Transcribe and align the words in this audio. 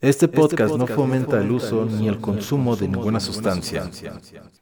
Este 0.00 0.28
podcast 0.28 0.76
no 0.76 0.86
fomenta 0.86 1.40
el 1.40 1.50
uso 1.50 1.84
ni 1.84 2.06
el 2.06 2.20
consumo 2.20 2.76
de 2.76 2.86
ninguna 2.86 3.18
sustancia. 3.18 3.90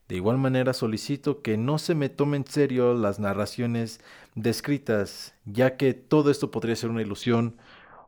De 0.09 0.17
igual 0.17 0.39
manera 0.39 0.73
solicito 0.73 1.43
que 1.43 1.59
no 1.59 1.77
se 1.79 1.95
me 1.95 2.09
tome 2.09 2.39
en 2.39 2.47
serio 2.47 2.95
las 2.95 3.19
narraciones 3.19 4.01
descritas, 4.35 5.35
ya 5.45 5.77
que 5.77 5.93
todo 5.93 6.31
esto 6.31 6.51
podría 6.51 6.75
ser 6.75 6.89
una 6.89 7.03
ilusión 7.03 7.59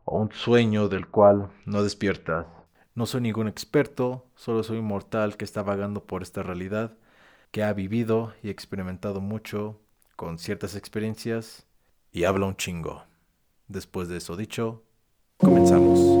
o 0.05 0.19
un 0.19 0.31
sueño 0.31 0.89
del 0.89 1.05
cual 1.05 1.51
no 1.65 1.83
despiertas. 1.83 2.47
No 2.95 3.05
soy 3.05 3.21
ningún 3.21 3.47
experto, 3.47 4.25
solo 4.35 4.63
soy 4.63 4.79
un 4.79 4.85
mortal 4.85 5.37
que 5.37 5.45
está 5.45 5.61
vagando 5.61 6.05
por 6.05 6.23
esta 6.23 6.41
realidad, 6.41 6.97
que 7.51 7.61
ha 7.61 7.73
vivido 7.73 8.33
y 8.41 8.49
experimentado 8.49 9.21
mucho 9.21 9.79
con 10.15 10.39
ciertas 10.39 10.75
experiencias 10.75 11.67
y 12.11 12.23
habla 12.23 12.47
un 12.47 12.55
chingo. 12.55 13.03
Después 13.67 14.07
de 14.07 14.17
eso 14.17 14.35
dicho, 14.35 14.81
comenzamos. 15.37 16.18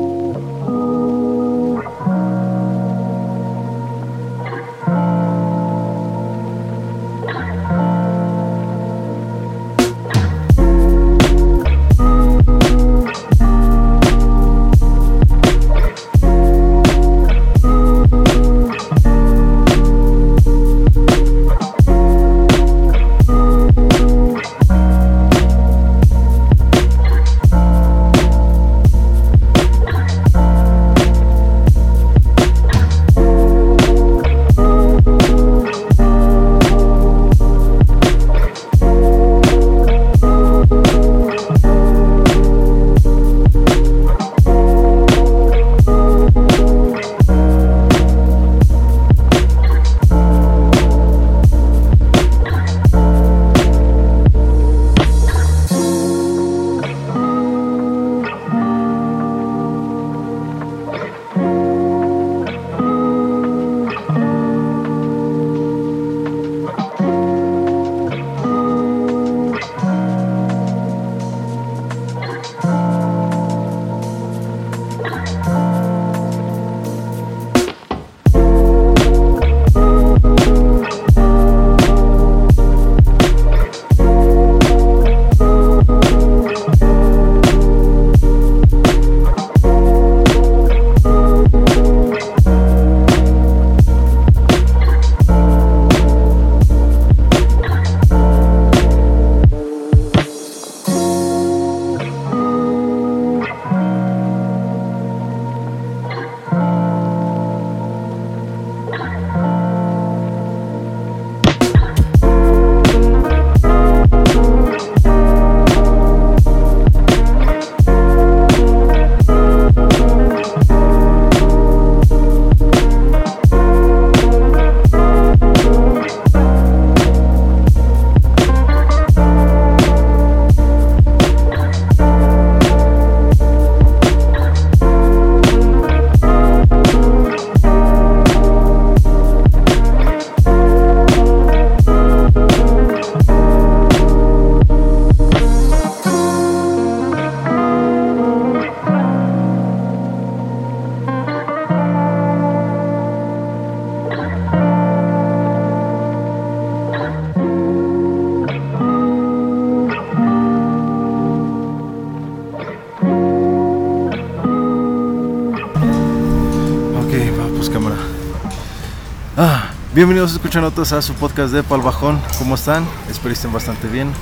Bienvenidos 169.99 170.39
a 170.55 170.61
notas 170.61 170.93
a 170.93 171.01
su 171.01 171.13
podcast 171.13 171.51
de 171.51 171.61
Palbajón. 171.61 172.21
¿Cómo 172.37 172.55
están? 172.55 172.87
Espero 173.09 173.33
estén 173.33 173.51
bastante 173.51 173.89
bien. 173.89 174.13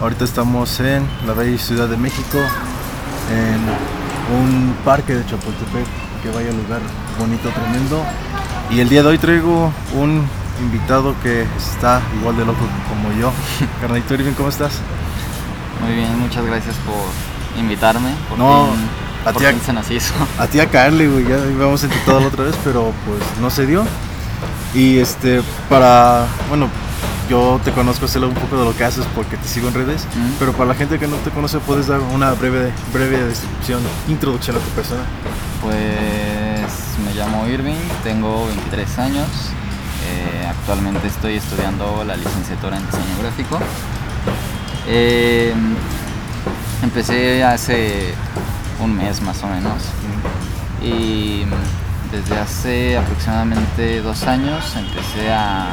Ahorita 0.00 0.24
estamos 0.24 0.80
en 0.80 1.06
la 1.26 1.34
bella 1.34 1.58
Ciudad 1.58 1.86
de 1.86 1.98
México, 1.98 2.38
en 3.30 4.40
un 4.40 4.74
parque 4.86 5.14
de 5.14 5.26
Chapultepec 5.26 5.84
que 6.22 6.30
vaya 6.30 6.50
lugar 6.50 6.80
bonito, 7.18 7.50
tremendo. 7.50 8.02
Y 8.70 8.80
el 8.80 8.88
día 8.88 9.02
de 9.02 9.08
hoy 9.10 9.18
traigo 9.18 9.70
un 9.94 10.26
invitado 10.62 11.14
que 11.22 11.42
está 11.58 12.00
igual 12.18 12.38
de 12.38 12.46
loco 12.46 12.64
como 12.88 13.12
yo. 13.20 13.30
Carnalito 13.82 14.14
Irving, 14.14 14.32
¿cómo 14.32 14.48
estás? 14.48 14.80
Muy 15.84 15.94
bien, 15.94 16.18
muchas 16.18 16.46
gracias 16.46 16.74
por 16.86 17.60
invitarme. 17.60 18.14
no, 18.38 18.68
a 19.26 19.32
ti 19.34 19.44
a, 19.44 20.42
a 20.42 20.46
ti 20.46 20.58
a 20.58 20.70
caerle, 20.70 21.06
güey. 21.06 21.28
Ya 21.28 21.36
íbamos 21.50 21.82
a 21.82 21.86
intentarlo 21.86 22.28
otra 22.28 22.44
vez, 22.44 22.56
pero 22.64 22.94
pues 23.04 23.20
no 23.42 23.50
se 23.50 23.66
dio. 23.66 23.84
Y 24.74 24.98
este, 24.98 25.40
para, 25.68 26.26
bueno, 26.48 26.68
yo 27.28 27.60
te 27.64 27.72
conozco, 27.72 28.08
sé 28.08 28.18
un 28.18 28.34
poco 28.34 28.58
de 28.58 28.64
lo 28.64 28.76
que 28.76 28.84
haces 28.84 29.04
porque 29.14 29.36
te 29.36 29.48
sigo 29.48 29.68
en 29.68 29.74
redes, 29.74 30.06
pero 30.38 30.52
para 30.52 30.68
la 30.68 30.74
gente 30.74 30.98
que 30.98 31.06
no 31.06 31.16
te 31.16 31.30
conoce, 31.30 31.58
¿puedes 31.58 31.86
dar 31.86 32.00
una 32.00 32.32
breve, 32.32 32.72
breve 32.92 33.22
descripción, 33.24 33.80
introducción 34.08 34.56
a 34.56 34.58
tu 34.60 34.68
persona? 34.70 35.02
Pues 35.62 35.78
me 37.04 37.14
llamo 37.14 37.46
Irving, 37.46 37.76
tengo 38.02 38.46
23 38.46 38.98
años, 38.98 39.26
eh, 40.06 40.46
actualmente 40.48 41.06
estoy 41.08 41.34
estudiando 41.34 42.02
la 42.04 42.16
licenciatura 42.16 42.76
en 42.76 42.86
diseño 42.86 43.18
gráfico. 43.20 43.58
Eh, 44.86 45.52
empecé 46.82 47.44
hace 47.44 48.14
un 48.80 48.96
mes 48.96 49.20
más 49.20 49.42
o 49.42 49.48
menos 49.48 49.82
y 50.82 51.42
desde 52.10 52.38
hace 52.38 52.96
aproximadamente 52.96 54.00
dos 54.00 54.24
años 54.24 54.74
empecé 54.76 55.30
a, 55.32 55.66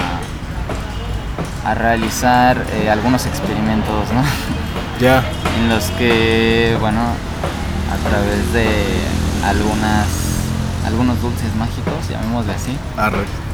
a 1.65 1.73
realizar 1.75 2.57
eh, 2.73 2.89
algunos 2.89 3.25
experimentos, 3.25 4.11
¿no? 4.13 4.23
Ya. 4.99 5.21
en 5.59 5.67
los 5.67 5.83
que, 5.97 6.77
bueno, 6.79 7.01
a 7.01 8.09
través 8.09 8.53
de 8.53 8.65
algunas 9.43 10.07
algunos 10.85 11.21
dulces 11.21 11.53
mágicos, 11.55 12.07
llamémosle 12.09 12.53
así. 12.53 12.77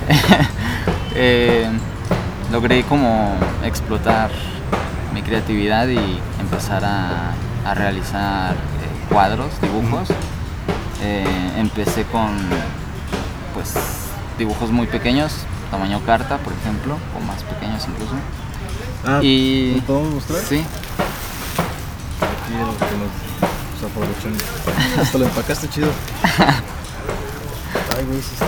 eh, 1.16 1.68
logré 2.52 2.84
como 2.84 3.34
explotar 3.64 4.30
mi 5.14 5.24
creatividad 5.24 5.88
y 5.88 6.20
empezar 6.40 6.84
a, 6.86 7.32
a 7.66 7.74
realizar 7.74 8.54
eh, 8.54 9.08
cuadros, 9.10 9.50
dibujos. 9.62 10.10
Eh, 11.02 11.54
empecé 11.58 12.04
con 12.06 12.38
pues 13.54 13.74
dibujos 14.38 14.70
muy 14.70 14.88
pequeños, 14.88 15.34
tamaño 15.72 16.00
carta, 16.06 16.38
por 16.38 16.54
ejemplo, 16.54 16.98
o 17.18 17.26
más 17.26 17.44
pequeños 17.44 17.86
incluso. 17.88 18.14
Ah, 19.06 19.20
y 19.22 19.82
podemos 19.88 20.14
mostrar? 20.14 20.44
Sí. 20.44 20.64
Aquí 22.22 22.54
lo 22.54 22.78
que 22.78 22.86
nos, 23.02 23.92
aprovechan. 23.92 24.34
Hasta 25.02 25.18
lo 25.18 25.26
empacaste 25.26 25.70
chido. 25.70 25.90
güey, 28.08 28.22
sí 28.22 28.34
está. 28.34 28.48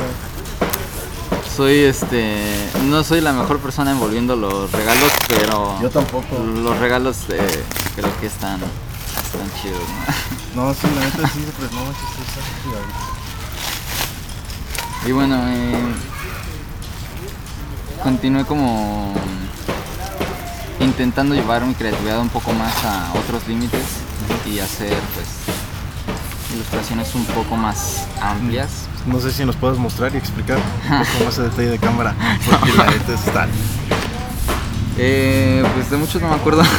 Soy 1.56 1.80
este. 1.80 2.70
No 2.86 3.04
soy 3.04 3.22
la 3.22 3.34
mejor 3.34 3.60
persona 3.60 3.92
envolviendo 3.92 4.36
los 4.36 4.72
regalos, 4.72 5.12
pero. 5.28 5.80
Yo 5.82 5.90
tampoco. 5.90 6.40
Los 6.40 6.78
regalos 6.80 7.18
eh, 7.30 7.64
creo 7.96 8.10
que 8.20 8.28
están. 8.28 8.60
Están 9.34 9.52
chidos, 9.62 9.82
¿no? 10.56 10.64
No, 10.68 10.74
sí, 10.76 10.88
la 10.96 11.02
neta 11.06 11.28
sí, 11.30 11.44
pero 11.58 11.72
no, 11.72 11.92
sí, 11.92 12.06
está 12.22 12.40
Y 15.08 15.12
bueno, 15.12 15.36
eh, 15.48 15.94
continué 18.04 18.46
como 18.46 19.16
intentando 20.80 21.34
llevar 21.34 21.66
mi 21.66 21.74
creatividad 21.74 22.20
un 22.20 22.30
poco 22.30 22.54
más 22.54 22.86
a 22.86 23.12
otros 23.18 23.48
límites 23.48 23.82
y 24.46 24.60
hacer 24.60 24.96
pues 25.16 25.28
ilustraciones 26.54 27.16
un 27.16 27.26
poco 27.26 27.56
más 27.56 28.06
amplias. 28.22 28.88
No 29.08 29.20
sé 29.20 29.32
si 29.32 29.44
nos 29.46 29.56
puedes 29.56 29.80
mostrar 29.80 30.14
y 30.14 30.18
explicar 30.18 30.58
un 30.58 31.00
poco 31.00 31.26
más 31.26 31.40
a 31.40 31.44
detalle 31.44 31.70
de 31.70 31.80
cámara, 31.80 32.14
porque 32.50 32.72
la 32.74 32.86
neta 32.86 33.14
está. 33.14 33.48
Eh, 35.00 35.64
pues 35.74 35.90
de 35.90 35.98
muchos 35.98 36.22
no 36.22 36.28
me 36.28 36.36
acuerdo. 36.36 36.62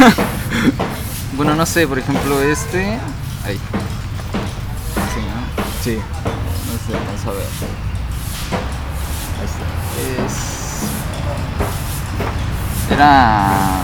bueno, 1.36 1.54
no 1.54 1.66
sé, 1.66 1.86
por 1.86 1.98
ejemplo, 1.98 2.40
este. 2.42 2.98
Ahí. 3.44 3.58
Sí, 5.12 5.20
¿no? 5.20 5.64
Sí. 5.82 5.96
No 5.96 6.78
sé, 6.86 6.92
vamos 6.92 7.26
a 7.26 7.30
ver. 7.30 7.46
Ahí 9.40 9.46
está. 9.46 10.24
Es. 10.24 10.54
Era 12.90 13.82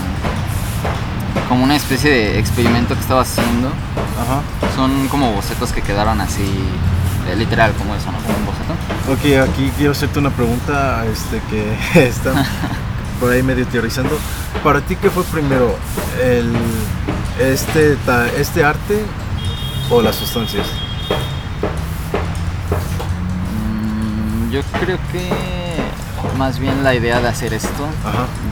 como 1.49 1.63
una 1.65 1.75
especie 1.75 2.09
de 2.09 2.39
experimento 2.39 2.95
que 2.95 3.01
estaba 3.01 3.21
haciendo. 3.21 3.67
Ajá. 3.67 4.41
Son 4.75 5.09
como 5.09 5.33
bocetos 5.33 5.73
que 5.73 5.81
quedaron 5.81 6.21
así, 6.21 6.45
literal, 7.37 7.73
como 7.73 7.93
eso, 7.95 8.11
¿no? 8.11 8.19
Como 8.19 8.37
un 8.37 8.45
boceto. 8.45 8.73
Ok, 9.11 9.49
aquí 9.49 9.71
quiero 9.75 9.91
hacerte 9.91 10.19
una 10.19 10.29
pregunta 10.29 11.05
este, 11.05 11.41
que 11.49 12.07
está 12.07 12.45
por 13.19 13.31
ahí 13.31 13.43
medio 13.43 13.67
teorizando. 13.67 14.17
¿Para 14.63 14.79
ti 14.81 14.95
qué 14.95 15.09
fue 15.09 15.23
primero? 15.23 15.75
El, 16.23 16.53
este, 17.39 17.97
¿Este 18.37 18.63
arte 18.63 19.03
o 19.89 20.01
las 20.01 20.15
sustancias? 20.15 20.67
Mm, 23.55 24.51
yo 24.51 24.61
creo 24.79 24.97
que 25.11 25.29
más 26.37 26.59
bien 26.59 26.83
la 26.83 26.95
idea 26.95 27.19
de 27.19 27.27
hacer 27.27 27.53
esto 27.53 27.87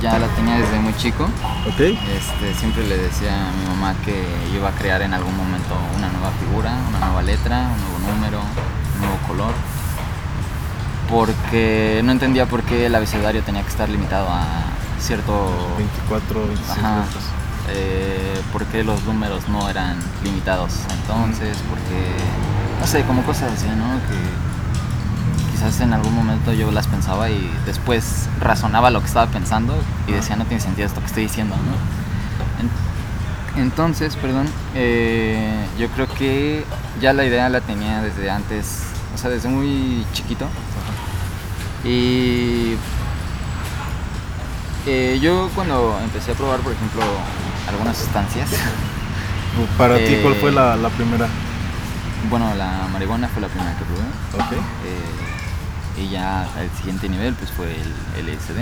ya 0.01 0.17
la 0.19 0.27
tenía 0.27 0.57
desde 0.57 0.79
muy 0.79 0.95
chico. 0.97 1.27
Okay. 1.73 1.99
Este, 2.17 2.53
siempre 2.53 2.87
le 2.87 2.97
decía 2.97 3.49
a 3.49 3.51
mi 3.51 3.65
mamá 3.67 3.95
que 4.05 4.23
iba 4.55 4.69
a 4.69 4.71
crear 4.73 5.01
en 5.01 5.13
algún 5.13 5.35
momento 5.35 5.75
una 5.97 6.09
nueva 6.09 6.31
figura, 6.39 6.71
una 6.89 6.99
nueva 6.99 7.21
letra, 7.21 7.69
un 7.73 7.81
nuevo 7.81 8.13
número, 8.13 8.39
un 8.39 9.01
nuevo 9.01 9.17
color. 9.27 9.53
Porque 11.09 12.01
no 12.03 12.11
entendía 12.11 12.45
por 12.45 12.61
qué 12.63 12.85
el 12.85 12.93
abecedario 12.93 13.41
tenía 13.41 13.63
que 13.63 13.69
estar 13.69 13.89
limitado 13.89 14.27
a 14.29 14.45
cierto... 14.99 15.51
24, 15.77 16.47
25 16.47 16.79
Ajá. 16.79 17.05
Eh, 17.73 18.41
por 18.51 18.65
qué 18.65 18.83
los 18.83 19.03
números 19.03 19.47
no 19.47 19.69
eran 19.69 19.97
limitados 20.23 20.73
entonces, 21.01 21.57
porque, 21.69 22.11
no 22.79 22.87
sé, 22.87 23.03
como 23.03 23.23
cosas 23.23 23.53
así, 23.53 23.67
¿no? 23.67 23.99
Que 24.07 25.51
quizás 25.51 25.79
en 25.81 25.93
algún 25.93 26.15
momento 26.15 26.53
yo 26.53 26.71
las 26.71 26.87
pensaba 26.87 27.29
y 27.29 27.51
después 27.65 28.27
razonaba 28.39 28.89
lo 28.89 29.01
que 29.01 29.07
estaba 29.07 29.27
pensando 29.27 29.75
y 30.07 30.13
decía 30.13 30.35
no 30.35 30.45
tiene 30.45 30.61
sentido 30.61 30.87
esto 30.87 30.99
que 30.99 31.07
estoy 31.07 31.23
diciendo, 31.23 31.55
entonces, 33.57 34.15
perdón, 34.15 34.47
eh, 34.73 35.65
yo 35.77 35.89
creo 35.89 36.07
que 36.07 36.63
ya 37.01 37.13
la 37.13 37.25
idea 37.25 37.49
la 37.49 37.61
tenía 37.61 38.01
desde 38.01 38.29
antes, 38.29 38.83
o 39.13 39.17
sea, 39.17 39.29
desde 39.29 39.49
muy 39.49 40.05
chiquito. 40.13 40.45
Y 41.83 42.75
eh, 44.85 45.19
yo 45.21 45.49
cuando 45.55 45.99
empecé 46.01 46.31
a 46.31 46.35
probar, 46.35 46.59
por 46.61 46.73
ejemplo, 46.73 47.01
algunas 47.69 47.97
sustancias. 47.97 48.49
¿Para 49.77 49.97
ti 49.97 50.17
cuál 50.21 50.35
fue 50.35 50.51
la, 50.51 50.75
la, 50.75 50.89
primera? 50.89 51.27
Bueno, 52.29 52.53
la 52.55 52.87
marihuana 52.91 53.27
fue 53.27 53.41
la 53.41 53.47
primera 53.47 53.75
que 53.77 53.85
probé. 53.85 54.45
Okay 54.45 54.59
y 55.99 56.09
ya 56.09 56.47
el 56.59 56.69
siguiente 56.77 57.09
nivel 57.09 57.33
pues 57.33 57.51
fue 57.51 57.75
el 58.17 58.25
LSD. 58.25 58.59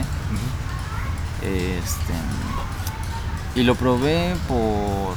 Este, 1.44 2.14
y 3.56 3.64
lo 3.64 3.76
probé 3.76 4.36
por 4.48 5.16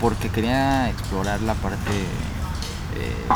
porque 0.00 0.28
quería 0.30 0.90
explorar 0.90 1.40
la 1.42 1.54
parte 1.54 1.90
eh, 2.96 3.26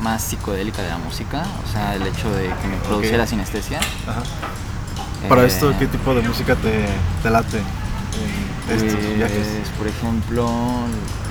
más 0.00 0.22
psicodélica 0.22 0.82
de 0.82 0.88
la 0.88 0.98
música, 0.98 1.44
o 1.64 1.72
sea, 1.72 1.94
el 1.94 2.02
hecho 2.02 2.28
de 2.32 2.48
que 2.48 2.68
me 2.68 2.76
produciera 2.78 3.26
sinestesia. 3.26 3.78
¿Para 5.28 5.44
esto 5.44 5.74
qué 5.78 5.86
tipo 5.86 6.14
de 6.14 6.22
música 6.22 6.56
te, 6.56 6.86
te 7.22 7.30
late? 7.30 7.60
Pues, 8.66 8.82
por 9.76 9.88
ejemplo, 9.88 10.48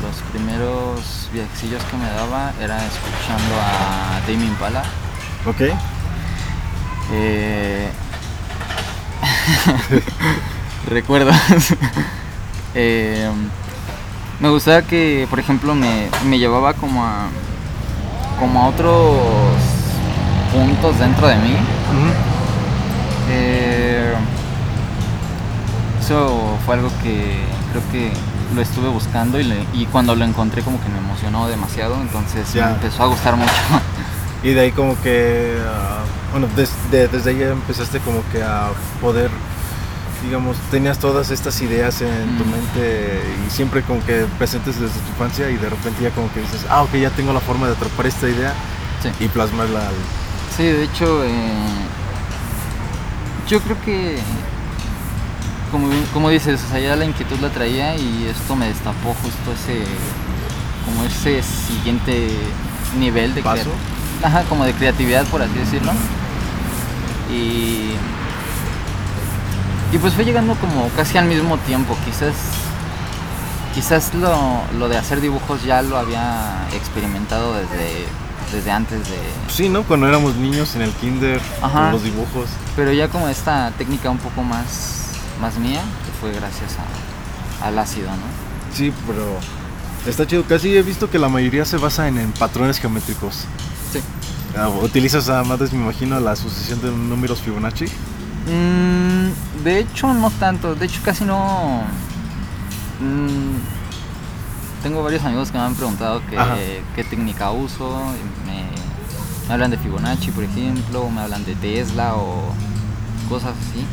los 0.01 0.15
primeros 0.31 1.29
viajecillos 1.33 1.81
que 1.85 1.97
me 1.97 2.09
daba 2.09 2.51
era 2.61 2.77
escuchando 2.85 3.55
a 3.61 4.19
Tame 4.25 4.45
Impala. 4.45 4.83
Ok. 5.45 5.61
Eh... 7.13 7.89
Recuerdas. 10.89 11.41
Eh, 12.75 13.27
me 14.39 14.47
gustaba 14.49 14.83
que, 14.83 15.25
por 15.27 15.39
ejemplo, 15.39 15.73
me, 15.73 16.37
llevaba 16.37 16.75
como 16.75 17.03
a, 17.03 17.29
como 18.39 18.61
a 18.61 18.67
otros 18.67 19.17
puntos 20.53 20.99
dentro 20.99 21.27
de 21.27 21.35
mí 21.37 21.55
fue 26.65 26.75
algo 26.75 26.89
que 27.03 27.37
creo 27.71 27.83
que 27.91 28.11
lo 28.55 28.61
estuve 28.61 28.89
buscando 28.89 29.39
y, 29.39 29.87
cuando 29.91 30.15
lo 30.15 30.25
encontré 30.25 30.63
como 30.63 30.81
que 30.81 30.89
me 30.89 30.97
emocionó 30.97 31.47
demasiado, 31.47 32.01
entonces 32.01 32.53
me 32.55 32.61
empezó 32.61 33.03
a 33.03 33.07
gustar 33.07 33.35
mucho. 33.35 33.51
Y 34.41 34.51
de 34.51 34.61
ahí 34.61 34.71
como 34.71 34.97
que, 35.01 35.57
ah, 35.67 35.99
bueno, 36.31 36.47
desde 36.55 37.29
ahí 37.29 37.43
empezaste 37.43 37.99
como 37.99 38.23
que 38.31 38.41
a 38.41 38.69
poder, 39.01 39.29
digamos, 40.23 40.55
tenías 40.71 40.97
todas 40.97 41.29
estas 41.29 41.61
ideas 41.61 42.01
en 42.01 42.37
tu 42.37 42.45
mente 42.45 43.21
y 43.45 43.49
siempre 43.49 43.81
como 43.81 44.01
que 44.05 44.25
presentes 44.37 44.79
desde 44.79 44.97
tu 44.97 45.09
infancia 45.09 45.49
y 45.49 45.57
de 45.57 45.69
repente 45.69 46.01
ya 46.01 46.11
como 46.11 46.31
que 46.31 46.39
dices, 46.39 46.65
ah, 46.69 46.83
ok, 46.83 46.93
ya 46.95 47.09
tengo 47.09 47.33
la 47.33 47.41
forma 47.41 47.67
de 47.67 47.73
atrapar 47.73 48.07
esta 48.07 48.29
idea 48.29 48.53
y 49.19 49.27
plasmarla. 49.27 49.89
Sí, 50.55 50.63
de 50.63 50.85
hecho, 50.85 51.25
eh, 51.25 51.29
yo 53.49 53.59
creo 53.59 53.75
que 53.81 54.19
como, 55.69 55.89
como 56.13 56.29
dices, 56.29 56.63
o 56.63 56.69
sea, 56.69 56.79
ya 56.79 56.95
la 56.95 57.05
inquietud 57.05 57.39
la 57.39 57.49
traía 57.49 57.95
y 57.95 58.27
esto 58.29 58.55
me 58.55 58.67
destapó 58.67 59.15
justo 59.21 59.51
ese, 59.53 59.83
como 60.85 61.03
ese 61.03 61.41
siguiente 61.43 62.29
nivel 62.97 63.35
de 63.35 63.41
paso, 63.41 63.69
ajá, 64.23 64.43
como 64.43 64.65
de 64.65 64.73
creatividad 64.73 65.25
por 65.25 65.41
así 65.41 65.53
decirlo. 65.53 65.91
Y, 67.31 67.91
y 69.93 69.97
pues 69.99 70.13
fue 70.13 70.25
llegando 70.25 70.55
como 70.55 70.89
casi 70.95 71.17
al 71.17 71.25
mismo 71.25 71.57
tiempo, 71.59 71.95
quizás 72.05 72.33
quizás 73.75 74.13
lo, 74.15 74.63
lo 74.77 74.89
de 74.89 74.97
hacer 74.97 75.21
dibujos 75.21 75.63
ya 75.63 75.81
lo 75.81 75.97
había 75.97 76.67
experimentado 76.73 77.53
desde 77.53 78.07
desde 78.51 78.71
antes 78.71 79.07
de... 79.07 79.17
Sí, 79.47 79.69
¿no? 79.69 79.83
Cuando 79.83 80.07
éramos 80.07 80.35
niños 80.35 80.75
en 80.75 80.81
el 80.81 80.91
kinder, 80.93 81.39
con 81.61 81.91
los 81.91 82.03
dibujos. 82.03 82.49
Pero 82.75 82.91
ya 82.91 83.07
como 83.07 83.29
esta 83.29 83.71
técnica 83.77 84.09
un 84.09 84.17
poco 84.17 84.41
más 84.41 84.98
más 85.39 85.57
mía, 85.57 85.81
que 86.05 86.11
fue 86.19 86.31
gracias 86.33 86.75
al 87.61 87.77
ácido, 87.77 88.09
¿no? 88.09 88.75
Sí, 88.75 88.93
pero 89.07 89.37
está 90.05 90.27
chido. 90.27 90.43
Casi 90.43 90.75
he 90.75 90.83
visto 90.83 91.09
que 91.09 91.19
la 91.19 91.29
mayoría 91.29 91.65
se 91.65 91.77
basa 91.77 92.07
en, 92.07 92.31
patrones 92.33 92.79
geométricos. 92.79 93.45
Sí. 93.91 93.99
Ah, 94.57 94.69
¿Utilizas 94.69 95.29
además, 95.29 95.71
me 95.71 95.81
imagino, 95.81 96.19
la 96.19 96.35
sucesión 96.35 96.81
de 96.81 96.91
números 96.91 97.41
Fibonacci? 97.41 97.85
Mm, 97.85 99.63
de 99.63 99.79
hecho, 99.79 100.13
no 100.13 100.29
tanto. 100.31 100.75
De 100.75 100.85
hecho, 100.85 101.01
casi 101.03 101.23
no... 101.23 101.83
Mm, 102.99 103.57
tengo 104.83 105.03
varios 105.03 105.23
amigos 105.23 105.51
que 105.51 105.57
me 105.57 105.63
han 105.63 105.75
preguntado 105.75 106.21
qué 106.95 107.03
técnica 107.03 107.51
uso. 107.51 108.01
Me, 108.45 108.63
me 109.47 109.53
hablan 109.53 109.71
de 109.71 109.77
Fibonacci, 109.77 110.31
por 110.31 110.43
ejemplo, 110.43 111.09
me 111.09 111.21
hablan 111.21 111.45
de 111.45 111.55
Tesla 111.55 112.15
o 112.15 112.53
cosas 113.29 113.53
así. 113.69 113.85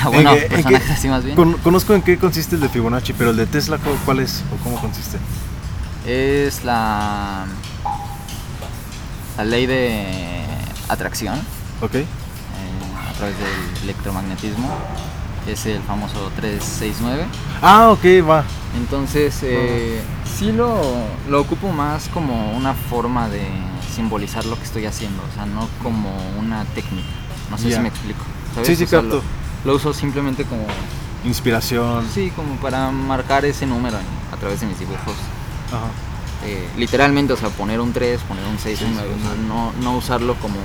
bueno, 0.06 0.34
personajes 0.48 0.90
así 0.90 1.08
más 1.08 1.24
bien. 1.24 1.36
conozco 1.62 1.94
en 1.94 2.02
qué 2.02 2.18
consiste 2.18 2.56
el 2.56 2.60
de 2.60 2.68
Fibonacci, 2.68 3.12
pero 3.12 3.30
el 3.30 3.36
de 3.36 3.46
Tesla, 3.46 3.78
¿cuál 4.04 4.20
es 4.20 4.42
o 4.52 4.62
cómo 4.62 4.80
consiste? 4.80 5.18
Es 6.06 6.64
la, 6.64 7.46
la 9.36 9.44
ley 9.44 9.66
de 9.66 10.06
atracción. 10.88 11.38
Ok. 11.80 11.94
Eh, 11.94 12.06
a 13.08 13.12
través 13.14 13.36
del 13.38 13.82
electromagnetismo. 13.84 14.68
Es 15.46 15.66
el 15.66 15.82
famoso 15.82 16.30
369. 16.36 17.26
Ah, 17.60 17.90
ok, 17.90 18.26
va. 18.26 18.44
Entonces, 18.78 19.40
eh, 19.42 20.00
sí 20.24 20.52
lo, 20.52 20.80
lo 21.28 21.40
ocupo 21.40 21.70
más 21.70 22.08
como 22.08 22.56
una 22.56 22.72
forma 22.72 23.28
de 23.28 23.42
simbolizar 23.94 24.44
lo 24.46 24.56
que 24.56 24.64
estoy 24.64 24.86
haciendo, 24.86 25.22
o 25.22 25.34
sea, 25.34 25.46
no 25.46 25.68
como 25.82 26.10
una 26.38 26.64
técnica. 26.74 27.08
No 27.50 27.58
sé 27.58 27.72
si 27.72 27.78
me 27.78 27.88
explico. 27.88 28.24
¿sabes? 28.54 28.68
Sí, 28.68 28.76
sí, 28.76 28.84
O 28.84 28.86
sea, 28.86 29.00
capto. 29.00 29.16
Lo, 29.16 29.43
lo 29.64 29.74
uso 29.74 29.92
simplemente 29.92 30.44
como, 30.44 30.64
Inspiración. 31.24 32.06
sí, 32.12 32.30
como 32.36 32.54
para 32.56 32.90
marcar 32.90 33.44
ese 33.44 33.66
número 33.66 33.96
en- 33.98 34.34
a 34.34 34.36
través 34.36 34.60
de 34.60 34.66
mis 34.66 34.78
dibujos. 34.78 35.14
Ajá. 35.68 35.86
Eh, 36.46 36.68
literalmente, 36.76 37.32
o 37.32 37.36
sea, 37.36 37.48
poner 37.48 37.80
un 37.80 37.92
3, 37.92 38.20
poner 38.22 38.44
un 38.46 38.58
6, 38.58 38.78
Sí, 38.78 38.84
un 38.84 38.90
sí, 38.90 38.96
9, 38.98 39.10
sí. 39.14 39.20
o 39.26 39.28
sea, 39.34 39.42
no, 39.48 39.72
no 39.80 39.96
usarlo 39.96 40.34
como, 40.36 40.56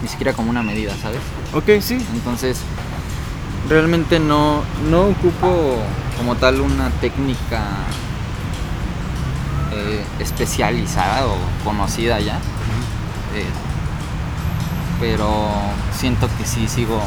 ni 0.00 0.08
siquiera 0.08 0.32
como 0.32 0.48
una 0.50 0.62
medida, 0.62 0.94
¿sabes? 1.02 1.20
Ok, 1.52 1.82
sí. 1.82 1.98
Entonces, 2.14 2.58
realmente 3.68 4.18
no, 4.18 4.62
no 4.90 5.02
ocupo 5.08 5.76
como 6.16 6.36
tal 6.36 6.60
una 6.62 6.88
técnica 7.02 7.62
eh, 9.72 10.02
especializada 10.20 11.26
o 11.26 11.36
conocida 11.64 12.18
ya. 12.20 12.36
Eh, 13.34 13.44
pero 15.00 15.48
siento 15.96 16.28
que 16.38 16.44
sí 16.44 16.68
sigo 16.68 17.00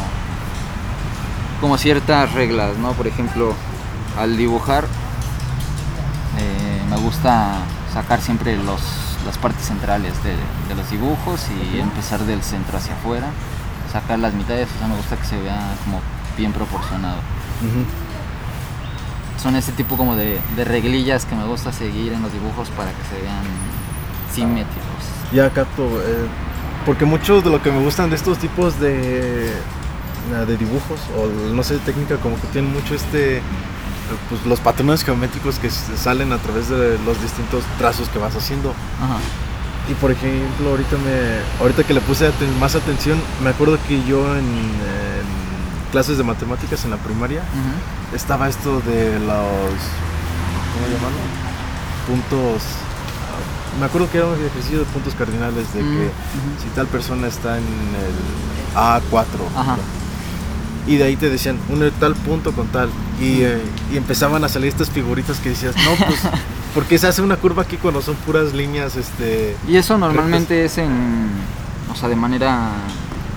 como 1.59 1.77
ciertas 1.77 2.33
reglas, 2.33 2.77
¿no? 2.77 2.93
Por 2.93 3.07
ejemplo, 3.07 3.53
al 4.19 4.35
dibujar 4.37 4.85
eh, 6.37 6.81
me 6.89 6.97
gusta 6.97 7.59
sacar 7.93 8.21
siempre 8.21 8.57
los, 8.57 8.81
las 9.25 9.37
partes 9.37 9.65
centrales 9.65 10.13
de, 10.23 10.31
de 10.31 10.75
los 10.75 10.89
dibujos 10.89 11.41
y 11.49 11.79
empezar 11.79 12.21
del 12.21 12.41
centro 12.41 12.77
hacia 12.77 12.93
afuera, 12.93 13.27
sacar 13.91 14.19
las 14.19 14.33
mitades, 14.33 14.67
o 14.75 14.79
sea, 14.79 14.87
me 14.87 14.95
gusta 14.95 15.17
que 15.17 15.25
se 15.25 15.39
vea 15.41 15.59
como 15.85 15.99
bien 16.37 16.53
proporcionado. 16.53 17.17
Son 19.41 19.55
ese 19.55 19.71
tipo 19.71 19.97
como 19.97 20.15
de, 20.15 20.39
de 20.55 20.65
reglillas 20.65 21.25
que 21.25 21.35
me 21.35 21.45
gusta 21.45 21.71
seguir 21.71 22.13
en 22.13 22.21
los 22.21 22.31
dibujos 22.31 22.69
para 22.69 22.91
que 22.91 23.03
se 23.09 23.21
vean 23.21 23.43
simétricos. 24.33 25.03
Ya 25.31 25.49
capto, 25.49 25.83
eh, 26.01 26.27
porque 26.85 27.05
mucho 27.05 27.41
de 27.41 27.49
lo 27.49 27.61
que 27.61 27.71
me 27.71 27.79
gustan 27.79 28.09
de 28.09 28.15
estos 28.15 28.37
tipos 28.37 28.79
de, 28.79 29.51
de 30.47 30.57
dibujos 30.57 30.99
o 31.17 31.27
no 31.53 31.63
sé, 31.63 31.77
técnica 31.79 32.17
como 32.17 32.35
que 32.35 32.47
tienen 32.47 32.71
mucho 32.73 32.95
este, 32.95 33.41
pues 34.29 34.45
los 34.45 34.59
patrones 34.59 35.03
geométricos 35.03 35.59
que 35.59 35.69
salen 35.69 36.31
a 36.33 36.37
través 36.37 36.69
de 36.69 36.97
los 37.05 37.21
distintos 37.21 37.63
trazos 37.77 38.09
que 38.09 38.19
vas 38.19 38.35
haciendo. 38.35 38.69
Ajá. 39.01 39.17
Y 39.89 39.93
por 39.95 40.11
ejemplo, 40.11 40.69
ahorita 40.69 40.95
me, 40.97 41.61
ahorita 41.61 41.83
que 41.83 41.93
le 41.93 42.01
puse 42.01 42.27
aten- 42.29 42.55
más 42.59 42.75
atención, 42.75 43.19
me 43.43 43.49
acuerdo 43.49 43.77
que 43.87 44.03
yo 44.05 44.35
en, 44.37 44.45
en 44.45 45.25
clases 45.91 46.17
de 46.17 46.23
matemáticas 46.23 46.85
en 46.85 46.91
la 46.91 46.97
primaria 46.97 47.41
estaba 48.15 48.47
esto 48.47 48.79
de 48.81 49.19
los, 49.19 49.81
¿cómo 50.71 50.85
llamarlo? 50.87 51.19
Puntos. 52.07 52.61
Me 53.79 53.85
acuerdo 53.85 54.09
que 54.11 54.17
era 54.17 54.27
un 54.27 54.33
ejercicio 54.35 54.79
de 54.79 54.85
puntos 54.85 55.13
cardinales 55.15 55.73
de 55.73 55.81
Mm, 55.81 55.87
que 55.97 56.05
ujú. 56.05 56.61
si 56.61 56.67
tal 56.75 56.87
persona 56.87 57.27
está 57.27 57.57
en 57.57 57.63
el 57.63 58.75
A4 58.75 59.25
Ajá. 59.55 59.77
y 60.87 60.97
de 60.97 61.03
ahí 61.05 61.15
te 61.15 61.29
decían 61.29 61.57
un 61.69 61.89
tal 61.99 62.15
punto 62.15 62.51
con 62.51 62.67
tal 62.67 62.89
y, 63.19 63.41
eh, 63.43 63.61
y 63.91 63.97
empezaban 63.97 64.43
a 64.43 64.49
salir 64.49 64.69
estas 64.69 64.89
figuritas 64.89 65.39
que 65.39 65.49
decías, 65.49 65.75
no, 65.77 66.05
pues, 66.05 66.19
¿por 66.73 66.85
qué 66.85 66.97
se 66.97 67.07
hace 67.07 67.21
una 67.21 67.37
curva 67.37 67.63
aquí 67.63 67.77
cuando 67.77 68.01
son 68.01 68.15
puras 68.15 68.53
líneas, 68.53 68.95
este... 68.97 69.55
Y 69.67 69.77
eso 69.77 69.97
normalmente 69.97 70.65
es 70.65 70.77
en, 70.77 71.29
o 71.91 71.95
sea, 71.95 72.09
de 72.09 72.15
manera 72.15 72.67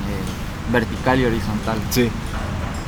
eh, 0.08 0.72
vertical 0.72 1.20
y 1.20 1.24
horizontal. 1.26 1.78
Sí. 1.90 2.08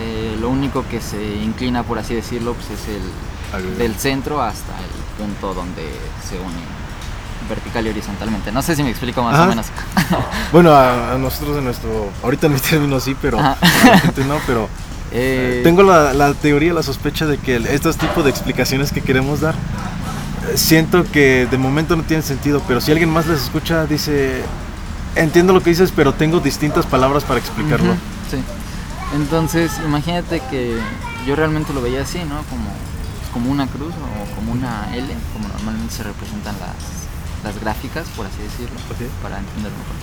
Eh, 0.00 0.36
lo 0.40 0.50
único 0.50 0.84
que 0.90 1.00
se 1.00 1.36
inclina, 1.36 1.82
por 1.84 1.98
así 1.98 2.14
decirlo, 2.14 2.54
pues 2.54 2.66
es 2.80 2.88
el 2.88 3.78
del 3.78 3.94
centro 3.94 4.42
hasta 4.42 4.72
el 4.78 5.24
punto 5.24 5.54
donde 5.54 5.82
se 6.28 6.36
unen 6.38 6.86
vertical 7.48 7.86
y 7.86 7.90
horizontalmente. 7.90 8.52
No 8.52 8.62
sé 8.62 8.76
si 8.76 8.82
me 8.82 8.90
explico 8.90 9.22
más 9.22 9.34
Ajá. 9.34 9.44
o 9.44 9.48
menos. 9.48 9.66
Bueno, 10.52 10.72
a, 10.72 11.14
a 11.14 11.18
nosotros 11.18 11.56
en 11.58 11.64
nuestro... 11.64 12.10
Ahorita 12.22 12.46
en 12.46 12.54
mi 12.54 12.60
término 12.60 13.00
sí, 13.00 13.16
pero... 13.20 13.38
Ajá. 13.38 13.56
a 13.60 13.86
la 13.88 13.98
gente 14.00 14.24
no, 14.24 14.38
pero... 14.46 14.68
Eh, 15.12 15.60
Tengo 15.62 15.84
la, 15.84 16.12
la 16.12 16.34
teoría, 16.34 16.74
la 16.74 16.82
sospecha 16.82 17.26
de 17.26 17.38
que 17.38 17.56
estos 17.70 17.96
tipos 17.96 18.24
de 18.24 18.30
explicaciones 18.30 18.90
que 18.90 19.00
queremos 19.00 19.40
dar, 19.40 19.54
eh, 19.54 20.56
siento 20.56 21.04
que 21.10 21.46
de 21.48 21.58
momento 21.58 21.94
no 21.94 22.02
tienen 22.02 22.24
sentido, 22.24 22.60
pero 22.66 22.80
si 22.80 22.90
alguien 22.90 23.10
más 23.10 23.26
les 23.26 23.40
escucha, 23.40 23.86
dice, 23.86 24.42
entiendo 25.14 25.52
lo 25.52 25.62
que 25.62 25.70
dices, 25.70 25.92
pero 25.94 26.12
tengo 26.12 26.40
distintas 26.40 26.86
palabras 26.86 27.22
para 27.22 27.38
explicarlo. 27.38 27.94
Sí. 28.30 28.38
Entonces, 29.14 29.72
imagínate 29.84 30.42
que 30.50 30.76
yo 31.26 31.36
realmente 31.36 31.72
lo 31.72 31.80
veía 31.80 32.02
así, 32.02 32.18
¿no? 32.18 32.42
Como, 32.50 32.68
como 33.32 33.50
una 33.50 33.68
cruz 33.68 33.94
o 33.94 34.34
como 34.34 34.52
una 34.52 34.88
L, 34.94 35.06
como 35.32 35.48
normalmente 35.48 35.94
se 35.94 36.02
representan 36.02 36.56
las, 36.58 36.74
las 37.45 37.59
gráficas, 37.61 38.07
por 38.16 38.26
así 38.26 38.43
decirlo, 38.43 38.78
para 39.23 39.38
entenderlo 39.38 39.78
mejor. 39.78 39.97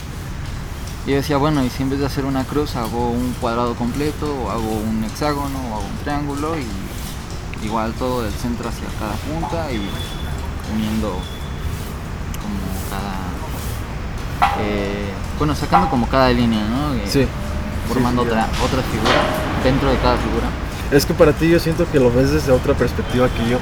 Y 1.05 1.11
yo 1.11 1.15
decía, 1.17 1.37
bueno, 1.37 1.63
y 1.63 1.69
si 1.69 1.83
en 1.83 1.89
vez 1.89 1.99
de 1.99 2.05
hacer 2.05 2.23
una 2.25 2.43
cruz 2.45 2.75
hago 2.75 3.09
un 3.09 3.33
cuadrado 3.41 3.75
completo, 3.75 4.25
o 4.43 4.49
hago 4.51 4.69
un 4.69 5.03
hexágono, 5.03 5.59
o 5.71 5.75
hago 5.75 5.85
un 5.85 5.97
triángulo, 6.03 6.55
y 6.57 6.65
igual 7.65 7.93
todo 7.93 8.23
del 8.23 8.33
centro 8.33 8.69
hacia 8.69 8.87
cada 8.99 9.13
punta 9.13 9.71
y 9.71 9.81
uniendo 10.73 11.09
como 12.41 12.59
cada... 12.89 14.61
eh, 14.61 15.11
bueno, 15.37 15.55
sacando 15.55 15.89
como 15.89 16.07
cada 16.07 16.29
línea, 16.29 16.65
¿no? 16.67 16.93
Eh, 16.93 17.03
Sí. 17.09 17.27
formando 17.87 18.23
Sí, 18.23 18.29
sí, 18.29 18.33
otra, 18.33 18.47
otra 18.63 18.81
figura 18.83 19.11
dentro 19.63 19.89
de 19.89 19.97
cada 19.97 20.17
figura. 20.17 20.47
Es 20.91 21.05
que 21.05 21.13
para 21.13 21.33
ti 21.33 21.49
yo 21.49 21.59
siento 21.59 21.89
que 21.91 21.99
lo 21.99 22.11
ves 22.13 22.31
desde 22.31 22.51
otra 22.51 22.73
perspectiva 22.75 23.27
que 23.29 23.49
yo. 23.49 23.57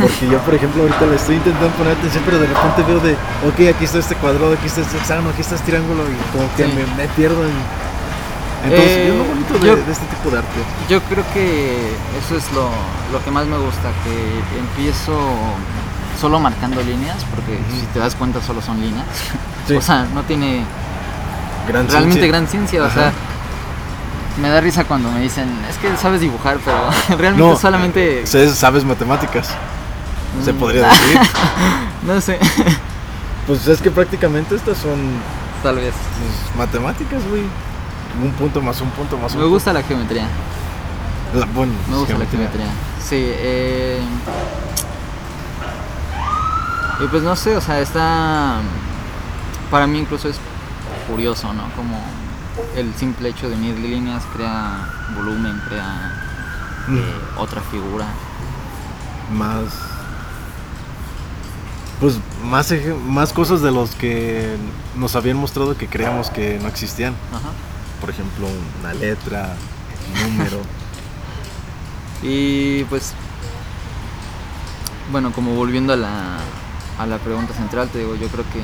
Porque 0.00 0.28
yo, 0.30 0.38
por 0.40 0.54
ejemplo, 0.54 0.82
ahorita 0.82 1.06
le 1.06 1.16
estoy 1.16 1.36
intentando 1.36 1.68
poner 1.76 1.92
atención, 1.96 2.22
pero 2.24 2.38
de 2.38 2.46
repente 2.46 2.82
veo 2.86 3.00
de, 3.00 3.12
ok, 3.14 3.74
aquí 3.74 3.84
está 3.84 3.98
este 3.98 4.14
cuadrado, 4.16 4.52
aquí 4.54 4.66
está 4.66 4.80
este 4.82 4.96
hexágono, 4.98 5.30
aquí 5.30 5.40
está 5.40 5.54
este 5.56 5.66
triángulo, 5.72 6.02
y 6.04 6.16
como 6.36 6.48
que 6.56 6.64
Sí. 6.66 6.72
me, 6.72 6.84
me 7.02 7.08
pierdo 7.14 7.42
en... 7.44 7.52
Entonces, 8.64 8.88
Eh, 8.88 9.08
es 9.08 9.14
lo 9.18 9.24
bonito 9.24 9.54
de, 9.58 9.66
yo- 9.66 9.76
de 9.76 9.92
este 9.92 10.06
tipo 10.06 10.30
de 10.30 10.38
arte. 10.38 10.60
Yo 10.88 11.00
creo 11.02 11.24
que 11.34 11.90
eso 12.18 12.36
es 12.36 12.50
lo, 12.52 12.70
lo 13.12 13.22
que 13.24 13.30
más 13.30 13.46
me 13.46 13.58
gusta, 13.58 13.90
que 14.04 14.58
empiezo 14.58 15.12
solo 16.20 16.38
marcando 16.38 16.80
líneas, 16.82 17.16
porque 17.34 17.58
si 17.78 17.84
te 17.92 17.98
das 17.98 18.14
cuenta 18.14 18.40
solo 18.40 18.62
son 18.62 18.80
líneas. 18.80 19.06
Sí. 19.68 19.74
O 19.76 19.82
sea, 19.82 20.06
no 20.14 20.22
tiene 20.22 20.62
Gran 21.68 21.88
realmente 21.88 22.20
ciencia. 22.20 22.26
gran 22.28 22.46
ciencia, 22.48 22.82
o 22.84 22.90
sea, 22.90 23.12
me 24.40 24.48
da 24.48 24.60
risa 24.60 24.84
cuando 24.84 25.10
me 25.10 25.20
dicen, 25.20 25.48
es 25.70 25.76
que 25.78 25.96
sabes 25.96 26.20
dibujar, 26.20 26.58
pero 26.64 26.76
realmente 27.18 27.52
No, 27.52 27.56
solamente... 27.56 28.26
Sabes- 28.26 28.54
Sabes 28.54 28.84
matemáticas, 28.84 29.48
se 30.44 30.52
Mm, 30.52 30.56
podría 30.56 30.88
decir. 30.88 31.18
no 32.02 32.20
sé, 32.20 32.38
Pues 33.46 33.66
es 33.68 33.80
que 33.80 33.90
prácticamente 33.90 34.54
estas 34.56 34.78
son 34.78 34.98
tal 35.62 35.76
vez. 35.76 35.94
pues, 36.18 36.56
matemáticas, 36.58 37.20
güey. 37.28 37.42
Un 38.22 38.30
punto 38.32 38.60
más 38.62 38.80
un 38.80 38.90
punto 38.90 39.16
más 39.18 39.34
un 39.34 39.40
Me 39.40 39.46
gusta 39.46 39.72
la 39.72 39.82
geometría. 39.82 40.26
La- 41.34 41.46
bueno, 41.46 41.72
Me 41.88 41.96
gusta 41.96 42.14
geometría. 42.14 42.40
la 42.44 42.50
geometría. 42.50 42.66
Sí, 43.04 43.16
eh... 43.20 44.00
Y 47.00 47.06
pues 47.08 47.22
no 47.22 47.34
sé, 47.36 47.56
o 47.56 47.60
sea, 47.60 47.80
está... 47.80 48.56
Para 49.70 49.86
mí 49.86 49.98
incluso 49.98 50.28
es 50.28 50.36
curioso, 51.08 51.52
¿no? 51.52 51.64
Como 51.76 52.00
el 52.76 52.94
simple 52.94 53.30
hecho 53.30 53.48
de 53.48 53.56
unir 53.56 53.78
líneas 53.78 54.22
crea 54.32 54.88
volumen, 55.14 55.60
crea 55.68 56.24
Mm, 56.86 56.98
eh, 56.98 57.02
otra 57.38 57.60
figura. 57.62 58.06
Más. 59.32 59.72
Pues 62.00 62.18
más, 62.44 62.72
más 63.06 63.32
cosas 63.32 63.62
de 63.62 63.70
los 63.70 63.94
que 63.94 64.56
nos 64.96 65.16
habían 65.16 65.36
mostrado 65.36 65.76
que 65.76 65.86
creíamos 65.86 66.28
que 66.30 66.58
no 66.60 66.68
existían. 66.68 67.14
Ajá. 67.32 67.50
Por 68.00 68.10
ejemplo, 68.10 68.46
una 68.80 68.92
letra, 68.94 69.54
un 70.14 70.32
número. 70.36 70.60
Y 72.26 72.84
pues, 72.84 73.12
bueno, 75.12 75.30
como 75.32 75.54
volviendo 75.56 75.92
a 75.92 75.96
la, 75.96 76.38
a 76.98 77.04
la 77.04 77.18
pregunta 77.18 77.52
central, 77.52 77.90
te 77.90 77.98
digo, 77.98 78.14
yo 78.14 78.28
creo 78.28 78.44
que 78.44 78.62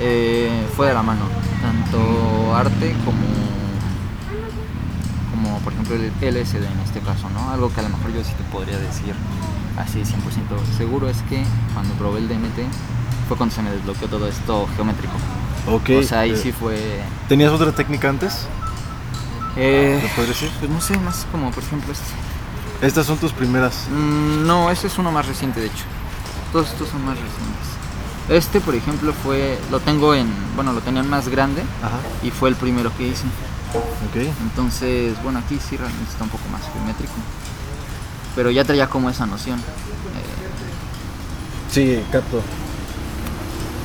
eh, 0.00 0.66
fue 0.76 0.88
de 0.88 0.94
la 0.94 1.02
mano, 1.02 1.22
tanto 1.60 2.54
arte 2.54 2.94
como, 3.04 3.18
como 5.30 5.58
por 5.60 5.72
ejemplo 5.72 5.94
el 5.96 6.34
LSD 6.34 6.56
en 6.64 6.80
este 6.84 7.00
caso, 7.00 7.28
¿no? 7.30 7.50
Algo 7.50 7.72
que 7.72 7.80
a 7.80 7.82
lo 7.84 7.90
mejor 7.90 8.12
yo 8.12 8.24
sí 8.24 8.32
te 8.36 8.44
podría 8.44 8.78
decir 8.78 9.14
así 9.78 10.00
100% 10.00 10.06
seguro 10.76 11.08
es 11.08 11.16
que 11.28 11.42
cuando 11.74 11.94
probé 11.94 12.20
el 12.20 12.28
DMT 12.28 12.58
fue 13.28 13.36
cuando 13.36 13.54
se 13.54 13.62
me 13.62 13.70
desbloqueó 13.70 14.08
todo 14.08 14.28
esto 14.28 14.68
geométrico. 14.76 15.14
ok. 15.68 15.90
O 16.00 16.02
sea, 16.02 16.20
ahí 16.20 16.32
eh, 16.32 16.36
sí 16.36 16.52
fue... 16.52 17.02
¿Tenías 17.28 17.50
otra 17.52 17.72
técnica 17.72 18.08
antes? 18.08 18.46
eh, 19.56 19.98
¿Me 20.02 20.08
podrías 20.10 20.40
decir? 20.40 20.50
pues 20.58 20.70
no 20.70 20.80
sé, 20.80 20.96
más 20.98 21.26
como 21.30 21.50
por 21.50 21.62
ejemplo 21.62 21.92
este. 21.92 22.86
Estas 22.86 23.06
son 23.06 23.16
tus 23.18 23.32
primeras. 23.32 23.86
Mm, 23.90 24.44
no, 24.46 24.68
ese 24.70 24.88
es 24.88 24.98
uno 24.98 25.12
más 25.12 25.26
reciente, 25.26 25.60
de 25.60 25.66
hecho. 25.66 25.84
Todos 26.52 26.68
estos 26.70 26.88
son 26.88 27.04
más 27.04 27.14
recientes. 27.16 27.68
Este, 28.28 28.60
por 28.60 28.74
ejemplo, 28.74 29.12
fue. 29.12 29.58
Lo 29.70 29.80
tengo 29.80 30.14
en. 30.14 30.28
Bueno, 30.54 30.72
lo 30.72 30.80
tenía 30.80 31.02
en 31.02 31.10
más 31.10 31.28
grande 31.28 31.62
Ajá. 31.82 31.98
y 32.22 32.30
fue 32.30 32.48
el 32.48 32.54
primero 32.56 32.90
que 32.96 33.08
hice. 33.08 33.24
Ok. 33.74 34.16
Entonces, 34.42 35.20
bueno, 35.22 35.38
aquí 35.40 35.58
sí 35.58 35.76
realmente 35.76 36.10
está 36.10 36.24
un 36.24 36.30
poco 36.30 36.44
más 36.50 36.62
geométrico. 36.72 37.14
Pero 38.36 38.50
ya 38.50 38.64
traía 38.64 38.88
como 38.88 39.10
esa 39.10 39.26
noción. 39.26 39.58
Eh, 39.58 39.62
Sí, 41.70 42.02
capto. 42.12 42.42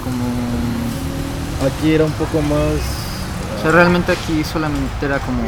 como... 0.03 0.25
Aquí 1.65 1.91
era 1.91 2.03
un 2.05 2.11
poco 2.11 2.41
más... 2.41 2.79
O 3.57 3.61
sea, 3.61 3.71
realmente 3.71 4.11
aquí 4.11 4.43
solamente 4.43 5.05
era 5.05 5.19
como... 5.19 5.41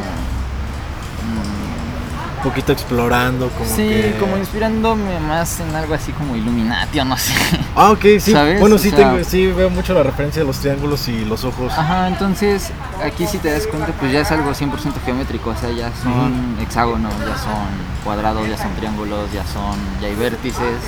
poquito 2.39 2.71
explorando, 2.71 3.49
como 3.49 3.69
sí, 3.69 3.87
que... 3.87 4.15
como 4.19 4.37
inspirándome 4.37 5.19
más 5.19 5.59
en 5.59 5.75
algo 5.75 5.93
así 5.93 6.11
como 6.11 6.35
Illuminati 6.35 6.99
o 6.99 7.05
no 7.05 7.17
sé. 7.17 7.33
Ah, 7.75 7.91
ok, 7.91 8.01
sí. 8.19 8.31
¿Sabes? 8.31 8.59
Bueno, 8.59 8.75
O 8.75 8.79
sí, 8.79 8.89
sea- 8.89 9.11
tengo, 9.11 9.23
sí 9.23 9.47
veo 9.47 9.69
mucho 9.69 9.93
la 9.93 10.03
referencia 10.03 10.41
de 10.41 10.47
los 10.47 10.57
triángulos 10.59 11.07
y 11.07 11.25
los 11.25 11.43
ojos. 11.43 11.71
Ajá, 11.77 12.07
entonces 12.07 12.71
aquí 13.03 13.25
si 13.27 13.37
te 13.37 13.51
das 13.51 13.67
cuenta 13.67 13.91
pues 13.99 14.11
ya 14.11 14.21
es 14.21 14.31
algo 14.31 14.51
100% 14.51 14.93
geométrico, 15.05 15.49
o 15.51 15.55
sea, 15.55 15.71
ya 15.71 15.91
son 16.03 16.57
hexágonos, 16.61 17.13
ya 17.19 17.37
son 17.37 17.67
cuadrados, 18.03 18.47
ya 18.49 18.57
son 18.57 18.73
triángulos, 18.75 19.31
ya 19.33 19.45
son, 19.45 19.77
ya 20.01 20.07
hay 20.07 20.15
vértices. 20.15 20.79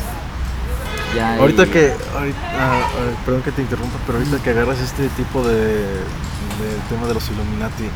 Ya 1.15 1.33
hay- 1.33 1.39
Ahorita 1.39 1.65
que, 1.65 1.93
ahorita- 2.15 2.39
ah, 2.57 2.79
ah, 2.83 3.21
perdón 3.25 3.41
que 3.43 3.51
te 3.51 3.61
interrumpa, 3.61 3.97
pero 4.05 4.17
ahorita 4.19 4.37
que 4.41 4.49
agarras 4.51 4.79
este 4.79 5.09
tipo 5.09 5.43
de, 5.45 5.57
del 5.65 6.79
tema 6.89 7.07
de 7.07 7.13
los 7.13 7.29
Illuminati, 7.29 7.89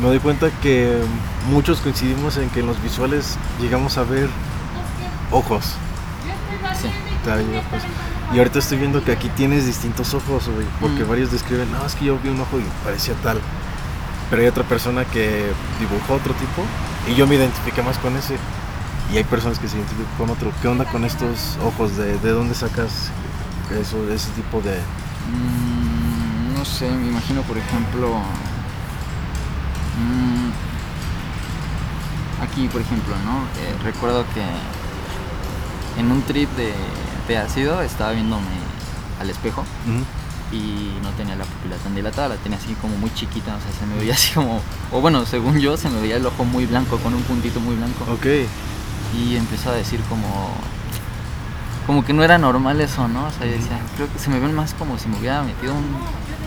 me 0.00 0.06
doy 0.08 0.18
cuenta 0.20 0.50
que 0.62 0.96
muchos 1.50 1.80
coincidimos 1.80 2.36
en 2.36 2.48
que 2.50 2.60
en 2.60 2.66
los 2.66 2.80
visuales 2.82 3.36
llegamos 3.60 3.98
a 3.98 4.04
ver 4.04 4.28
ojos. 5.30 5.64
Sí. 6.80 6.88
Ojos. 7.28 7.82
Y 8.34 8.38
ahorita 8.38 8.58
estoy 8.58 8.78
viendo 8.78 9.02
que 9.02 9.12
aquí 9.12 9.28
tienes 9.30 9.66
distintos 9.66 10.14
ojos, 10.14 10.48
güey, 10.48 10.66
porque 10.80 11.04
Mm. 11.04 11.08
varios 11.08 11.32
describen, 11.32 11.70
no, 11.72 11.84
es 11.84 11.94
que 11.94 12.06
yo 12.06 12.18
vi 12.22 12.28
un 12.28 12.40
ojo 12.40 12.58
y 12.58 12.64
parecía 12.84 13.14
tal. 13.22 13.40
Pero 14.30 14.42
hay 14.42 14.48
otra 14.48 14.64
persona 14.64 15.04
que 15.04 15.46
dibujó 15.80 16.14
otro 16.14 16.34
tipo 16.34 16.62
y 17.10 17.14
yo 17.14 17.26
me 17.26 17.34
identifiqué 17.36 17.82
más 17.82 17.96
con 17.98 18.14
ese. 18.16 18.36
Y 19.12 19.16
hay 19.16 19.24
personas 19.24 19.58
que 19.58 19.68
se 19.68 19.76
identifican 19.78 20.14
con 20.18 20.30
otro. 20.30 20.52
¿Qué 20.60 20.68
onda 20.68 20.84
con 20.84 21.04
estos 21.04 21.56
ojos? 21.64 21.96
¿De, 21.96 22.18
de 22.18 22.30
dónde 22.30 22.54
sacas 22.54 23.10
eso, 23.80 23.96
ese 24.12 24.30
tipo 24.32 24.60
de...? 24.60 24.76
Mm, 25.32 26.58
no 26.58 26.64
sé, 26.64 26.90
me 26.90 27.08
imagino 27.08 27.40
por 27.42 27.56
ejemplo... 27.56 28.20
mm, 29.98 30.50
aquí 32.42 32.68
por 32.68 32.80
ejemplo, 32.80 33.14
¿no? 33.24 33.42
Eh, 33.60 33.74
recuerdo 33.84 34.24
que 34.34 34.42
en 36.00 36.10
un 36.10 36.22
trip 36.22 36.48
de, 36.56 36.72
de 37.26 37.36
ácido 37.38 37.82
estaba 37.82 38.12
viéndome 38.12 38.46
al 39.20 39.30
espejo 39.30 39.64
y 40.52 40.92
no 41.02 41.10
tenía 41.10 41.36
la 41.36 41.44
pupila 41.44 41.76
tan 41.76 41.94
dilatada, 41.94 42.28
la 42.28 42.36
tenía 42.36 42.58
así 42.58 42.74
como 42.74 42.96
muy 42.96 43.12
chiquita, 43.14 43.54
o 43.54 43.60
sea, 43.60 43.72
se 43.78 43.86
me 43.86 43.98
veía 43.98 44.14
así 44.14 44.32
como, 44.32 44.62
o 44.92 45.00
bueno, 45.00 45.26
según 45.26 45.58
yo, 45.58 45.76
se 45.76 45.90
me 45.90 46.00
veía 46.00 46.16
el 46.16 46.26
ojo 46.26 46.44
muy 46.44 46.66
blanco, 46.66 46.98
con 46.98 47.14
un 47.14 47.22
puntito 47.22 47.60
muy 47.60 47.74
blanco. 47.74 48.04
Ok. 48.10 48.26
Y 49.16 49.36
empezó 49.36 49.70
a 49.70 49.74
decir 49.74 50.00
como, 50.08 50.54
como 51.88 52.04
que 52.04 52.12
no 52.12 52.22
era 52.22 52.38
normal 52.38 52.80
eso, 52.80 53.08
¿no? 53.08 53.26
O 53.26 53.30
sea, 53.32 53.46
yo 53.46 53.52
decía, 53.52 53.80
creo 53.96 54.12
que 54.12 54.18
se 54.20 54.30
me 54.30 54.38
ven 54.38 54.54
más 54.54 54.74
como 54.74 54.96
si 54.98 55.08
me 55.08 55.16
hubiera 55.18 55.42
metido 55.42 55.74
un- 55.74 55.96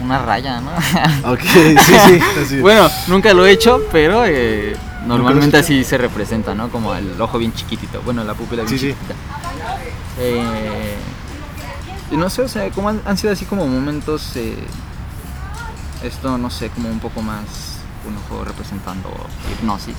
una 0.05 0.19
raya, 0.19 0.61
¿no? 0.61 0.71
Ok, 1.33 1.41
sí, 1.41 1.75
sí. 2.07 2.19
así. 2.41 2.59
bueno, 2.61 2.89
nunca 3.07 3.33
lo 3.33 3.45
he 3.45 3.51
hecho, 3.51 3.81
pero 3.91 4.23
eh, 4.25 4.75
normalmente 5.05 5.57
así 5.57 5.83
se 5.83 5.97
representa, 5.97 6.55
¿no? 6.55 6.69
Como 6.69 6.93
el 6.95 7.19
ojo 7.19 7.37
bien 7.39 7.51
chiquitito, 7.53 8.01
bueno, 8.03 8.23
la 8.23 8.33
pupila 8.35 8.63
bien 8.63 8.69
Sí, 8.79 8.79
sí. 8.79 8.87
chiquitita. 8.93 9.15
Eh, 10.19 10.95
y 12.11 12.17
no 12.17 12.29
sé, 12.29 12.43
o 12.43 12.47
sea, 12.47 12.69
como 12.69 12.89
han, 12.89 13.01
han 13.05 13.17
sido 13.17 13.33
así 13.33 13.45
como 13.45 13.65
momentos, 13.67 14.35
eh, 14.35 14.55
esto, 16.03 16.37
no 16.37 16.49
sé, 16.49 16.69
como 16.69 16.89
un 16.89 16.99
poco 16.99 17.21
más 17.21 17.43
un 18.07 18.15
ojo 18.17 18.43
representando 18.43 19.09
hipnosis. 19.51 19.95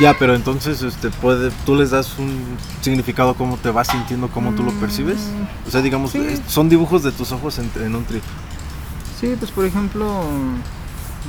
Ya, 0.00 0.16
pero 0.18 0.34
entonces 0.34 0.80
este, 0.82 1.10
puede, 1.10 1.50
tú 1.66 1.76
les 1.76 1.90
das 1.90 2.18
un 2.18 2.56
significado 2.80 3.34
cómo 3.34 3.58
te 3.58 3.70
vas 3.70 3.88
sintiendo, 3.88 4.28
cómo 4.28 4.52
tú 4.52 4.62
lo 4.62 4.72
percibes. 4.72 5.18
O 5.68 5.70
sea, 5.70 5.82
digamos, 5.82 6.12
Sí. 6.12 6.40
son 6.48 6.70
dibujos 6.70 7.02
de 7.02 7.12
tus 7.12 7.32
ojos 7.32 7.58
en, 7.58 7.70
en 7.76 7.94
un 7.94 8.04
trip. 8.04 8.22
Sí, 9.20 9.36
pues 9.38 9.50
por 9.50 9.66
ejemplo, 9.66 10.22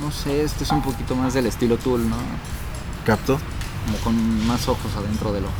no 0.02 0.10
sé, 0.10 0.42
este 0.42 0.64
es 0.64 0.70
un 0.70 0.80
poquito 0.80 1.14
más 1.14 1.34
del 1.34 1.44
estilo 1.46 1.76
Tool, 1.76 2.08
¿no? 2.08 2.16
¿Capto? 3.04 3.38
Como 3.84 3.98
con 3.98 4.46
más 4.46 4.66
ojos 4.68 4.90
adentro 4.96 5.32
del 5.34 5.44
ojo. 5.44 5.52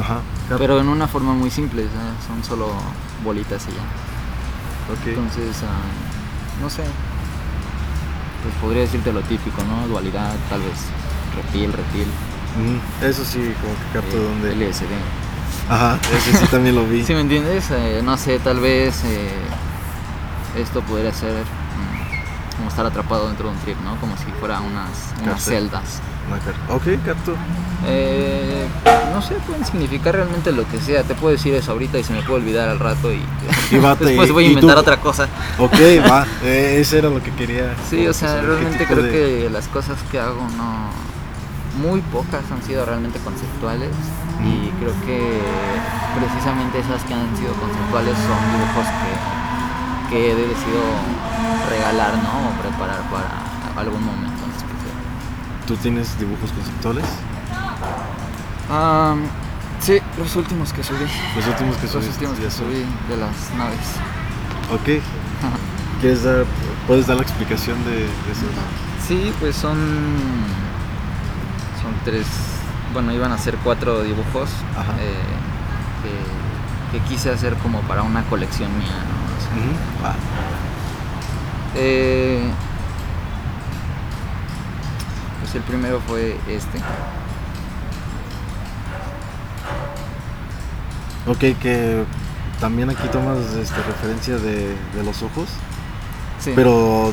Ajá. 0.00 0.20
Pero 0.58 0.80
en 0.80 0.88
una 0.88 1.06
forma 1.06 1.32
muy 1.32 1.50
simple, 1.50 1.86
son 2.26 2.42
solo 2.42 2.72
bolitas 3.22 3.62
y 3.68 3.70
ya. 3.70 4.92
Ok. 4.92 5.06
Entonces, 5.06 5.62
ah, 5.62 6.60
no 6.60 6.68
sé, 6.68 6.82
pues 8.42 8.54
podría 8.60 8.82
decirte 8.82 9.12
lo 9.12 9.20
típico, 9.22 9.62
¿no? 9.62 9.86
Dualidad, 9.86 10.34
tal 10.48 10.60
vez 10.62 10.74
reptil, 11.36 11.72
reptil, 11.72 12.06
Ujú, 12.56 13.06
Eso 13.06 13.24
sí, 13.24 13.38
como 13.60 13.74
que 13.74 13.92
capto 13.92 14.16
eh, 14.16 14.22
dónde. 14.24 14.54
LSD. 14.68 14.84
Ajá, 15.68 15.98
ese 16.16 16.36
sí 16.36 16.46
también 16.50 16.74
lo 16.74 16.84
vi. 16.86 17.04
¿Sí 17.06 17.14
me 17.14 17.20
entiendes? 17.20 17.70
Eh, 17.70 18.00
no 18.04 18.16
sé, 18.16 18.38
tal 18.40 18.58
vez 18.60 19.02
eh, 19.04 19.30
esto 20.56 20.80
podría 20.82 21.12
ser 21.14 21.32
mm, 21.44 22.56
como 22.56 22.68
estar 22.68 22.84
atrapado 22.86 23.28
dentro 23.28 23.48
de 23.48 23.54
un 23.54 23.60
trip, 23.60 23.78
¿no? 23.84 23.96
Como 24.00 24.16
si 24.16 24.24
fuera 24.40 24.60
unas, 24.60 25.14
unas 25.22 25.42
celdas. 25.42 26.00
Ok, 26.68 26.82
capto. 27.04 27.34
Eh, 27.86 28.66
no 29.12 29.22
sé, 29.22 29.34
pueden 29.46 29.64
significar 29.64 30.14
realmente 30.14 30.52
lo 30.52 30.68
que 30.68 30.78
sea. 30.78 31.02
Te 31.02 31.14
puedo 31.14 31.32
decir 31.32 31.54
eso 31.54 31.72
ahorita 31.72 31.98
y 31.98 32.04
se 32.04 32.12
me 32.12 32.22
puede 32.22 32.40
olvidar 32.40 32.68
al 32.68 32.78
rato 32.78 33.12
y, 33.12 33.20
después 34.00 34.30
voy 34.32 34.44
a 34.44 34.48
inventar 34.48 34.74
tú- 34.74 34.80
otra 34.80 34.96
cosa. 34.98 35.28
Ok, 35.58 35.74
va. 36.08 36.26
eh, 36.44 36.78
ese 36.80 36.98
era 36.98 37.08
lo 37.10 37.22
que 37.22 37.30
quería. 37.32 37.74
Sí, 37.88 38.06
o 38.06 38.12
sea, 38.12 38.40
realmente 38.42 38.86
creo 38.86 39.02
de- 39.02 39.10
que 39.10 39.50
las 39.50 39.68
cosas 39.68 39.98
que 40.10 40.18
hago 40.20 40.46
no... 40.56 41.09
Muy 41.78 42.00
pocas 42.02 42.42
han 42.50 42.62
sido 42.62 42.84
realmente 42.84 43.18
conceptuales 43.20 43.90
y 44.42 44.68
creo 44.80 44.92
que 45.06 45.40
precisamente 46.18 46.80
esas 46.80 47.02
que 47.04 47.14
han 47.14 47.30
sido 47.36 47.52
conceptuales 47.54 48.16
son 48.16 48.40
dibujos 48.52 48.86
que, 49.00 50.10
que 50.10 50.32
he 50.32 50.34
decidido 50.34 50.82
regalar, 51.70 52.14
¿no? 52.18 52.48
O 52.48 52.52
preparar 52.60 53.00
para 53.10 53.80
algún 53.80 54.04
momento 54.04 54.42
en 54.44 54.50
especial. 54.50 54.96
¿Tú 55.66 55.76
tienes 55.76 56.18
dibujos 56.18 56.50
conceptuales? 56.52 57.04
Am, 58.70 59.22
sí, 59.80 59.98
los 60.18 60.34
últimos 60.36 60.72
que 60.72 60.82
subí. 60.82 61.06
Los 61.36 61.46
últimos 61.46 61.76
que 61.76 61.82
Los 61.84 61.92
subiste. 61.92 62.26
últimos 62.26 62.38
que 62.38 62.50
subí 62.50 62.84
de 63.08 63.16
las 63.16 63.34
naves. 63.56 63.88
Ok. 64.72 65.02
¿Quieres 66.00 66.24
dar, 66.24 66.44
puedes 66.86 67.06
dar 67.06 67.16
la 67.16 67.22
explicación 67.22 67.82
de, 67.84 67.90
de 67.90 68.32
eso? 68.32 68.46
Sí, 69.06 69.32
pues 69.40 69.54
son. 69.56 69.78
Tres. 72.04 72.26
Bueno, 72.92 73.12
iban 73.12 73.30
a 73.32 73.38
ser 73.38 73.56
cuatro 73.62 74.02
dibujos 74.02 74.48
eh, 74.98 75.14
que, 76.92 76.98
que 76.98 77.04
quise 77.04 77.30
hacer 77.30 77.54
como 77.58 77.80
para 77.82 78.02
una 78.02 78.22
colección 78.24 78.76
mía, 78.78 78.88
¿no? 78.88 80.00
O 80.00 80.02
sea, 80.02 80.14
eh, 81.76 82.50
pues 85.40 85.54
el 85.54 85.62
primero 85.62 86.00
fue 86.06 86.36
este. 86.48 86.78
Ok, 91.26 91.38
que 91.60 92.04
también 92.60 92.90
aquí 92.90 93.06
tomas 93.08 93.38
este, 93.54 93.76
referencia 93.82 94.36
de, 94.36 94.74
de 94.94 95.02
los 95.04 95.22
ojos, 95.22 95.48
Sí. 96.40 96.52
pero 96.56 97.12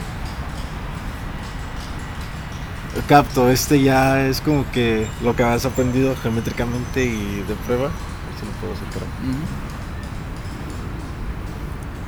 capto, 3.07 3.49
este 3.49 3.81
ya 3.81 4.21
es 4.27 4.41
como 4.41 4.69
que 4.71 5.07
lo 5.23 5.35
que 5.35 5.43
has 5.43 5.65
aprendido 5.65 6.15
geométricamente 6.21 7.03
y 7.05 7.43
de 7.47 7.55
prueba. 7.65 7.85
A 7.85 7.89
ver 7.89 8.39
si 8.39 8.45
lo 8.45 8.51
puedo 8.61 8.73
sacar. 8.75 9.03
Ujú. 9.03 9.37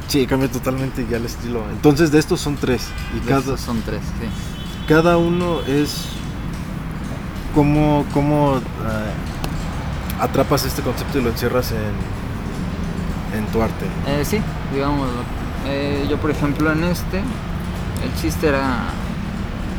Sí, 0.07 0.25
cambia 0.25 0.49
totalmente 0.51 1.05
ya 1.09 1.17
el 1.17 1.25
estilo. 1.25 1.63
Entonces 1.71 2.11
de 2.11 2.19
estos 2.19 2.39
son 2.41 2.55
tres 2.55 2.87
y 3.15 3.19
De 3.19 3.25
cada, 3.27 3.39
estos 3.39 3.61
son 3.61 3.81
tres, 3.81 4.01
sí. 4.19 4.27
cada 4.87 5.17
uno 5.17 5.61
es 5.67 6.05
como 7.53 8.05
cómo 8.13 8.57
eh, 8.57 8.61
atrapas 10.19 10.65
este 10.65 10.81
concepto 10.81 11.19
y 11.19 11.21
lo 11.21 11.29
encierras 11.29 11.71
en, 11.71 13.37
en 13.37 13.45
tu 13.51 13.61
arte. 13.61 13.85
Eh, 14.07 14.23
sí, 14.25 14.39
digamos. 14.73 15.07
eh, 15.67 16.07
yo, 16.09 16.17
por 16.17 16.31
ejemplo, 16.31 16.71
en 16.71 16.83
este, 16.85 17.19
el 17.19 18.21
chiste 18.21 18.47
era. 18.47 18.79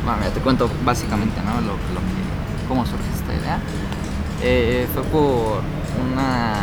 Bueno, 0.05 0.19
ya 0.23 0.29
te 0.31 0.39
cuento 0.39 0.69
básicamente, 0.83 1.39
¿no? 1.45 1.61
Lo, 1.61 1.73
lo 1.73 1.99
que, 1.99 2.67
cómo 2.67 2.85
surge 2.85 3.03
esta 3.15 3.33
idea. 3.33 3.59
Eh, 4.41 4.87
fue 4.93 5.03
por 5.03 5.61
una 6.11 6.53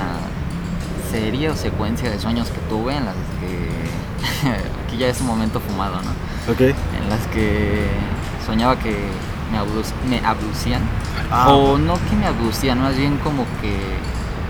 serie 1.11 1.49
o 1.51 1.57
secuencia 1.57 2.11
de 2.11 2.19
sueños 2.19 2.49
que 2.49 2.59
tuve 2.69 2.97
en 2.97 3.05
las 3.05 3.15
que. 3.41 3.69
aquí 4.87 4.97
ya 4.99 5.09
es 5.09 5.21
un 5.21 5.27
momento 5.29 5.61
fumado, 5.61 5.97
¿no? 6.03 6.11
Ok. 6.53 6.61
En 6.61 7.09
las 7.09 7.21
que 7.33 7.87
soñaba 8.45 8.77
que 8.79 8.97
me, 9.53 9.59
abdus- 9.59 9.93
me 10.09 10.19
abducían. 10.27 10.83
Ah. 11.31 11.49
O 11.53 11.79
no 11.79 11.95
que 11.95 12.17
me 12.17 12.27
abducían, 12.27 12.81
más 12.81 12.97
bien 12.97 13.19
como 13.19 13.45
que 13.61 13.77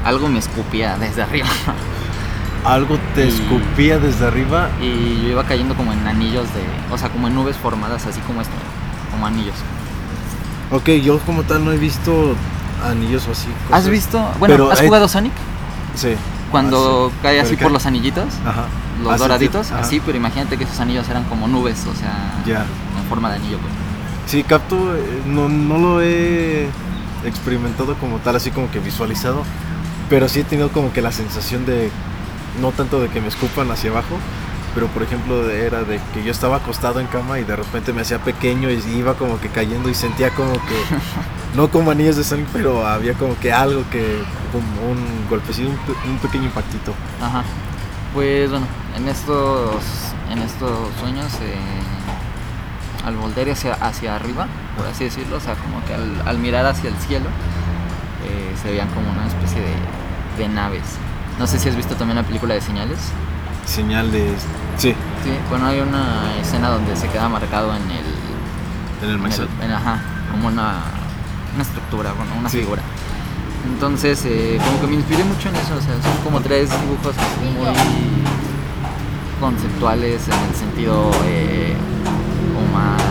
algo 0.05 0.29
me 0.29 0.38
escupía 0.38 0.96
desde 0.96 1.22
arriba. 1.29 1.48
Algo 2.64 2.98
te 3.14 3.27
Y- 3.27 3.29
escupía 3.29 3.98
desde 3.98 4.27
arriba. 4.27 4.68
Y 4.81 5.22
yo 5.22 5.29
iba 5.31 5.44
cayendo 5.44 5.74
como 5.77 5.92
en 5.92 6.07
anillos 6.07 6.46
de. 6.55 6.62
O 6.94 6.96
sea, 6.98 7.11
como 7.11 7.29
en 7.29 7.35
nubes 7.35 7.57
formadas, 7.57 8.07
así 8.07 8.20
como 8.22 8.40
esto. 8.40 8.55
Como 9.18 9.26
anillos. 9.26 9.54
Ok, 10.70 10.90
yo 11.02 11.18
como 11.20 11.42
tal 11.42 11.64
no 11.64 11.72
he 11.72 11.76
visto 11.76 12.37
anillos 12.88 13.26
o 13.26 13.33
así. 13.33 13.48
¿Has 13.72 13.88
visto? 13.88 14.18
Bueno, 14.38 14.54
Pero 14.54 14.70
¿has 14.70 14.78
hay- 14.81 14.87
jugado 14.87 15.09
Sonic? 15.09 15.33
Sí. 15.96 16.11
Cuando 16.52 17.11
Ah, 17.12 17.18
cae 17.20 17.40
así 17.40 17.57
por 17.57 17.72
los 17.72 17.85
anillitos. 17.85 18.26
Ajá. 18.46 18.66
los 19.02 19.12
Ah, 19.12 19.16
doraditos, 19.16 19.70
así, 19.72 20.00
pero 20.04 20.18
imagínate 20.18 20.57
que 20.57 20.64
esos 20.64 20.78
anillos 20.81 21.09
eran 21.09 21.22
como 21.24 21.46
nubes, 21.46 21.85
o 21.87 21.94
sea, 21.94 22.33
Ya. 22.46 22.64
en 23.00 23.09
forma 23.09 23.31
de 23.31 23.37
anillo, 23.37 23.59
pues. 23.59 23.72
Sí, 24.26 24.42
capto, 24.42 24.96
eh, 24.96 25.22
no, 25.24 25.48
no 25.48 25.78
lo 25.78 26.00
he 26.02 26.68
experimentado 27.24 27.94
como 27.96 28.18
tal, 28.18 28.35
así 28.37 28.50
como 28.50 28.68
que 28.72 28.81
visualizado, 28.81 29.42
pero 30.11 30.28
sí 30.28 30.40
he 30.40 30.44
tenido 30.44 30.70
como 30.70 30.92
que 30.92 31.00
la 31.00 31.12
sensación 31.12 31.64
de, 31.64 31.90
no 32.61 32.72
tanto 32.72 33.00
de 33.00 33.09
que 33.09 33.20
me 33.20 33.28
escupan 33.28 33.70
hacia 33.70 33.90
abajo, 33.92 34.16
pero 34.74 34.87
por 34.88 35.02
ejemplo 35.02 35.48
era 35.50 35.83
de 35.85 36.00
que 36.12 36.22
yo 36.22 36.31
estaba 36.31 36.57
acostado 36.57 37.00
en 37.00 37.07
cama 37.07 37.38
y 37.38 37.44
de 37.44 37.57
repente 37.57 37.92
me 37.92 38.02
hacía 38.02 38.18
pequeño 38.18 38.70
y 38.70 38.81
iba 38.96 39.14
como 39.14 39.40
que 39.40 39.48
cayendo 39.48 39.88
y 39.88 39.94
sentía 39.94 40.31
como 40.31 40.52
que, 40.52 40.85
no 41.54 41.68
como 41.70 41.90
anillos 41.90 42.16
de 42.16 42.24
sangre, 42.24 42.46
pero 42.52 42.87
había 42.87 43.14
como 43.14 43.38
que 43.38 43.52
algo 43.52 43.83
que, 43.90 44.22
como 44.52 44.90
un 44.90 45.26
golpecito, 45.28 45.68
un, 45.68 46.11
un 46.11 46.18
pequeño 46.18 46.44
impactito. 46.44 46.94
Ajá. 47.20 47.42
Pues 48.14 48.50
bueno, 48.50 48.66
en 48.96 49.09
estos, 49.09 49.83
en 50.31 50.38
estos 50.38 50.70
sueños, 51.00 51.33
eh, 51.42 51.57
al 53.04 53.16
voltear 53.16 53.50
hacia, 53.50 53.74
hacia 53.74 54.16
arriba, 54.16 54.46
por 54.76 54.87
así 54.87 55.04
decirlo, 55.04 55.37
o 55.37 55.40
sea, 55.40 55.54
como 55.54 55.85
que 55.85 55.94
al, 55.94 56.26
al 56.26 56.38
mirar 56.38 56.66
hacia 56.66 56.90
el 56.90 56.96
cielo, 56.96 57.26
eh, 58.26 58.54
se 58.61 58.70
veían 58.70 58.88
como 58.88 59.11
una 59.11 59.26
especie 59.26 59.61
de, 59.61 60.42
de 60.42 60.48
naves. 60.48 60.83
No 61.38 61.46
sé 61.46 61.59
si 61.59 61.68
has 61.68 61.76
visto 61.76 61.94
también 61.94 62.16
la 62.16 62.24
película 62.24 62.54
de 62.54 62.61
señales. 62.61 62.98
Señales, 63.68 64.40
sí, 64.78 64.94
Sí, 65.22 65.31
bueno, 65.50 65.66
hay 65.66 65.81
una 65.81 66.35
escena 66.40 66.70
donde 66.70 66.96
se 66.96 67.07
queda 67.09 67.28
marcado 67.28 67.74
en 67.76 67.83
el. 67.83 68.04
en 69.02 69.09
el 69.11 69.14
en 69.16 69.20
maíz. 69.22 69.38
el- 69.38 69.48
en- 69.62 69.72
ajá, 69.72 70.00
como 70.31 70.48
una, 70.48 70.76
una 71.54 71.62
estructura, 71.62 72.12
bueno, 72.16 72.33
una 72.38 72.48
Sí. 72.48 72.61
figura. 72.61 72.81
Entonces, 73.66 74.22
eh, 74.24 74.59
como 74.64 74.81
que 74.81 74.87
me 74.87 74.94
inspiré 74.94 75.22
mucho 75.24 75.48
en 75.50 75.57
eso, 75.57 75.74
o 75.76 75.81
sea, 75.83 75.92
son 76.02 76.22
como 76.24 76.40
tres 76.40 76.70
dibujos 76.70 77.14
muy 77.44 77.68
conceptuales 79.40 80.22
en 80.28 80.48
el 80.48 80.54
sentido 80.54 81.11
eh, 81.26 81.76
como 82.54 82.66
más 82.78 83.02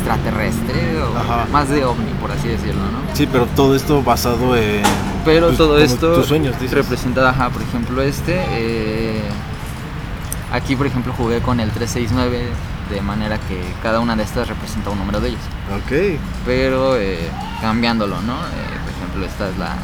extraterrestre 0.00 1.02
o 1.02 1.16
Ajá. 1.18 1.46
más 1.52 1.68
de 1.68 1.84
ovni, 1.84 2.10
por 2.20 2.30
así 2.32 2.48
decirlo, 2.48 2.80
¿no? 2.82 3.14
Sí, 3.14 3.28
pero 3.30 3.46
todo 3.46 3.76
esto 3.76 4.02
basado 4.02 4.56
en... 4.56 4.82
Pero 5.24 5.48
tus- 5.48 5.58
todo 5.58 5.78
esto 5.78 6.14
Tus 6.14 6.26
sueños, 6.26 6.54
dices. 6.58 6.72
representa, 6.76 7.28
ajá, 7.28 7.50
por 7.50 7.62
ejemplo, 7.62 8.00
este. 8.02 8.40
eh, 8.50 9.22
aquí, 10.52 10.74
por 10.76 10.86
ejemplo, 10.86 11.12
jugué 11.16 11.40
con 11.40 11.60
el 11.60 11.70
369 11.70 12.48
de 12.90 13.00
manera 13.02 13.38
que 13.38 13.60
cada 13.82 14.00
una 14.00 14.16
de 14.16 14.22
estas 14.24 14.48
representa 14.48 14.90
un 14.90 14.98
número 14.98 15.20
de 15.20 15.28
ellos. 15.28 15.40
Ok. 15.76 16.18
Pero 16.46 16.96
eh, 16.96 17.28
cambiándolo, 17.60 18.20
¿no? 18.22 18.32
Eh, 18.34 18.78
por 18.84 18.92
ejemplo, 18.94 19.26
esta 19.26 19.48
es 19.50 19.58
la, 19.58 19.76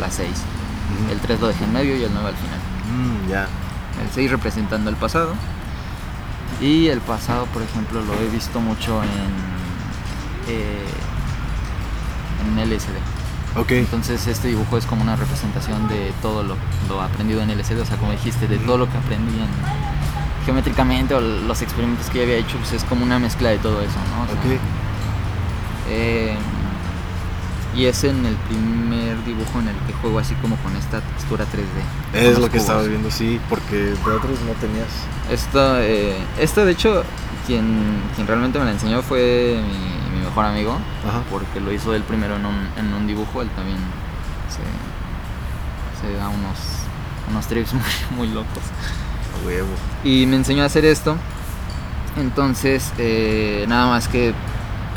la 0.00 0.10
6. 0.10 0.28
Ujú. 0.30 1.12
El 1.12 1.18
3 1.20 1.40
lo 1.40 1.48
dejé 1.48 1.64
en 1.64 1.72
medio 1.72 1.96
y 1.96 2.04
el 2.04 2.10
9 2.12 2.28
al 2.28 2.34
final. 2.36 2.58
Mm, 2.92 3.28
ya. 3.30 3.42
El 4.04 4.10
6 4.14 4.30
representando 4.30 4.90
el 4.90 4.96
pasado. 4.96 5.32
Y 6.60 6.88
el 6.88 7.00
pasado, 7.00 7.46
por 7.46 7.62
ejemplo, 7.62 8.00
lo 8.02 8.14
he 8.20 8.28
visto 8.30 8.60
mucho 8.60 9.02
en, 9.02 9.08
eh, 10.48 10.84
en 12.46 12.58
LSD. 12.70 13.58
Ok. 13.58 13.70
Entonces 13.72 14.26
este 14.26 14.48
dibujo 14.48 14.76
es 14.76 14.84
como 14.86 15.02
una 15.02 15.16
representación 15.16 15.88
de 15.88 16.12
todo 16.22 16.42
lo, 16.42 16.56
lo 16.88 17.00
aprendido 17.02 17.42
en 17.42 17.50
LSD, 17.50 17.80
o 17.80 17.84
sea, 17.86 17.96
como 17.96 18.12
dijiste, 18.12 18.46
de 18.48 18.58
todo 18.58 18.78
lo 18.78 18.90
que 18.90 18.96
aprendí 18.98 19.38
en 19.38 19.48
geométricamente 20.44 21.14
o 21.14 21.20
los 21.20 21.60
experimentos 21.62 22.08
que 22.10 22.18
ya 22.18 22.24
había 22.24 22.36
hecho, 22.36 22.56
pues 22.58 22.72
es 22.72 22.84
como 22.84 23.04
una 23.04 23.18
mezcla 23.18 23.50
de 23.50 23.58
todo 23.58 23.80
eso, 23.82 23.98
¿no? 24.16 24.22
O 24.22 24.26
sea, 24.26 24.34
Ok. 24.34 24.60
eh, 25.90 26.36
y 27.76 27.84
es 27.84 28.02
en 28.04 28.24
el 28.26 28.34
primer 28.36 29.22
dibujo 29.24 29.58
en 29.60 29.68
el 29.68 29.76
que 29.86 29.92
juego 29.94 30.18
así 30.18 30.34
como 30.36 30.56
con 30.56 30.74
esta 30.76 31.00
textura 31.00 31.44
3D. 31.44 32.12
con 32.12 32.20
Es 32.20 32.38
lo 32.38 32.44
que 32.46 32.50
cubos. 32.52 32.62
estaba 32.62 32.82
viendo, 32.82 33.10
sí, 33.10 33.38
porque 33.48 33.76
de 33.76 33.92
otros 33.92 34.40
no 34.46 34.52
tenías. 34.60 34.88
Esta, 35.30 35.84
eh, 35.84 36.16
esta 36.40 36.64
de 36.64 36.72
hecho, 36.72 37.04
quien, 37.46 38.00
quien 38.14 38.26
realmente 38.26 38.58
me 38.58 38.64
la 38.64 38.72
enseñó 38.72 39.02
fue 39.02 39.60
mi, 39.62 40.18
mi 40.18 40.24
mejor 40.24 40.46
amigo, 40.46 40.78
Ajá. 41.06 41.22
porque 41.30 41.60
lo 41.60 41.72
hizo 41.72 41.94
él 41.94 42.02
primero 42.02 42.36
en 42.36 42.46
un, 42.46 42.68
en 42.78 42.92
un 42.94 43.06
dibujo, 43.06 43.42
él 43.42 43.50
también 43.50 43.78
se, 44.48 46.06
se 46.06 46.14
da 46.14 46.28
unos, 46.28 46.58
unos 47.30 47.46
trips 47.46 47.72
muy, 48.10 48.26
muy 48.26 48.28
locos. 48.28 48.62
A 49.42 49.46
huevo. 49.46 49.68
Y 50.04 50.24
me 50.26 50.36
enseñó 50.36 50.62
a 50.62 50.66
hacer 50.66 50.84
esto, 50.86 51.16
entonces 52.18 52.92
eh, 52.98 53.64
nada 53.68 53.86
más 53.88 54.08
que 54.08 54.32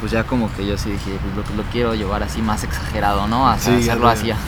pues 0.01 0.11
ya 0.11 0.25
como 0.25 0.51
que 0.53 0.67
yo 0.67 0.77
sí 0.77 0.89
dije, 0.89 1.17
pues 1.21 1.47
lo, 1.49 1.63
lo 1.63 1.69
quiero 1.69 1.95
llevar 1.95 2.23
así 2.23 2.41
más 2.41 2.63
exagerado, 2.65 3.27
¿no? 3.27 3.55
Sí, 3.57 3.71
hacerlo 3.71 4.09
así. 4.09 4.31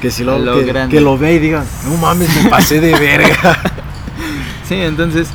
Que 0.00 0.10
si 0.10 0.24
lo, 0.24 0.36
Lo 0.38 0.58
que, 0.64 0.88
que 0.90 1.00
lo 1.00 1.16
ve 1.16 1.34
y 1.34 1.38
diga, 1.38 1.64
no 1.84 1.96
mames, 1.96 2.28
me 2.42 2.50
pasé 2.50 2.80
de 2.80 2.90
verga. 2.98 3.56
sí, 4.68 4.74
entonces, 4.74 5.28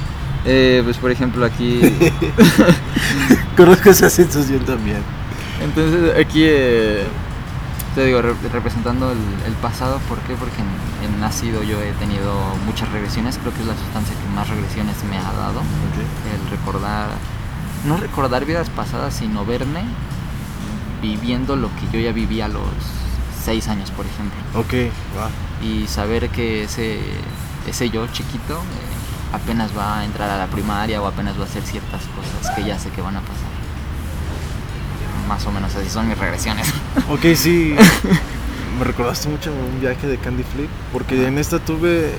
eh, 0.45 0.81
pues 0.83 0.97
por 0.97 1.09
ejemplo 1.09 1.45
aquí... 1.45 1.79
Conozco 3.55 3.89
esa 3.89 4.09
sensación 4.09 4.59
también. 4.65 4.99
Entonces 5.61 6.13
aquí 6.19 6.43
eh, 6.45 7.05
te 7.95 8.05
digo, 8.05 8.21
re- 8.21 8.35
representando 8.51 9.11
el, 9.11 9.17
el 9.47 9.53
pasado, 9.53 9.99
¿por 10.09 10.17
qué? 10.19 10.33
Porque 10.35 10.57
en, 10.61 11.13
en 11.13 11.19
nacido 11.21 11.63
yo 11.63 11.81
he 11.81 11.93
tenido 11.93 12.33
muchas 12.65 12.91
regresiones, 12.91 13.37
creo 13.37 13.53
que 13.53 13.61
es 13.61 13.67
la 13.67 13.75
sustancia 13.75 14.13
que 14.15 14.35
más 14.35 14.49
regresiones 14.49 14.95
me 15.09 15.17
ha 15.17 15.31
dado, 15.31 15.61
el 16.35 16.51
recordar, 16.51 17.07
no 17.87 17.97
recordar 17.97 18.45
vidas 18.45 18.69
pasadas, 18.69 19.15
sino 19.15 19.45
verme 19.45 19.81
viviendo 21.01 21.55
lo 21.55 21.69
que 21.69 21.87
yo 21.93 21.99
ya 21.99 22.11
viví 22.11 22.41
a 22.41 22.47
los 22.47 22.63
seis 23.43 23.67
años, 23.67 23.91
por 23.91 24.05
ejemplo, 24.05 24.37
Ok, 24.55 24.91
va. 25.17 25.29
y 25.65 25.87
saber 25.87 26.29
que 26.29 26.63
ese, 26.63 26.99
ese 27.67 27.89
yo 27.89 28.05
chiquito 28.07 28.55
eh, 28.55 29.33
apenas 29.35 29.71
va 29.77 29.99
a 29.99 30.05
entrar 30.05 30.29
a 30.29 30.37
la 30.37 30.47
primaria 30.47 31.01
o 31.01 31.07
apenas 31.07 31.37
va 31.39 31.43
a 31.43 31.45
hacer 31.45 31.63
ciertas 31.63 32.01
cosas 32.07 32.55
que 32.55 32.63
ya 32.65 32.77
sé 32.77 32.89
que 32.89 33.01
van 33.01 33.15
a 33.15 33.21
pasar. 33.21 33.47
Más 35.27 35.45
o 35.45 35.51
menos 35.51 35.75
así 35.75 35.89
son 35.89 36.07
mis 36.07 36.17
regresiones. 36.17 36.67
Ok, 37.09 37.25
sí. 37.35 37.75
Me 38.77 38.83
recordaste 38.83 39.29
mucho 39.29 39.51
un 39.51 39.79
viaje 39.79 40.07
de 40.07 40.17
Candy 40.17 40.43
Flip, 40.43 40.69
porque 40.91 41.25
en 41.27 41.37
esta 41.37 41.59
tuve 41.59 42.07
eh, 42.09 42.13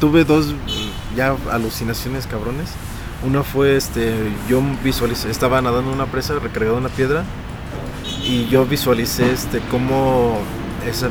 tuve 0.00 0.24
dos 0.24 0.54
ya 1.16 1.36
alucinaciones 1.52 2.26
cabrones. 2.26 2.70
Una 3.24 3.42
fue 3.42 3.76
este, 3.76 4.14
yo 4.48 4.62
visualicé, 4.84 5.30
estaba 5.30 5.60
nadando 5.60 5.90
en 5.90 5.96
una 5.96 6.06
presa, 6.06 6.34
recargado 6.38 6.78
en 6.78 6.84
una 6.84 6.94
piedra, 6.94 7.24
y 8.22 8.46
yo 8.48 8.64
visualicé 8.64 9.32
este 9.32 9.60
cómo 9.70 10.38
esa 10.86 11.10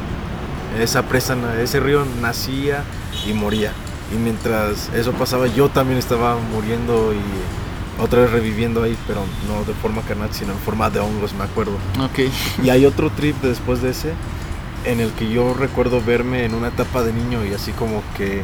esa 0.82 1.04
presa, 1.04 1.36
ese 1.62 1.80
río 1.80 2.06
nacía 2.22 2.84
y 3.28 3.34
moría. 3.34 3.74
Y 4.14 4.18
mientras 4.18 4.90
eso 4.94 5.12
pasaba, 5.14 5.48
yo 5.48 5.70
también 5.70 6.00
estaba 6.00 6.38
muriendo 6.38 7.14
y 7.14 8.02
otra 8.02 8.22
vez 8.22 8.32
reviviendo 8.32 8.84
ahí, 8.84 8.96
pero 9.08 9.22
no 9.48 9.64
de 9.66 9.74
forma 9.74 10.02
carnal, 10.04 10.30
sino 10.32 10.54
en 10.54 10.60
forma 10.60 10.90
de 10.90 11.00
hongos, 11.00 11.34
me 11.34 11.44
acuerdo. 11.44 11.74
ok. 12.00 12.32
Y 12.64 12.70
hay 12.70 12.86
otro 12.86 13.10
trip 13.10 13.36
después 13.42 13.82
de 13.82 13.90
ese 13.90 14.14
en 14.86 15.00
el 15.00 15.12
que 15.12 15.30
yo 15.30 15.54
recuerdo 15.54 16.02
verme 16.02 16.46
en 16.46 16.54
una 16.54 16.70
etapa 16.70 17.04
de 17.04 17.12
niño 17.12 17.44
y 17.46 17.54
así 17.54 17.72
como 17.72 18.02
que 18.16 18.44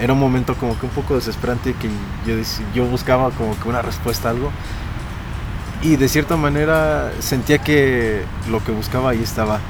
era 0.00 0.12
un 0.12 0.18
momento 0.20 0.54
como 0.56 0.78
que 0.78 0.86
un 0.86 0.92
poco 0.92 1.14
desesperante 1.14 1.74
que 1.74 1.88
yo, 2.26 2.36
yo 2.74 2.84
buscaba 2.86 3.30
como 3.30 3.58
que 3.60 3.68
una 3.68 3.82
respuesta 3.82 4.28
a 4.28 4.32
algo 4.32 4.50
y 5.82 5.96
de 5.96 6.08
cierta 6.08 6.36
manera 6.36 7.12
sentía 7.20 7.58
que 7.58 8.24
lo 8.50 8.62
que 8.64 8.72
buscaba 8.72 9.10
ahí 9.10 9.22
estaba 9.22 9.60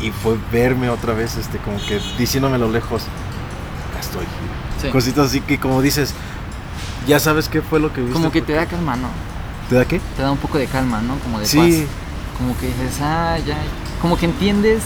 y 0.00 0.10
fue 0.10 0.36
verme 0.52 0.90
otra 0.90 1.14
vez 1.14 1.36
este 1.36 1.58
como 1.58 1.78
que 1.86 2.00
diciéndome 2.18 2.56
a 2.56 2.58
lo 2.58 2.70
lejos 2.70 3.02
acá 3.90 4.00
estoy 4.00 4.24
Sí. 4.82 4.90
cositas 4.90 5.28
así 5.28 5.40
que 5.40 5.58
como 5.58 5.80
dices 5.80 6.12
ya 7.06 7.18
sabes 7.18 7.48
qué 7.48 7.62
fue 7.62 7.80
lo 7.80 7.92
que 7.94 8.02
viste 8.02 8.12
Como 8.12 8.30
que 8.30 8.42
te 8.42 8.52
da 8.52 8.66
calma, 8.66 8.94
¿no? 8.96 9.08
te 9.70 9.74
da 9.76 9.84
qué 9.86 10.00
Te 10.16 10.22
da 10.22 10.30
un 10.30 10.36
poco 10.38 10.58
de 10.58 10.66
calma, 10.66 11.00
¿no? 11.00 11.16
Como 11.20 11.38
de 11.40 11.46
sí 11.46 11.56
paz. 11.56 12.38
Como 12.38 12.58
que 12.58 12.66
dices, 12.66 12.98
ah, 13.00 13.38
ya. 13.46 13.56
Como 14.02 14.18
que 14.18 14.26
entiendes 14.26 14.82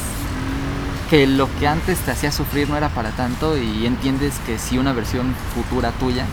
que 1.11 1.27
lo 1.27 1.49
que 1.59 1.67
antes 1.67 1.99
te 1.99 2.13
hacía 2.13 2.31
sufrir 2.33 2.69
no 2.71 2.77
era 2.77 2.89
para 2.89 3.11
tanto 3.11 3.59
y 3.59 3.85
entiendes 3.87 4.35
que 4.47 4.59
si 4.59 4.79
una 4.79 4.93
versión 4.93 5.35
futura 5.55 5.91
tuya 5.93 6.25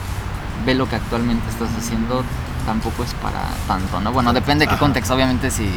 ve 0.65 0.75
lo 0.75 0.87
que 0.87 0.95
actualmente 0.97 1.49
estás 1.49 1.69
haciendo, 1.77 2.23
tampoco 2.65 3.03
es 3.03 3.13
para 3.15 3.41
tanto, 3.67 3.99
¿no? 4.01 4.11
Bueno, 4.11 4.33
depende 4.33 4.65
de 4.65 4.67
qué 4.69 4.75
Ajá. 4.75 4.79
contexto, 4.85 5.15
obviamente 5.15 5.49
si 5.49 5.67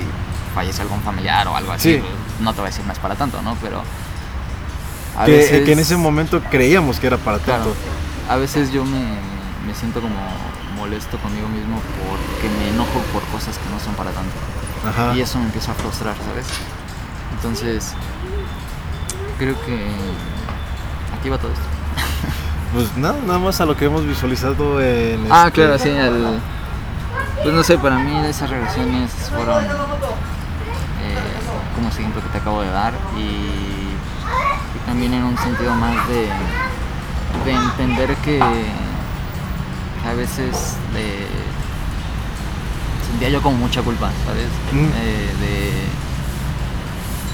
fallece 0.55 0.83
algún 0.83 1.01
familiar 1.01 1.49
o 1.49 1.57
algo 1.57 1.73
así, 1.73 1.95
Sí. 1.95 1.99
pues, 2.01 2.13
no 2.41 2.53
te 2.53 2.61
voy 2.61 2.69
a 2.69 2.71
decir 2.71 2.85
no 2.85 2.93
es 2.93 2.99
para 2.99 3.15
tanto, 3.15 3.41
¿no? 3.43 3.57
Pero 3.63 3.83
a 5.19 5.25
que, 5.25 5.33
veces- 5.33 5.65
que 5.65 5.73
en 5.73 5.79
ese 5.79 5.97
momento 5.97 6.43
creíamos 6.51 6.99
que 7.01 7.07
era 7.07 7.17
para 7.17 7.39
Claro, 7.39 7.65
tanto 7.65 7.77
a 8.29 8.37
veces 8.37 8.71
yo 8.71 8.85
me, 8.85 9.01
me 9.67 9.75
siento 9.75 10.01
como 10.01 10.15
molesto 10.77 11.19
conmigo 11.19 11.49
mismo 11.49 11.81
porque 12.07 12.49
me 12.59 12.69
enojo 12.71 13.01
por 13.13 13.23
cosas 13.25 13.57
que 13.59 13.69
no 13.73 13.81
son 13.81 13.95
para 13.95 14.11
tanto. 14.11 14.31
Ajá. 14.89 15.15
Y 15.17 15.21
eso 15.21 15.39
me 15.39 15.47
empieza 15.47 15.73
a 15.73 15.75
frustrar, 15.75 16.15
¿sabes? 16.25 16.47
Entonces, 17.35 17.93
creo 19.41 19.59
que 19.65 19.75
aquí 21.19 21.31
va 21.31 21.39
todo 21.39 21.51
esto. 21.51 21.65
Pues 22.75 22.95
nada, 22.99 23.17
nada 23.27 23.39
más 23.39 23.59
a 23.63 23.65
lo 23.65 23.75
que 23.75 23.87
hemos 23.87 24.07
visualizado 24.07 24.81
en 24.83 25.27
Ah, 25.31 25.47
este- 25.49 25.53
claro, 25.63 25.79
sí, 25.79 25.89
el- 25.89 26.39
pues 27.43 27.55
no 27.55 27.63
sé, 27.65 27.79
para 27.79 27.99
mí 27.99 28.15
esas 28.27 28.51
regresiones 28.51 29.11
fueron 29.35 29.65
eh, 29.65 29.69
como 31.75 31.89
ese 31.89 32.01
ejemplo 32.01 32.23
que 32.23 32.29
te 32.29 32.37
acabo 32.39 32.61
de 32.61 32.71
dar 32.71 32.93
y, 33.17 33.21
y 33.23 34.79
también 34.87 35.15
en 35.15 35.25
un 35.25 35.39
sentido 35.39 35.75
más 35.75 36.07
de 36.09 36.29
de 37.47 37.53
entender 37.53 38.15
que, 38.17 38.39
que 38.39 40.09
a 40.09 40.13
veces 40.15 40.77
eh, 40.95 41.27
sentía 43.11 43.31
yo 43.31 43.41
como 43.41 43.57
mucha 43.57 43.81
culpa, 43.83 44.11
¿sabes? 44.27 44.49
Mm. 44.73 44.91
Eh, 44.97 45.35
de, 45.41 45.69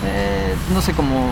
eh, 0.04 0.54
no 0.72 0.80
sé, 0.80 0.92
como 0.92 1.30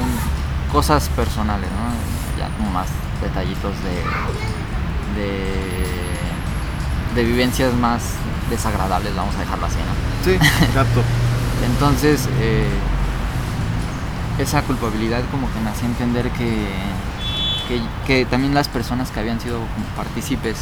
cosas 0.74 1.08
personales, 1.10 1.70
¿no? 1.70 2.36
Ya 2.36 2.48
como 2.56 2.68
más 2.72 2.88
detallitos 3.22 3.72
de, 3.84 5.20
de, 5.20 7.14
de 7.14 7.24
vivencias 7.24 7.72
más 7.74 8.02
desagradables, 8.50 9.14
vamos 9.14 9.36
a 9.36 9.38
dejarlo 9.38 9.66
así, 9.66 9.76
¿no? 9.78 9.94
Sí, 10.24 10.36
capto. 10.74 11.00
Entonces, 11.64 12.28
eh, 12.40 12.68
esa 14.40 14.62
culpabilidad 14.62 15.22
como 15.30 15.46
que 15.52 15.60
me 15.60 15.70
hacía 15.70 15.86
entender 15.86 16.28
que, 16.30 16.66
que, 17.68 17.80
que 18.04 18.26
también 18.26 18.52
las 18.52 18.66
personas 18.66 19.12
que 19.12 19.20
habían 19.20 19.40
sido 19.40 19.58
como 19.60 19.86
partícipes 19.96 20.56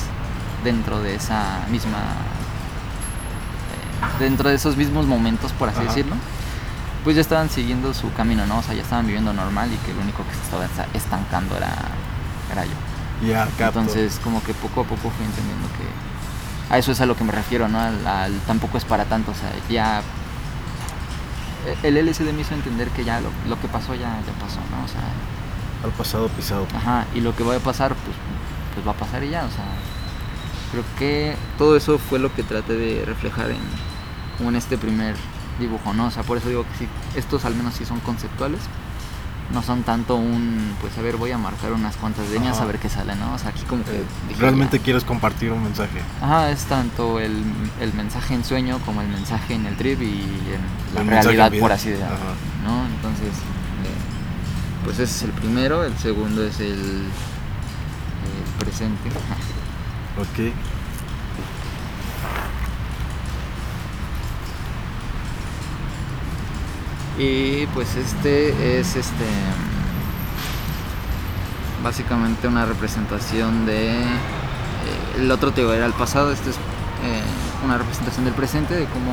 dentro 0.62 1.01
de 1.01 1.14
esa 1.14 1.61
misma 1.70 2.01
eh, 3.72 4.22
dentro 4.22 4.51
de 4.51 4.57
esos 4.57 4.77
mismos 4.77 5.07
momentos 5.07 5.53
por 5.53 5.70
así 5.70 5.79
Ajá. 5.79 5.88
decirlo 5.88 6.16
pues 7.04 7.16
ya 7.16 7.22
estaban 7.22 7.50
siguiendo 7.50 7.92
su 7.94 8.12
camino 8.12 8.46
no 8.46 8.58
o 8.58 8.62
sea 8.62 8.74
ya 8.74 8.82
estaban 8.82 9.06
viviendo 9.06 9.32
normal 9.32 9.70
y 9.72 9.76
que 9.84 9.90
el 9.90 9.98
único 9.98 10.24
que 10.24 10.34
se 10.34 10.42
estaba 10.42 10.64
esta- 10.64 10.86
estancando 10.94 11.56
era 11.56 11.72
era 12.52 12.64
yo 12.64 13.26
Ya, 13.28 13.46
capto. 13.58 13.80
entonces 13.80 14.20
como 14.22 14.42
que 14.44 14.54
poco 14.54 14.82
a 14.82 14.84
poco 14.84 15.10
fui 15.10 15.24
entendiendo 15.26 15.68
que 15.78 16.72
a 16.74 16.78
eso 16.78 16.92
es 16.92 17.00
a 17.00 17.06
lo 17.06 17.16
que 17.16 17.24
me 17.24 17.32
refiero 17.32 17.68
no 17.68 17.80
al, 17.80 18.06
al 18.06 18.32
tampoco 18.46 18.78
es 18.78 18.84
para 18.84 19.04
tanto 19.06 19.32
o 19.32 19.34
sea 19.34 19.50
ya 19.68 20.02
el 21.82 21.96
LSD 21.96 22.32
me 22.32 22.40
hizo 22.42 22.54
entender 22.54 22.88
que 22.88 23.04
ya 23.04 23.20
lo, 23.20 23.28
lo 23.48 23.60
que 23.60 23.68
pasó 23.68 23.94
ya, 23.94 24.20
ya 24.26 24.32
pasó, 24.44 24.58
¿no? 24.70 24.84
O 24.84 24.88
sea, 24.88 25.02
Al 25.84 25.90
pasado 25.92 26.28
pisado. 26.28 26.66
Ajá, 26.74 27.06
y 27.14 27.20
lo 27.20 27.36
que 27.36 27.44
va 27.44 27.54
a 27.54 27.60
pasar, 27.60 27.94
pues, 27.94 28.16
pues 28.74 28.84
va 28.86 28.90
a 28.90 28.94
pasar 28.96 29.22
y 29.22 29.30
ya, 29.30 29.44
o 29.44 29.48
sea, 29.50 29.64
creo 30.72 30.82
que 30.98 31.36
todo 31.58 31.76
eso 31.76 31.98
fue 31.98 32.18
lo 32.18 32.34
que 32.34 32.42
traté 32.42 32.72
de 32.74 33.04
reflejar 33.04 33.50
en, 33.52 33.60
en 34.44 34.56
este 34.56 34.76
primer 34.76 35.14
dibujo, 35.58 35.92
¿no? 35.92 36.06
O 36.06 36.10
sea, 36.10 36.22
por 36.22 36.38
eso 36.38 36.48
digo 36.48 36.62
que 36.64 36.78
sí, 36.84 36.88
estos 37.16 37.44
al 37.44 37.54
menos 37.54 37.74
sí 37.74 37.84
son 37.84 38.00
conceptuales, 38.00 38.60
no 39.52 39.62
son 39.62 39.82
tanto 39.82 40.16
un, 40.16 40.74
pues 40.80 40.96
a 40.96 41.02
ver, 41.02 41.16
voy 41.16 41.30
a 41.30 41.38
marcar 41.38 41.72
unas 41.72 41.96
cuantas 41.96 42.28
líneas 42.30 42.58
a 42.60 42.64
ver 42.64 42.78
qué 42.78 42.88
sale, 42.88 43.14
¿no? 43.16 43.34
O 43.34 43.38
sea, 43.38 43.50
aquí 43.50 43.62
como 43.62 43.84
que... 43.84 43.90
Eh, 43.90 44.04
dije, 44.28 44.40
realmente 44.40 44.78
ya. 44.78 44.84
quieres 44.84 45.04
compartir 45.04 45.52
un 45.52 45.62
mensaje. 45.62 46.00
Ajá, 46.22 46.50
es 46.50 46.64
tanto 46.64 47.20
el, 47.20 47.42
el 47.80 47.92
mensaje 47.92 48.34
en 48.34 48.44
sueño 48.44 48.78
como 48.86 49.02
el 49.02 49.08
mensaje 49.08 49.54
en 49.54 49.66
el 49.66 49.76
trip 49.76 50.00
y 50.00 50.22
en 50.54 50.94
la 50.94 51.00
El 51.02 51.06
realidad, 51.08 51.52
en 51.52 51.60
por 51.60 51.72
así 51.72 51.90
decirlo. 51.90 52.14
¿no? 52.64 52.86
Entonces, 52.86 53.28
eh, 53.28 54.84
pues 54.84 54.98
ese 54.98 55.16
es 55.16 55.22
el 55.24 55.32
primero, 55.32 55.84
el 55.84 55.96
segundo 55.98 56.42
es 56.44 56.58
el, 56.60 56.70
el 56.70 57.04
presente. 58.58 59.10
Ok. 60.18 60.52
Y 67.18 67.66
pues 67.68 67.94
este 67.96 68.79
es 68.81 68.96
este 68.96 69.25
básicamente 71.83 72.48
una 72.48 72.64
representación 72.64 73.66
de 73.66 73.90
eh, 73.90 74.05
el 75.18 75.31
otro 75.31 75.53
te 75.53 75.62
era 75.62 75.85
el 75.85 75.92
pasado, 75.92 76.31
este 76.33 76.51
es 76.51 76.57
eh, 76.57 77.22
una 77.64 77.77
representación 77.77 78.25
del 78.25 78.35
presente 78.35 78.75
de 78.75 78.85
cómo 78.87 79.12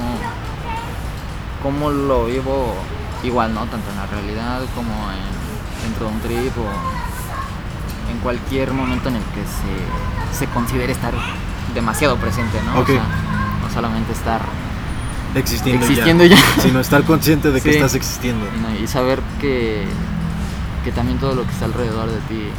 cómo 1.61 1.89
lo 1.89 2.25
vivo 2.25 2.75
igual, 3.23 3.53
¿no? 3.53 3.61
Tanto 3.65 3.89
en 3.89 3.97
la 3.97 4.05
realidad 4.05 4.61
como 4.75 4.91
en, 5.11 5.83
dentro 5.83 6.07
de 6.07 6.13
un 6.13 6.19
trip 6.21 6.57
o 6.57 8.11
en 8.11 8.19
cualquier 8.19 8.71
momento 8.71 9.09
en 9.09 9.17
el 9.17 9.23
que 9.23 9.41
se, 9.41 10.45
se 10.45 10.51
considere 10.51 10.93
estar 10.93 11.13
demasiado 11.73 12.15
presente, 12.17 12.61
¿no? 12.63 12.79
O 12.79 12.85
sea, 12.85 13.03
no 13.61 13.69
solamente 13.73 14.13
estar 14.13 14.41
Existiendo, 15.35 15.85
Existiendo 15.85 16.25
ya. 16.25 16.35
ya. 16.35 16.61
Sino 16.61 16.79
estar 16.79 17.03
consciente 17.03 17.51
de 17.51 17.61
que 17.61 17.69
Sí. 17.71 17.75
estás 17.77 17.95
existiendo. 17.95 18.45
¿no? 18.61 18.83
y 18.83 18.87
saber 18.87 19.19
que, 19.39 19.85
que 20.83 20.91
también 20.91 21.19
todo 21.19 21.35
lo 21.35 21.43
que 21.45 21.51
está 21.51 21.65
alrededor 21.65 22.07
de 22.09 22.17
ti 22.21 22.49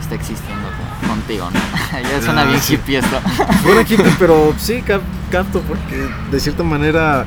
está 0.00 0.14
existiendo 0.14 0.68
contigo, 1.08 1.48
¿no? 1.50 1.60
ya 2.10 2.20
suena 2.22 2.42
Ah, 2.42 2.44
bien 2.44 2.60
sí. 2.60 2.74
hippie 2.74 2.98
esto. 2.98 3.18
Bueno, 3.64 3.82
pero 4.18 4.54
sí, 4.58 4.82
cap- 4.82 5.00
capto, 5.30 5.60
porque 5.62 6.08
de 6.30 6.40
cierta 6.40 6.62
manera, 6.62 7.24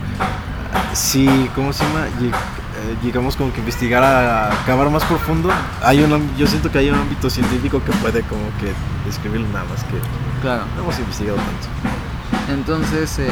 sí, 0.93 1.49
¿cómo 1.55 1.73
se 1.73 1.83
llama? 1.83 2.05
Lleg- 2.21 2.33
eh, 2.35 2.95
Llegamos 3.03 3.35
como 3.35 3.51
que 3.53 3.59
investigar 3.61 4.03
a 4.03 4.51
acabar 4.61 4.89
más 4.91 5.03
profundo. 5.05 5.49
Hay 5.81 6.01
un, 6.03 6.29
yo 6.37 6.45
siento 6.45 6.69
que 6.71 6.77
hay 6.79 6.89
un 6.89 6.95
ámbito 6.99 7.29
científico 7.29 7.81
que 7.83 7.91
puede 7.93 8.21
como 8.23 8.43
que 8.59 8.71
describirlo 9.05 9.47
nada 9.47 9.65
más 9.65 9.83
que 9.85 9.95
claro. 10.41 10.63
no 10.75 10.83
hemos 10.83 10.99
investigado 10.99 11.37
tanto. 11.37 12.53
Entonces, 12.53 13.17
eh, 13.19 13.29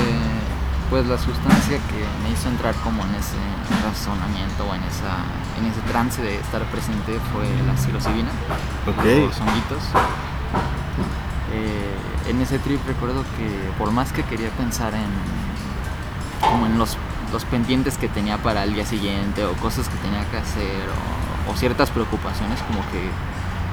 pues 0.89 1.06
la 1.08 1.17
sustancia 1.17 1.78
que 1.78 2.06
me 2.24 2.32
hizo 2.34 2.50
entrar 2.50 2.76
como 2.84 3.04
en 3.04 3.15
ese 3.15 3.38
razonamiento 3.84 4.65
o 4.65 4.76
en, 4.76 4.84
esa, 4.84 5.17
en 5.60 5.65
ese 5.65 5.82
trance 5.82 6.22
de 6.22 6.36
estar 6.36 6.63
presente 6.65 7.19
fue 7.32 7.46
la 7.65 7.78
psilocibina. 7.78 8.30
Ok. 8.88 9.04
Los 9.28 9.39
honguitos. 9.39 9.84
Eh, 11.52 12.30
en 12.30 12.41
ese 12.41 12.60
trip 12.60 12.80
recuerdo 12.88 13.24
que 13.38 13.72
por 13.78 13.91
más 13.91 14.12
que 14.12 14.24
quería 14.24 14.50
pensar 14.52 14.93
en 14.93 15.10
como 16.41 16.65
en 16.65 16.78
los, 16.78 16.98
los 17.32 17.46
pendientes 17.46 17.98
que 17.98 18.10
tenía 18.10 18.38
para 18.38 18.63
el 18.63 18.74
día 18.74 18.86
siguiente 18.86 19.46
o 19.46 19.54
cosas 19.54 19.88
que 19.88 19.96
tenía 19.98 20.26
que 20.30 20.38
hacer 20.38 20.84
o, 21.48 21.52
o 21.52 21.56
ciertas 21.56 21.89
preocupaciones 21.91 22.60
como 22.63 22.80
que 22.91 23.10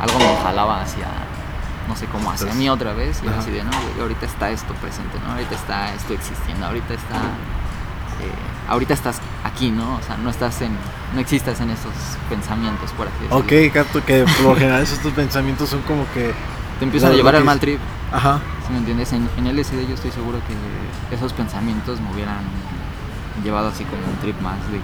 algo 0.00 0.18
me 0.18 0.36
jalaba 0.42 0.82
hacia 0.82 1.06
no 1.88 1.96
sé 1.96 2.06
cómo 2.06 2.30
hacia 2.30 2.52
mí 2.54 2.68
otra 2.68 2.92
vez 2.94 3.20
y 3.24 3.28
ajá. 3.28 3.38
así 3.40 3.50
de 3.50 3.64
no 3.64 3.70
güey, 3.70 4.00
ahorita 4.00 4.26
está 4.26 4.50
esto 4.50 4.74
presente 4.74 5.18
no 5.24 5.32
ahorita 5.32 5.54
está 5.54 5.94
esto 5.94 6.12
existiendo 6.14 6.66
ahorita 6.66 6.94
está 6.94 7.16
eh, 7.16 8.32
ahorita 8.68 8.94
estás 8.94 9.20
aquí 9.44 9.70
no 9.70 9.96
o 9.96 10.02
sea 10.02 10.16
no 10.16 10.30
estás 10.30 10.60
en 10.62 10.70
no 11.14 11.20
existas 11.20 11.60
en 11.60 11.70
esos 11.70 11.92
pensamientos 12.28 12.92
por 12.92 13.08
así 13.08 13.16
decirlo 13.22 13.38
Ok, 13.38 13.72
capto 13.74 14.04
que 14.04 14.24
por 14.24 14.40
lo 14.52 14.56
general 14.60 14.82
estos 14.82 15.12
pensamientos 15.12 15.68
son 15.70 15.80
como 15.82 16.04
que... 16.14 16.32
te 16.78 16.84
empiezan 16.84 17.12
a 17.12 17.14
llevar 17.14 17.34
al 17.36 17.44
mal 17.44 17.58
trip 17.58 17.80
Ajá. 18.12 18.40
¿sí 18.66 18.72
me 18.72 18.78
entiendes? 18.78 19.12
En, 19.12 19.28
en 19.38 19.46
LSD 19.56 19.86
yo 19.88 19.94
estoy 19.94 20.10
seguro 20.12 20.38
que 20.46 21.14
esos 21.14 21.32
pensamientos 21.32 22.00
me 22.00 22.12
hubieran 22.12 22.38
llevado 23.42 23.68
así 23.68 23.84
como 23.84 24.02
un 24.06 24.16
trip 24.20 24.38
más 24.40 24.56
de, 24.70 24.76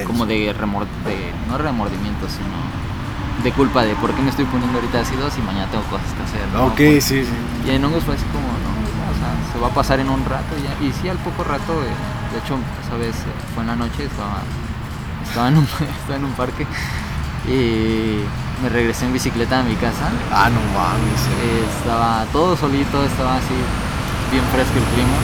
de- 0.00 0.04
como 0.04 0.26
de, 0.26 0.52
remor 0.52 0.84
de 1.06 1.32
no 1.48 1.56
remordimiento 1.58 2.26
sino 2.28 2.85
de 3.42 3.52
culpa 3.52 3.82
de 3.84 3.94
por 3.96 4.12
qué 4.14 4.22
me 4.22 4.30
estoy 4.30 4.44
poniendo 4.46 4.78
ahorita 4.78 5.00
ácidos 5.00 5.32
y 5.38 5.42
mañana 5.42 5.66
tengo 5.70 5.84
cosas 5.84 6.06
que 6.16 6.22
hacer 6.22 6.48
¿no? 6.52 6.66
Ok, 6.66 6.78
sí, 7.00 7.22
sí. 7.24 7.28
y 7.66 7.70
en 7.70 7.84
hongos 7.84 8.02
fue 8.04 8.14
así 8.14 8.24
como 8.32 8.46
no 8.48 8.70
o 9.12 9.14
sea 9.18 9.30
se 9.52 9.58
va 9.60 9.68
a 9.68 9.70
pasar 9.74 10.00
en 10.00 10.08
un 10.08 10.24
rato 10.24 10.54
y 10.58 10.62
ya 10.62 10.72
y 10.86 10.92
sí 11.00 11.08
al 11.08 11.18
poco 11.18 11.44
rato 11.44 11.72
eh, 11.84 11.92
de 12.32 12.38
hecho 12.38 12.58
esa 12.84 12.96
vez 12.96 13.14
eh, 13.14 13.32
fue 13.54 13.62
en 13.62 13.68
la 13.68 13.76
noche 13.76 14.04
estaba 14.04 14.40
estaba 15.26 15.48
en 15.48 15.58
un, 15.58 15.64
estaba 16.00 16.16
en 16.16 16.24
un 16.24 16.32
parque 16.32 16.66
y 17.46 18.24
me 18.62 18.68
regresé 18.70 19.04
en 19.06 19.12
bicicleta 19.12 19.60
a 19.60 19.62
mi 19.62 19.74
casa 19.76 20.10
Ah, 20.32 20.48
no 20.50 20.60
mames. 20.74 21.20
eh, 21.44 21.64
estaba 21.78 22.24
todo 22.32 22.56
solito, 22.56 23.04
estaba 23.04 23.36
así 23.36 23.54
bien 24.32 24.42
fresco 24.52 24.72
el 24.78 24.84
clima. 24.94 25.16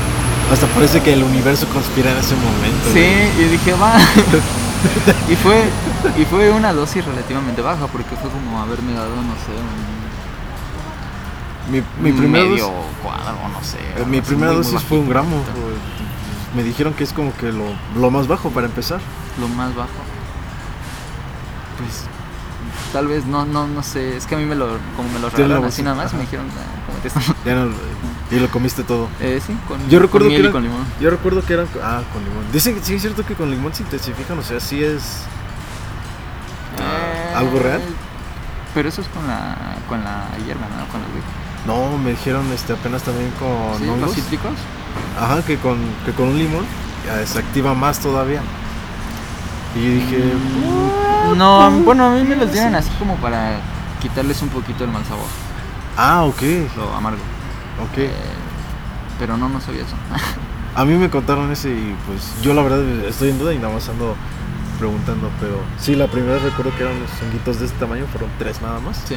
Hasta 0.53 0.67
parece 0.69 1.01
que 1.01 1.15
el 1.15 1.23
universo 1.25 1.67
conspira 1.73 2.13
en 2.13 2.19
ese 2.19 2.35
momento. 2.37 2.91
Sí, 2.93 3.41
y 3.41 3.45
dije, 3.51 3.73
va. 3.73 3.95
y 5.31 5.37
fue 5.37 5.63
y 6.19 6.25
fue 6.25 6.51
una 6.51 6.73
dosis 6.73 7.05
relativamente 7.05 7.63
baja 7.63 7.87
porque 7.87 8.17
fue 8.17 8.31
como 8.31 8.61
haberme 8.61 8.93
dado, 8.95 9.15
no 9.17 9.35
sé, 9.35 9.53
un, 11.69 11.73
Mi, 11.73 11.83
mi 12.01 12.11
un 12.11 12.17
primera 12.19 12.45
medio 12.45 12.67
dosis- 12.69 13.03
cuadro, 13.03 13.37
no 13.53 13.63
sé. 13.65 13.79
eh, 13.97 14.05
mi 14.07 14.21
primera 14.21 14.53
dosis 14.53 14.83
fue 14.83 14.99
un 14.99 15.09
gramo. 15.09 15.37
Me 16.57 16.63
dijeron 16.63 16.93
que 16.93 17.05
es 17.05 17.13
como 17.13 17.35
que 17.37 17.51
lo, 17.53 17.65
lo 17.97 18.11
más 18.11 18.27
bajo 18.29 18.51
para 18.51 18.67
empezar. 18.67 19.01
Lo 19.41 19.49
más 19.49 19.75
bajo. 19.75 19.89
Pues 21.79 22.05
tal 22.93 23.07
vez 23.07 23.25
no 23.25 23.47
no 23.47 23.67
no 23.67 23.83
sé, 23.83 24.17
es 24.17 24.27
que 24.27 24.35
a 24.35 24.39
mí 24.39 24.45
me 24.45 24.55
lo 24.55 24.67
como 24.97 25.09
me 25.13 25.19
lo 25.19 25.31
regalaron 25.31 25.65
así 25.65 25.83
nada 25.83 25.97
más, 25.97 26.07
ajá. 26.09 26.17
me 26.17 26.23
dijeron, 26.25 26.47
"Ah, 26.51 26.87
cómete 26.87 27.09
esto". 27.09 27.21
Ya 27.47 27.55
no- 27.55 27.71
y 28.33 28.41
lo 28.41 28.49
comiste 28.51 28.83
todo. 28.83 29.09
Eh, 29.21 29.41
sí, 29.47 29.57
con, 29.69 29.89
Yo 29.89 29.99
recuerdo 30.01 30.29
con 30.29 30.37
que 30.37 30.49
y 30.49 30.51
con 30.51 30.63
limón. 30.63 30.85
Yo 31.01 31.11
recuerdo 31.11 31.45
que 31.45 31.53
eran. 31.53 31.67
Ah, 31.83 32.01
con 32.13 32.25
limón. 32.25 32.45
Dicen 32.53 32.75
que 32.75 32.83
sí 32.85 32.95
es 32.95 33.03
cierto 33.03 33.25
que 33.27 33.35
con 33.35 33.51
limón 33.51 33.75
se 33.75 33.83
intensifican, 33.83 34.39
o 34.39 34.43
sea, 34.43 34.59
sí 34.61 34.83
es. 34.83 35.03
ah, 36.81 37.39
¿Algo 37.39 37.59
real? 37.59 37.83
Pero 38.75 38.89
eso 38.89 39.03
es 39.03 39.09
con 39.09 39.27
la 39.27 39.57
con 39.89 40.03
la 40.03 40.25
hierba, 40.47 40.67
¿no? 40.79 40.87
Con 40.91 41.01
los 41.03 41.11
No, 41.67 41.99
me 41.99 42.11
dijeron 42.11 42.51
este 42.53 42.73
apenas 42.73 43.03
también 43.03 43.31
con 43.39 43.79
¿Sí? 43.79 43.85
¿Los 43.87 43.95
hongos. 43.97 44.15
cítricos? 44.15 44.53
Ajá, 45.21 45.43
que 45.43 45.59
con, 45.59 45.79
que 46.05 46.13
con 46.13 46.29
un 46.29 46.39
limón 46.39 46.65
ya 47.07 47.27
se 47.27 47.39
activa 47.39 47.75
más 47.75 47.99
todavía. 48.01 48.41
Y 49.75 49.81
dije. 49.81 50.19
Mm, 50.35 51.37
No, 51.39 51.71
bueno, 51.83 52.07
a 52.07 52.11
mí 52.15 52.25
me 52.25 52.37
los 52.37 52.53
dieron 52.53 52.75
así 52.75 52.91
como 52.99 53.17
para 53.17 53.59
quitarles 54.01 54.41
un 54.43 54.49
poquito 54.49 54.85
el 54.85 54.91
mal 54.91 55.05
sabor, 55.05 55.25
Ah, 55.97 56.25
ok. 56.25 56.43
lo 56.77 56.95
amargo. 56.95 57.21
Ok. 57.91 57.99
Eh, 57.99 58.11
pero 59.19 59.37
no, 59.37 59.49
no 59.49 59.61
sabía 59.61 59.83
eso. 59.83 59.97
A 60.75 60.85
mí 60.87 60.95
me 60.95 61.11
contaron 61.11 61.51
ese 61.53 61.69
y 61.71 61.95
pues 62.07 62.33
yo 62.43 62.55
la 62.55 62.63
verdad 62.63 62.83
estoy 63.07 63.29
en 63.31 63.39
duda 63.39 63.53
y 63.53 63.59
nada 63.59 63.75
más 63.75 63.89
ando 63.91 64.17
preguntando, 64.79 65.31
pero 65.39 65.61
sí, 65.79 65.95
la 65.95 66.07
primera 66.09 66.35
vez 66.35 66.43
recuerdo 66.45 66.75
que 66.77 66.83
eran 66.83 66.97
unos 66.97 67.11
honguitos 67.23 67.61
de 67.61 67.67
este 67.67 67.79
tamaño, 67.79 68.07
fueron 68.11 68.31
tres 68.39 68.61
nada 68.63 68.81
más. 68.81 68.97
sí. 69.07 69.17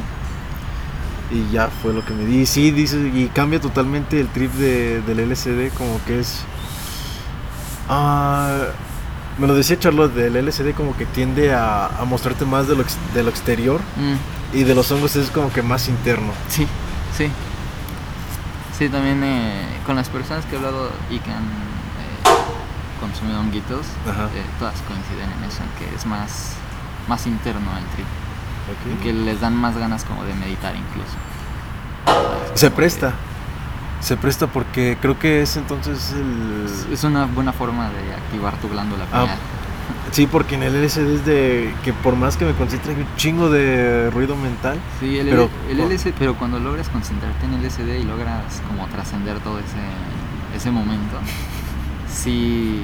Y 1.32 1.52
ya 1.52 1.70
fue 1.82 1.92
lo 1.92 2.06
que 2.06 2.14
me 2.14 2.24
di. 2.26 2.42
Y 2.42 2.46
sí, 2.46 2.70
dice, 2.70 2.98
y 3.14 3.32
cambia 3.34 3.60
totalmente 3.60 4.20
el 4.20 4.28
trip 4.28 4.52
de, 4.54 5.02
del 5.02 5.20
LCD, 5.22 5.74
como 5.76 6.00
que 6.06 6.20
es... 6.20 6.42
Ah, 7.90 8.66
me 9.38 9.48
lo 9.48 9.56
decía 9.56 9.78
Charlotte, 9.80 10.14
del 10.14 10.36
LCD 10.36 10.74
como 10.76 10.96
que 10.96 11.06
tiende 11.06 11.54
a, 11.54 11.88
a 11.88 12.06
mostrarte 12.06 12.46
más 12.46 12.68
de 12.68 12.76
lo, 12.76 12.82
ex- 12.84 12.98
de 13.14 13.24
lo 13.24 13.30
exterior 13.30 13.82
Mm, 13.98 14.58
y 14.58 14.64
de 14.64 14.76
los 14.76 14.92
hongos 14.92 15.16
es 15.16 15.30
como 15.32 15.52
que 15.52 15.62
más 15.62 15.88
interno. 15.90 16.32
sí, 16.48 16.68
sí. 17.18 17.30
Sí, 18.78 18.90
también 18.90 19.24
eh, 19.24 19.64
con 19.86 19.96
las 19.96 20.10
personas 20.10 20.46
que 20.46 20.56
he 20.56 20.58
hablado 20.58 20.90
y 21.10 21.20
que 21.20 21.32
han 21.32 21.44
eh, 21.44 23.00
consumido 23.00 23.40
honguitos, 23.40 23.86
eh, 23.86 24.44
todas 24.60 24.76
coinciden 24.82 25.32
en 25.38 25.44
eso, 25.46 25.62
en 25.64 25.70
que 25.88 25.96
es 25.96 26.06
más, 26.06 26.54
más 27.08 27.26
interno 27.28 27.70
el 27.78 27.86
trip. 27.96 28.06
Ok. 28.98 29.04
que 29.04 29.14
les 29.14 29.40
dan 29.40 29.56
más 29.56 29.78
ganas 29.78 30.04
como 30.06 30.24
de 30.24 30.34
meditar 30.34 30.74
incluso. 30.76 31.14
Se 32.56 32.66
Como 32.68 32.78
presta. 32.78 33.14
Se 34.02 34.18
presta 34.18 34.48
porque 34.48 34.98
creo 35.00 35.18
que 35.20 35.42
es 35.44 35.56
entonces 35.56 36.12
el... 36.14 36.68
Es 36.92 37.04
una 37.04 37.26
buena 37.26 37.54
forma 37.54 37.90
de 37.90 38.14
activar 38.14 38.56
tu 38.58 38.68
glándula 38.70 39.06
Ah, 39.12 39.20
pineal. 39.22 39.38
Sí, 40.12 40.28
porque 40.28 40.56
en 40.56 40.64
el 40.64 40.74
LSD 40.86 41.16
es 41.16 41.26
de 41.26 41.74
que 41.84 41.92
por 41.92 42.16
más 42.16 42.38
que 42.38 42.46
me 42.46 42.54
concentre 42.54 42.94
hay 42.94 43.02
un 43.02 43.08
chingo 43.18 43.50
de 43.50 44.10
ruido 44.12 44.36
mental. 44.36 44.80
Sí, 45.00 45.18
el, 45.18 45.28
pero- 45.30 45.50
el 45.70 45.80
LSD, 45.80 46.14
pero 46.18 46.36
cuando 46.36 46.60
logras 46.60 46.88
concentrarte 46.90 47.46
en 47.46 47.54
el 47.56 47.62
LSD 47.66 48.00
y 48.00 48.04
logras 48.04 48.62
como 48.68 48.88
trascender 48.88 49.40
todo 49.40 49.60
ese, 49.60 49.76
ese 50.56 50.72
momento, 50.72 51.18
sí, 52.10 52.82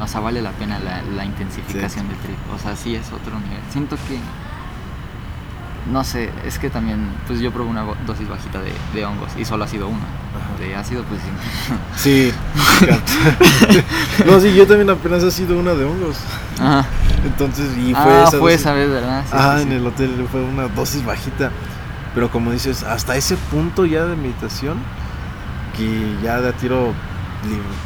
o 0.00 0.06
sea, 0.06 0.20
vale 0.20 0.42
la 0.42 0.50
pena 0.52 0.78
la, 0.78 1.02
la 1.02 1.24
intensificación 1.24 2.08
del 2.08 2.16
trip. 2.18 2.36
O 2.54 2.58
sea, 2.58 2.76
sí 2.76 2.94
es 2.94 3.12
otro 3.12 3.38
nivel. 3.38 3.60
Siento 3.70 3.96
que, 4.08 4.18
no 5.90 6.02
sé, 6.04 6.30
es 6.44 6.58
que 6.58 6.68
también, 6.70 7.08
pues 7.26 7.40
yo 7.40 7.52
probé 7.52 7.70
una 7.70 7.82
dosis 8.06 8.28
bajita 8.28 8.60
de, 8.60 8.72
de 8.94 9.04
hongos 9.04 9.30
y 9.38 9.44
solo 9.44 9.64
ha 9.64 9.68
sido 9.68 9.88
una. 9.88 9.98
Ajá. 10.00 10.58
De 10.58 10.74
ácido, 10.76 11.04
pues 11.04 11.20
sí. 11.22 11.28
Sí. 11.96 12.32
no, 14.26 14.40
sí, 14.40 14.54
yo 14.54 14.66
también 14.66 14.90
apenas 14.90 15.22
ha 15.24 15.30
sido 15.30 15.58
una 15.58 15.72
de 15.74 15.84
hongos. 15.84 16.16
Ajá. 16.60 16.84
Entonces, 17.24 17.76
y 17.78 17.92
fue 17.94 18.12
ah, 18.12 18.24
esa 18.28 18.38
fue 18.38 18.52
dosis- 18.52 18.54
esa 18.60 18.72
vez, 18.72 18.90
¿verdad? 18.90 19.22
Sí, 19.24 19.32
Ah, 19.34 19.54
sí, 19.56 19.62
en 19.62 19.68
sí. 19.68 19.74
el 19.74 19.86
hotel 19.86 20.28
fue 20.30 20.42
una 20.42 20.68
dosis 20.68 21.04
bajita. 21.04 21.50
Pero 22.14 22.30
como 22.30 22.50
dices, 22.50 22.82
hasta 22.82 23.16
ese 23.16 23.36
punto 23.36 23.84
ya 23.84 24.04
de 24.06 24.16
meditación, 24.16 24.78
que 25.76 26.16
ya 26.22 26.40
de 26.40 26.48
a 26.48 26.52
tiro 26.52 26.92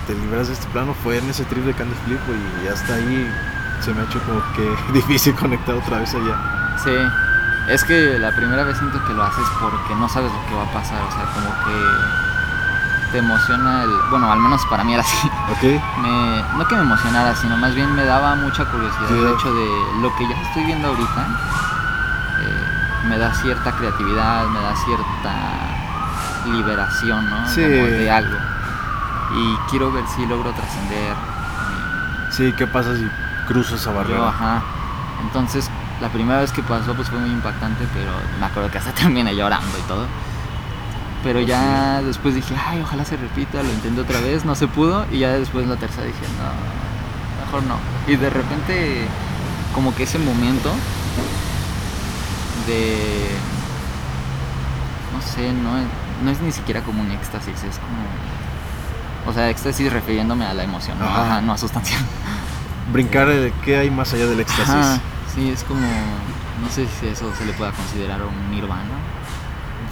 te 0.06 0.14
liberas 0.14 0.46
de 0.48 0.54
este 0.54 0.66
plano, 0.68 0.94
fue 1.02 1.18
en 1.18 1.28
ese 1.28 1.44
trip 1.44 1.64
de 1.64 1.74
Candy 1.74 1.94
Flip 2.06 2.20
y 2.64 2.68
hasta 2.68 2.94
ahí 2.94 3.28
se 3.80 3.92
me 3.92 4.00
ha 4.00 4.04
hecho 4.04 4.20
como 4.22 4.40
que 4.54 4.92
difícil 4.92 5.34
conectar 5.34 5.74
otra 5.74 5.98
vez 5.98 6.14
allá. 6.14 6.76
Sí, 6.82 6.90
es 7.68 7.84
que 7.84 8.18
la 8.18 8.32
primera 8.32 8.64
vez 8.64 8.78
siento 8.78 9.02
que 9.04 9.12
lo 9.14 9.22
haces 9.22 9.44
porque 9.60 9.94
no 9.94 10.08
sabes 10.08 10.32
lo 10.32 10.46
que 10.48 10.54
va 10.54 10.62
a 10.62 10.72
pasar, 10.72 11.00
o 11.02 11.10
sea, 11.12 11.24
como 11.34 11.48
que 11.64 13.10
te 13.12 13.18
emociona 13.18 13.82
el... 13.84 13.90
Bueno, 14.10 14.30
al 14.30 14.38
menos 14.38 14.64
para 14.66 14.84
mí 14.84 14.94
era 14.94 15.02
así. 15.02 15.28
¿Ok? 15.50 15.62
Me, 16.02 16.42
no 16.56 16.66
que 16.68 16.74
me 16.76 16.82
emocionara, 16.82 17.34
sino 17.34 17.56
más 17.56 17.74
bien 17.74 17.92
me 17.94 18.04
daba 18.04 18.34
mucha 18.36 18.64
curiosidad 18.66 19.08
Sí. 19.08 19.14
el 19.18 19.26
hecho 19.34 19.52
de 19.52 19.66
lo 20.00 20.14
que 20.16 20.28
ya 20.28 20.34
estoy 20.42 20.64
viendo 20.64 20.88
ahorita. 20.88 21.26
eh, 22.40 23.06
me 23.08 23.18
da 23.18 23.32
cierta 23.34 23.72
creatividad, 23.72 24.46
me 24.46 24.60
da 24.60 24.74
cierta 24.76 25.32
liberación, 26.52 27.28
¿no? 27.28 27.48
Sí. 27.48 27.60
De 27.62 28.10
algo. 28.10 28.36
Y 29.34 29.56
quiero 29.70 29.92
ver 29.92 30.04
si 30.08 30.26
logro 30.26 30.50
trascender 30.52 31.14
Sí, 32.30 32.52
¿qué 32.56 32.66
pasa 32.66 32.94
si 32.96 33.08
cruzo 33.46 33.74
esa 33.76 33.90
yo, 33.90 33.96
barrera? 33.96 34.28
ajá. 34.28 34.62
Entonces, 35.22 35.68
la 36.00 36.08
primera 36.08 36.40
vez 36.40 36.52
que 36.52 36.62
pasó 36.62 36.94
pues 36.94 37.08
fue 37.08 37.18
muy 37.18 37.30
impactante, 37.30 37.86
pero 37.92 38.12
me 38.38 38.46
acuerdo 38.46 38.70
que 38.70 38.78
hasta 38.78 38.92
terminé 38.94 39.34
llorando 39.34 39.78
y 39.78 39.82
todo. 39.82 40.06
Pero 41.22 41.40
Pues 41.40 41.48
ya 41.48 42.00
después 42.02 42.34
dije, 42.34 42.54
ay, 42.56 42.80
ojalá 42.80 43.04
se 43.04 43.16
repita, 43.16 43.62
lo 43.62 43.70
intenté 43.70 44.00
otra 44.00 44.20
vez, 44.20 44.44
no 44.44 44.54
se 44.54 44.66
pudo. 44.68 45.04
Y 45.12 45.18
ya 45.18 45.32
después 45.32 45.66
la 45.66 45.76
tercera 45.76 46.06
dije, 46.06 46.18
no, 46.38 47.44
mejor 47.44 47.62
no. 47.64 47.76
Y 48.10 48.16
de 48.16 48.30
repente, 48.30 49.06
como 49.74 49.94
que 49.94 50.04
ese 50.04 50.18
momento 50.18 50.70
de... 52.66 53.28
No 55.12 55.20
sé, 55.20 55.52
no 55.52 55.76
es, 55.76 55.84
no 56.24 56.30
es 56.30 56.40
ni 56.40 56.52
siquiera 56.52 56.80
como 56.80 57.02
un 57.02 57.10
éxtasis, 57.10 57.64
es 57.64 57.78
como... 57.78 59.30
O 59.30 59.34
sea, 59.34 59.50
éxtasis 59.50 59.92
refiriéndome 59.92 60.46
a 60.46 60.54
la 60.54 60.64
emoción, 60.64 60.98
¿no? 60.98 61.04
Ajá. 61.04 61.22
Ajá, 61.22 61.40
no 61.42 61.52
a 61.52 61.58
sustancia. 61.58 61.98
Brincar 62.92 63.28
de 63.28 63.52
qué 63.62 63.76
hay 63.76 63.90
más 63.90 64.14
allá 64.14 64.26
del 64.26 64.40
éxtasis. 64.40 64.70
Ajá, 64.70 64.98
sí, 65.34 65.50
es 65.50 65.64
como. 65.64 65.80
No 66.62 66.68
sé 66.70 66.86
si 67.00 67.06
eso 67.08 67.32
se 67.36 67.44
le 67.46 67.52
pueda 67.54 67.72
considerar 67.72 68.20
un 68.22 68.50
nirvana. 68.50 68.82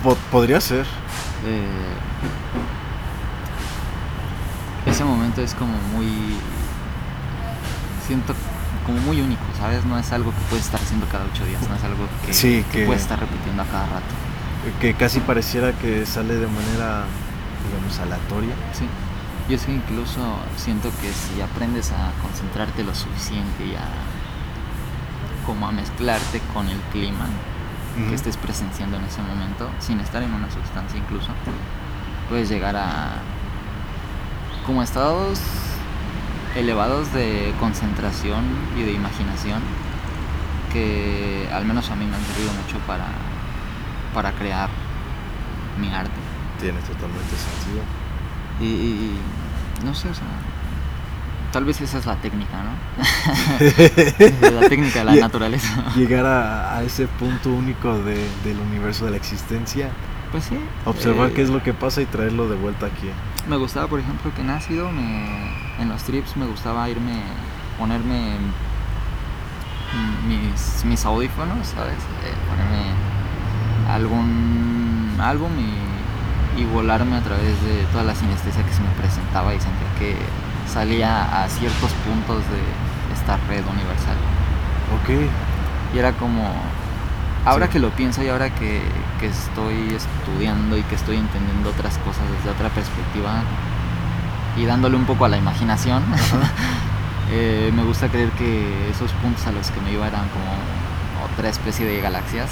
Po- 0.02 0.16
podría 0.30 0.60
ser. 0.60 0.86
Eh, 1.46 1.66
ese 4.86 5.04
momento 5.04 5.40
es 5.42 5.54
como 5.54 5.72
muy. 5.94 6.36
Siento 8.06 8.34
como 8.86 8.98
muy 9.00 9.20
único, 9.20 9.42
¿sabes? 9.58 9.84
No 9.84 9.98
es 9.98 10.10
algo 10.12 10.30
que 10.30 10.40
puedes 10.48 10.64
estar 10.64 10.80
haciendo 10.80 11.06
cada 11.08 11.24
ocho 11.26 11.44
días, 11.44 11.60
no 11.68 11.74
es 11.74 11.84
algo 11.84 12.06
que, 12.24 12.32
Sí, 12.32 12.64
que 12.72 12.80
que- 12.80 12.86
puedes 12.86 13.02
estar 13.02 13.20
repitiendo 13.20 13.62
a 13.62 13.66
cada 13.66 13.84
rato. 13.86 14.14
Que 14.80 14.94
casi 14.94 15.20
pareciera 15.20 15.72
que 15.72 16.04
sale 16.06 16.34
de 16.34 16.46
manera, 16.46 17.04
digamos, 17.68 17.98
aleatoria. 18.00 18.54
Sí. 18.72 18.86
Yo 19.48 19.56
es 19.56 19.64
que 19.64 19.72
incluso 19.72 20.20
siento 20.56 20.90
que 21.00 21.10
si 21.12 21.40
aprendes 21.40 21.92
a 21.92 22.10
concentrarte 22.22 22.82
lo 22.84 22.94
suficiente 22.94 23.64
y 23.66 23.74
a. 23.74 23.84
como 25.48 25.66
a 25.66 25.72
mezclarte 25.72 26.40
con 26.52 26.68
el 26.68 26.78
clima 26.92 27.24
que 28.08 28.14
estés 28.14 28.36
presenciando 28.36 28.96
en 28.98 29.04
ese 29.04 29.20
momento, 29.22 29.68
sin 29.80 29.98
estar 29.98 30.22
en 30.22 30.32
una 30.32 30.48
sustancia 30.50 30.98
incluso, 30.98 31.30
puedes 32.28 32.48
llegar 32.50 32.76
a 32.76 33.14
como 34.66 34.82
estados 34.82 35.40
elevados 36.54 37.12
de 37.14 37.52
concentración 37.58 38.44
y 38.76 38.82
de 38.82 38.92
imaginación 38.92 39.60
que 40.72 41.48
al 41.52 41.64
menos 41.64 41.90
a 41.90 41.96
mí 41.96 42.04
me 42.04 42.14
han 42.14 42.22
servido 42.22 42.52
mucho 42.52 42.78
para, 42.86 43.06
para 44.14 44.32
crear 44.32 44.68
mi 45.80 45.88
arte. 45.92 46.10
Tiene 46.60 46.78
totalmente 46.82 47.34
sentido. 47.36 47.82
Y, 48.60 48.64
y- 48.66 49.18
y 49.80 49.84
no 49.84 49.94
sé, 49.94 50.08
o 50.10 50.14
sea, 50.14 50.26
tal 51.52 51.64
vez 51.64 51.80
esa 51.80 51.98
es 51.98 52.06
la 52.06 52.16
técnica, 52.16 52.56
¿no? 52.62 54.50
la 54.60 54.68
técnica 54.68 54.98
de 55.00 55.04
la 55.04 55.14
naturaleza. 55.16 55.84
Llegar 55.96 56.26
a, 56.26 56.76
a 56.76 56.82
ese 56.82 57.06
punto 57.06 57.50
único 57.50 57.98
de- 57.98 58.28
del 58.44 58.58
universo 58.60 59.04
de 59.06 59.12
la 59.12 59.16
existencia, 59.16 59.90
Pues 60.32 60.44
sí. 60.44 60.58
observar 60.84 61.30
eh, 61.30 61.32
qué 61.34 61.42
es 61.42 61.50
lo 61.50 61.62
que 61.62 61.72
pasa 61.74 62.00
y 62.02 62.06
traerlo 62.06 62.48
de 62.48 62.56
vuelta 62.56 62.86
aquí. 62.86 63.08
Me 63.48 63.56
gustaba, 63.56 63.86
por 63.86 64.00
ejemplo, 64.00 64.30
que 64.34 64.42
en 64.42 64.50
ácido, 64.50 64.90
me, 64.92 65.54
en 65.80 65.88
los 65.88 66.02
trips 66.04 66.36
me 66.36 66.46
gustaba 66.46 66.88
irme, 66.90 67.22
ponerme 67.78 68.36
mis, 70.26 70.84
mis 70.84 71.04
audífonos, 71.04 71.66
¿sabes? 71.68 71.94
Eh, 72.24 72.34
ponerme 72.48 72.92
algún 73.90 75.16
álbum 75.20 75.50
y, 75.58 76.60
y 76.60 76.64
volarme 76.66 77.16
a 77.16 77.22
través 77.22 77.60
de 77.62 77.84
toda 77.90 78.04
la 78.04 78.14
sinestesia 78.14 78.62
que 78.64 78.72
se 78.72 78.82
me 78.82 78.90
presentaba 79.00 79.54
y 79.54 79.60
sentía 79.60 79.88
que 79.98 80.14
salía 80.68 81.42
a 81.44 81.48
ciertos 81.48 81.90
puntos 82.06 82.38
de 82.50 82.60
esta 83.14 83.36
red 83.48 83.64
universal. 83.66 84.16
Ok. 85.02 85.30
Y 85.94 85.98
era 85.98 86.12
como, 86.12 86.52
ahora 87.44 87.66
Sí. 87.66 87.72
que 87.72 87.78
lo 87.78 87.90
pienso 87.90 88.22
y 88.22 88.28
ahora 88.28 88.50
que, 88.50 88.82
que 89.20 89.26
estoy 89.28 89.94
estudiando 89.94 90.76
y 90.76 90.82
que 90.82 90.94
estoy 90.94 91.16
entendiendo 91.16 91.70
otras 91.70 91.96
cosas 91.98 92.22
desde 92.36 92.50
otra 92.50 92.68
perspectiva 92.70 93.42
y 94.56 94.64
dándole 94.66 94.96
un 94.96 95.04
poco 95.04 95.24
a 95.24 95.28
la 95.28 95.36
imaginación, 95.38 96.02
eh, 97.30 97.70
me 97.74 97.82
gusta 97.84 98.08
creer 98.08 98.30
que 98.32 98.90
esos 98.90 99.12
puntos 99.12 99.46
a 99.46 99.52
los 99.52 99.70
que 99.70 99.80
me 99.80 99.92
iba 99.92 100.06
eran 100.06 100.28
como 100.28 101.24
otra 101.32 101.48
especie 101.48 101.86
de 101.86 102.00
galaxias, 102.00 102.50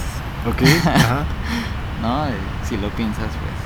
Ok. 0.49 0.62
Ajá. 0.87 1.25
¿no? 2.03 2.27
Eh, 2.27 2.31
si 2.69 2.77
lo 2.77 2.89
piensas, 2.91 3.25
pues 3.25 3.66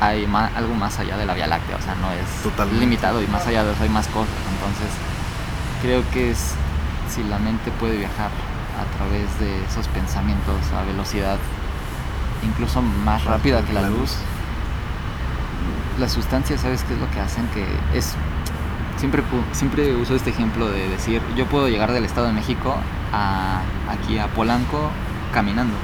hay 0.00 0.26
ma- 0.26 0.50
algo 0.56 0.74
más 0.74 0.98
allá 0.98 1.16
de 1.16 1.26
la 1.26 1.34
Vía 1.34 1.46
Láctea, 1.46 1.76
o 1.76 1.82
sea, 1.82 1.94
no 1.96 2.10
es 2.12 2.42
Totalmente. 2.42 2.80
limitado 2.80 3.22
y 3.22 3.26
más 3.26 3.46
allá 3.46 3.64
de 3.64 3.72
eso 3.72 3.82
hay 3.82 3.88
más 3.90 4.06
cosas. 4.08 4.34
Entonces, 4.54 4.88
creo 5.82 6.02
que 6.12 6.30
es 6.30 6.54
si 7.08 7.22
la 7.24 7.38
mente 7.38 7.70
puede 7.72 7.96
viajar 7.98 8.30
a 8.80 8.96
través 8.96 9.38
de 9.40 9.64
esos 9.64 9.86
pensamientos 9.88 10.54
a 10.72 10.84
velocidad 10.84 11.36
incluso 12.42 12.80
más 12.80 13.24
rápida 13.24 13.62
que 13.62 13.72
la 13.74 13.82
luz, 13.82 14.16
las 15.98 16.12
sustancias, 16.12 16.60
¿sabes 16.62 16.82
qué 16.84 16.94
es 16.94 17.00
lo 17.00 17.10
que 17.10 17.20
hacen? 17.20 17.46
Que 17.48 17.66
es. 17.96 18.14
Siempre, 18.96 19.22
siempre 19.52 19.94
uso 19.96 20.14
este 20.14 20.30
ejemplo 20.30 20.68
de 20.68 20.88
decir: 20.88 21.20
Yo 21.36 21.46
puedo 21.46 21.68
llegar 21.68 21.92
del 21.92 22.04
Estado 22.04 22.26
de 22.28 22.32
México 22.32 22.74
a 23.12 23.60
aquí 23.90 24.18
a 24.18 24.26
Polanco 24.28 24.90
caminando, 25.32 25.74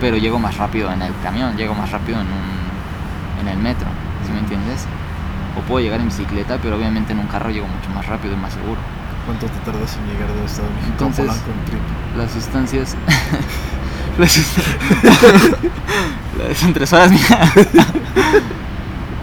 pero 0.00 0.16
llego 0.16 0.38
más 0.38 0.56
rápido 0.56 0.92
en 0.92 1.02
el 1.02 1.12
camión, 1.22 1.56
llego 1.56 1.74
más 1.74 1.90
rápido 1.90 2.20
en, 2.20 2.26
un, 2.26 2.61
en 3.42 3.48
el 3.48 3.58
metro, 3.58 3.86
¿sí 4.26 4.32
me 4.32 4.38
entiendes? 4.40 4.86
O 5.58 5.60
puedo 5.68 5.84
llegar 5.84 6.00
en 6.00 6.06
bicicleta, 6.06 6.58
pero 6.62 6.76
obviamente 6.76 7.12
en 7.12 7.18
un 7.18 7.26
carro 7.26 7.50
llego 7.50 7.66
mucho 7.68 7.90
más 7.90 8.06
rápido 8.06 8.32
y 8.34 8.36
más 8.38 8.54
seguro. 8.54 8.80
¿Cuánto 9.26 9.46
te 9.46 9.58
tardas 9.70 9.96
en 9.98 10.06
llegar 10.12 10.32
del 10.34 10.44
Estado 10.46 10.66
de 10.68 10.74
México 10.74 10.90
Entonces- 10.92 11.28
a 11.28 11.32
en 11.34 11.64
trip? 11.66 11.80
Las 12.16 12.30
sustancias. 12.32 12.96
Las 16.38 16.62
entre 16.62 16.84
horas 16.84 17.10
mía. 17.10 17.52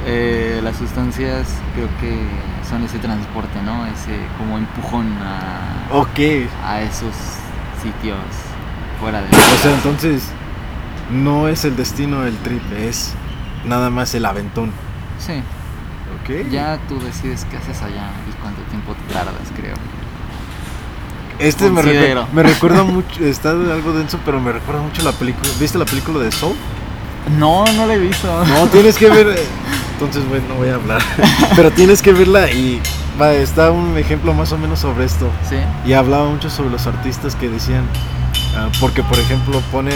Eh, 0.05 0.59
las 0.63 0.75
sustancias 0.77 1.47
creo 1.75 1.87
que 1.99 2.25
son 2.67 2.83
ese 2.83 2.97
transporte, 2.99 3.61
¿no? 3.63 3.85
Ese 3.85 4.17
como 4.37 4.57
empujón 4.57 5.05
a, 5.21 5.93
Ok. 5.95 6.19
a 6.65 6.81
esos 6.81 7.13
sitios 7.83 8.17
fuera 8.99 9.21
de... 9.21 9.27
O 9.27 9.57
sea, 9.61 9.73
entonces 9.75 10.23
no 11.11 11.47
es 11.47 11.65
el 11.65 11.75
destino 11.75 12.23
el 12.25 12.35
trip, 12.37 12.61
es 12.73 13.13
nada 13.65 13.89
más 13.89 14.13
el 14.15 14.25
aventón. 14.25 14.71
Sí, 15.19 15.41
Ok. 16.21 16.49
ya 16.51 16.77
tú 16.87 16.99
decides 16.99 17.45
qué 17.49 17.57
haces 17.57 17.81
allá 17.81 18.09
y 18.29 18.41
cuánto 18.41 18.61
tiempo 18.63 18.95
tardas, 19.11 19.35
creo. 19.55 19.75
Este 21.39 21.69
me, 21.69 21.81
recuer- 21.81 22.25
me 22.33 22.43
recuerda 22.43 22.83
mucho, 22.83 23.23
está 23.23 23.51
algo 23.51 23.93
denso, 23.93 24.19
pero 24.25 24.41
me 24.41 24.51
recuerda 24.51 24.81
mucho 24.81 25.01
la 25.03 25.13
película. 25.13 25.47
¿Viste 25.59 25.77
la 25.77 25.85
película 25.85 26.19
de 26.19 26.31
Soul? 26.31 26.53
No, 27.37 27.63
no 27.77 27.85
lo 27.85 27.93
he 27.93 27.97
visto. 27.97 28.27
No, 28.45 28.67
tienes 28.67 28.97
que 28.97 29.09
ver. 29.09 29.39
Entonces, 29.93 30.27
bueno, 30.27 30.45
no 30.49 30.55
voy 30.55 30.69
a 30.69 30.75
hablar. 30.75 31.01
Pero 31.55 31.71
tienes 31.71 32.01
que 32.01 32.11
verla 32.11 32.51
y 32.51 32.81
va, 33.21 33.33
está 33.33 33.71
un 33.71 33.97
ejemplo 33.97 34.33
más 34.33 34.51
o 34.51 34.57
menos 34.57 34.79
sobre 34.79 35.05
esto. 35.05 35.29
Sí. 35.47 35.55
Y 35.85 35.93
hablaba 35.93 36.29
mucho 36.29 36.49
sobre 36.49 36.69
los 36.71 36.87
artistas 36.87 37.35
que 37.35 37.49
decían, 37.49 37.83
ah, 38.57 38.67
porque 38.81 39.01
por 39.03 39.17
ejemplo 39.19 39.61
pone, 39.71 39.91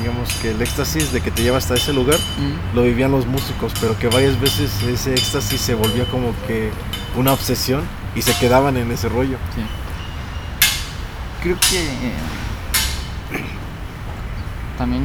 digamos 0.00 0.32
que 0.42 0.50
el 0.50 0.60
éxtasis 0.62 1.12
de 1.12 1.20
que 1.20 1.30
te 1.30 1.42
lleva 1.42 1.58
hasta 1.58 1.74
ese 1.74 1.92
lugar, 1.92 2.18
Mm, 2.38 2.74
lo 2.76 2.82
vivían 2.82 3.10
los 3.10 3.26
músicos, 3.26 3.72
pero 3.80 3.98
que 3.98 4.08
varias 4.08 4.38
veces 4.40 4.70
ese 4.82 5.12
éxtasis 5.14 5.60
se 5.60 5.74
volvía 5.74 6.04
como 6.06 6.32
que 6.46 6.70
una 7.16 7.32
obsesión 7.32 7.82
y 8.14 8.22
se 8.22 8.34
quedaban 8.38 8.76
en 8.76 8.90
ese 8.90 9.08
rollo. 9.08 9.38
sí. 9.54 9.62
Creo 11.42 11.56
que 11.70 11.78
eh, 11.78 12.12
también 14.78 15.04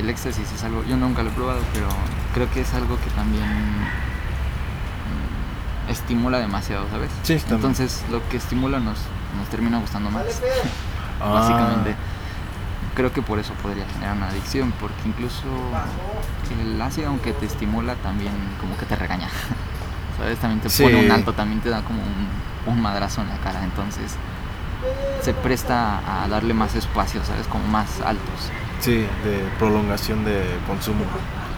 el 0.00 0.08
éxtasis 0.08 0.50
es 0.52 0.64
algo, 0.64 0.82
yo 0.84 0.96
nunca 0.96 1.22
lo 1.22 1.28
he 1.30 1.32
probado, 1.32 1.60
pero 1.74 1.86
creo 2.34 2.50
que 2.52 2.60
es 2.62 2.72
algo 2.74 2.98
que 3.00 3.10
también 3.10 3.44
mm, 5.86 5.90
estimula 5.90 6.38
demasiado, 6.38 6.86
¿sabes? 6.90 7.10
Sí, 7.22 7.34
también. 7.36 7.56
Entonces 7.56 8.02
lo 8.10 8.26
que 8.28 8.36
estimula 8.38 8.78
nos, 8.80 8.98
nos 9.38 9.48
termina 9.50 9.78
gustando 9.78 10.10
más, 10.10 10.24
Ah. 11.20 11.28
básicamente. 11.32 11.94
Creo 12.96 13.12
que 13.12 13.20
por 13.22 13.38
eso 13.38 13.52
podría 13.62 13.84
generar 13.86 14.16
una 14.16 14.28
adicción, 14.28 14.72
porque 14.80 14.94
incluso 15.04 15.42
el 16.60 16.80
ácido, 16.80 17.08
aunque 17.08 17.32
te 17.32 17.46
estimula, 17.46 17.94
también 17.96 18.32
como 18.60 18.76
que 18.76 18.86
te 18.86 18.96
regaña. 18.96 19.28
¿Sabes? 20.18 20.38
También 20.38 20.60
te 20.60 20.70
pone 20.70 20.98
Sí. 21.00 21.04
un 21.06 21.10
alto, 21.12 21.34
también 21.34 21.60
te 21.60 21.68
da 21.68 21.82
como 21.82 22.00
un, 22.00 22.72
un 22.74 22.80
madrazo 22.80 23.20
en 23.20 23.28
la 23.28 23.36
cara. 23.36 23.62
Entonces 23.64 24.14
se 25.20 25.34
presta 25.34 26.00
a 26.24 26.26
darle 26.28 26.54
más 26.54 26.74
espacio, 26.74 27.22
¿sabes? 27.24 27.46
Como 27.48 27.66
más 27.68 28.00
altos. 28.00 28.50
Sí, 28.80 29.06
de 29.24 29.46
prolongación 29.58 30.24
de 30.24 30.42
consumo. 30.66 31.04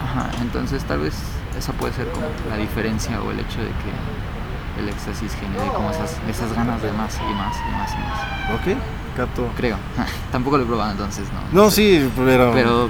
Ajá, 0.03 0.29
entonces 0.41 0.83
tal 0.83 0.99
vez 0.99 1.13
esa 1.57 1.71
puede 1.73 1.93
ser 1.93 2.07
como 2.11 2.25
la 2.49 2.57
diferencia 2.57 3.21
o 3.21 3.31
el 3.31 3.39
hecho 3.39 3.59
de 3.59 3.67
que 3.67 4.81
el 4.81 4.89
éxtasis 4.89 5.35
genere 5.35 5.67
como 5.73 5.91
esas, 5.91 6.17
esas 6.29 6.53
ganas 6.53 6.81
de 6.81 6.91
más 6.93 7.15
y 7.19 7.33
más 7.33 7.55
y 7.57 7.71
más 7.75 7.91
y 7.93 7.97
más. 7.97 8.59
¿Ok? 8.59 8.77
Creo. 9.57 9.77
Tampoco 10.31 10.57
lo 10.57 10.63
he 10.63 10.67
probado, 10.67 10.91
entonces 10.91 11.25
no. 11.53 11.63
No, 11.63 11.71
sí, 11.71 12.09
pero... 12.15 12.51
Pero 12.53 12.89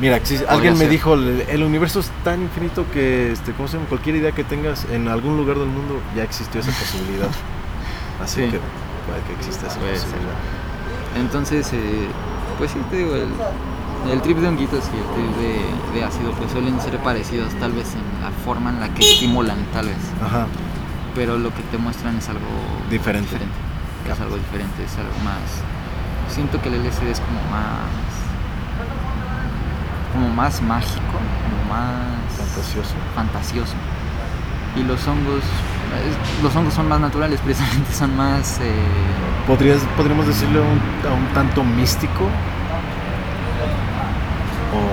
Mira, 0.00 0.20
si 0.22 0.36
alguien 0.48 0.74
me 0.74 0.80
ser. 0.80 0.90
dijo, 0.90 1.14
el, 1.14 1.62
universo 1.62 2.00
es 2.00 2.10
tan 2.24 2.42
infinito 2.42 2.84
que, 2.92 3.32
este, 3.32 3.52
¿cómo 3.52 3.68
se 3.68 3.76
llama? 3.76 3.88
Cualquier 3.88 4.16
idea 4.16 4.32
que 4.32 4.42
tengas 4.44 4.86
en 4.90 5.08
algún 5.08 5.36
lugar 5.36 5.58
del 5.58 5.68
mundo 5.68 6.00
ya 6.16 6.22
existió 6.22 6.60
esa 6.60 6.70
posibilidad. 6.72 7.28
Así 8.22 8.42
Sí. 8.42 8.50
que 8.50 8.58
puede 9.06 9.22
que 9.26 9.32
exista 9.34 9.66
esa 9.66 9.78
Puede 9.78 9.96
ser. 9.98 10.06
posibilidad. 10.08 10.34
Entonces, 11.16 11.70
eh, 11.72 12.08
pues 12.58 12.70
sí, 12.72 12.78
te 12.90 12.96
digo, 12.96 13.14
el, 13.14 13.28
el 14.12 14.22
trip 14.22 14.38
de 14.38 14.48
honguitos 14.48 14.84
y 14.92 14.96
el 14.96 15.14
trip 15.14 15.36
de, 15.36 15.98
de 15.98 16.04
ácido 16.04 16.32
pues 16.32 16.50
suelen 16.52 16.80
ser 16.80 16.96
parecidos 16.98 17.52
tal 17.54 17.72
vez 17.72 17.92
en 17.94 18.22
la 18.24 18.30
forma 18.44 18.70
en 18.70 18.80
la 18.80 18.88
que 18.94 19.02
estimulan, 19.02 19.58
tal 19.72 19.86
vez. 19.86 19.96
Ajá. 20.24 20.46
Pero 21.14 21.38
lo 21.38 21.50
que 21.54 21.62
te 21.70 21.78
muestran 21.78 22.16
es 22.16 22.28
algo 22.28 22.46
Diferente. 22.90 23.36
Es 24.06 24.20
algo 24.20 24.36
diferente, 24.36 24.84
es 24.84 24.96
algo 24.96 25.18
más... 25.24 25.62
Siento 26.28 26.60
que 26.60 26.68
el 26.68 26.82
LSD 26.84 27.08
es 27.08 27.20
como 27.20 27.40
más... 27.50 27.88
Como 30.12 30.28
más 30.30 30.62
mágico, 30.62 31.18
como 31.44 31.74
más... 31.74 32.32
Fantasioso. 32.36 32.94
fantasioso. 33.14 33.74
Y 34.76 34.82
los 34.82 35.06
hongos... 35.06 35.42
los 36.42 36.54
hongos 36.56 36.74
son 36.74 36.88
más 36.88 37.00
naturales, 37.00 37.40
precisamente 37.44 37.92
son 37.92 38.16
más... 38.16 38.58
eh, 38.60 38.74
¿Podrías, 39.46 39.80
¿Podríamos 39.96 40.26
decirle 40.26 40.60
un, 40.60 40.80
a 41.08 41.14
un 41.14 41.26
tanto 41.34 41.64
místico? 41.64 42.28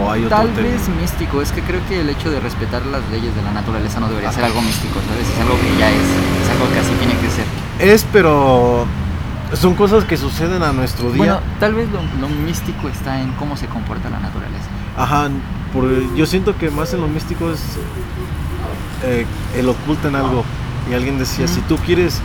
¿O 0.02 0.12
hay 0.12 0.24
otro 0.24 0.38
Tal 0.38 0.52
vez 0.52 0.88
místico, 0.88 1.42
es 1.42 1.52
que 1.52 1.62
creo 1.62 1.86
que 1.88 2.00
el 2.00 2.10
hecho 2.10 2.32
de 2.32 2.40
respetar 2.40 2.86
las 2.86 3.02
leyes 3.12 3.36
de 3.36 3.42
la 3.42 3.52
naturaleza 3.52 4.00
no 4.00 4.08
debería 4.08 4.32
ser 4.32 4.46
algo 4.46 4.62
místico, 4.62 5.00
¿sabes? 5.08 5.30
Es 5.30 5.40
algo 5.40 5.56
que 5.60 5.78
ya 5.78 5.90
es, 5.90 6.00
es 6.00 6.50
algo 6.50 6.72
que 6.74 6.80
así 6.80 6.94
tiene 6.94 7.16
que 7.20 7.30
ser. 7.30 7.65
Es, 7.80 8.06
pero 8.12 8.86
son 9.54 9.76
cosas 9.76 10.06
que 10.06 10.18
suceden 10.18 10.64
a 10.64 10.72
nuestro 10.74 11.10
día. 11.12 11.18
Bueno, 11.18 11.40
tal 11.60 11.74
vez 11.76 11.88
lo, 11.92 12.02
lo 12.22 12.30
místico 12.30 12.88
está 12.90 13.22
en 13.22 13.32
cómo 13.34 13.58
se 13.58 13.68
comporta 13.68 14.10
la 14.10 14.20
naturaleza. 14.20 14.66
Ajá, 14.98 15.30
por- 15.74 16.16
yo 16.16 16.26
siento 16.26 16.58
que 16.58 16.70
más 16.70 16.94
en 16.94 17.02
lo 17.02 17.08
místico 17.08 17.52
es 17.52 17.60
eh, 19.04 19.26
el 19.56 19.70
ocultan 19.70 20.16
algo. 20.16 20.44
Y 20.90 20.94
alguien 20.94 21.18
decía, 21.18 21.48
si 21.48 21.62
tú 21.62 21.78
quieres 21.78 22.20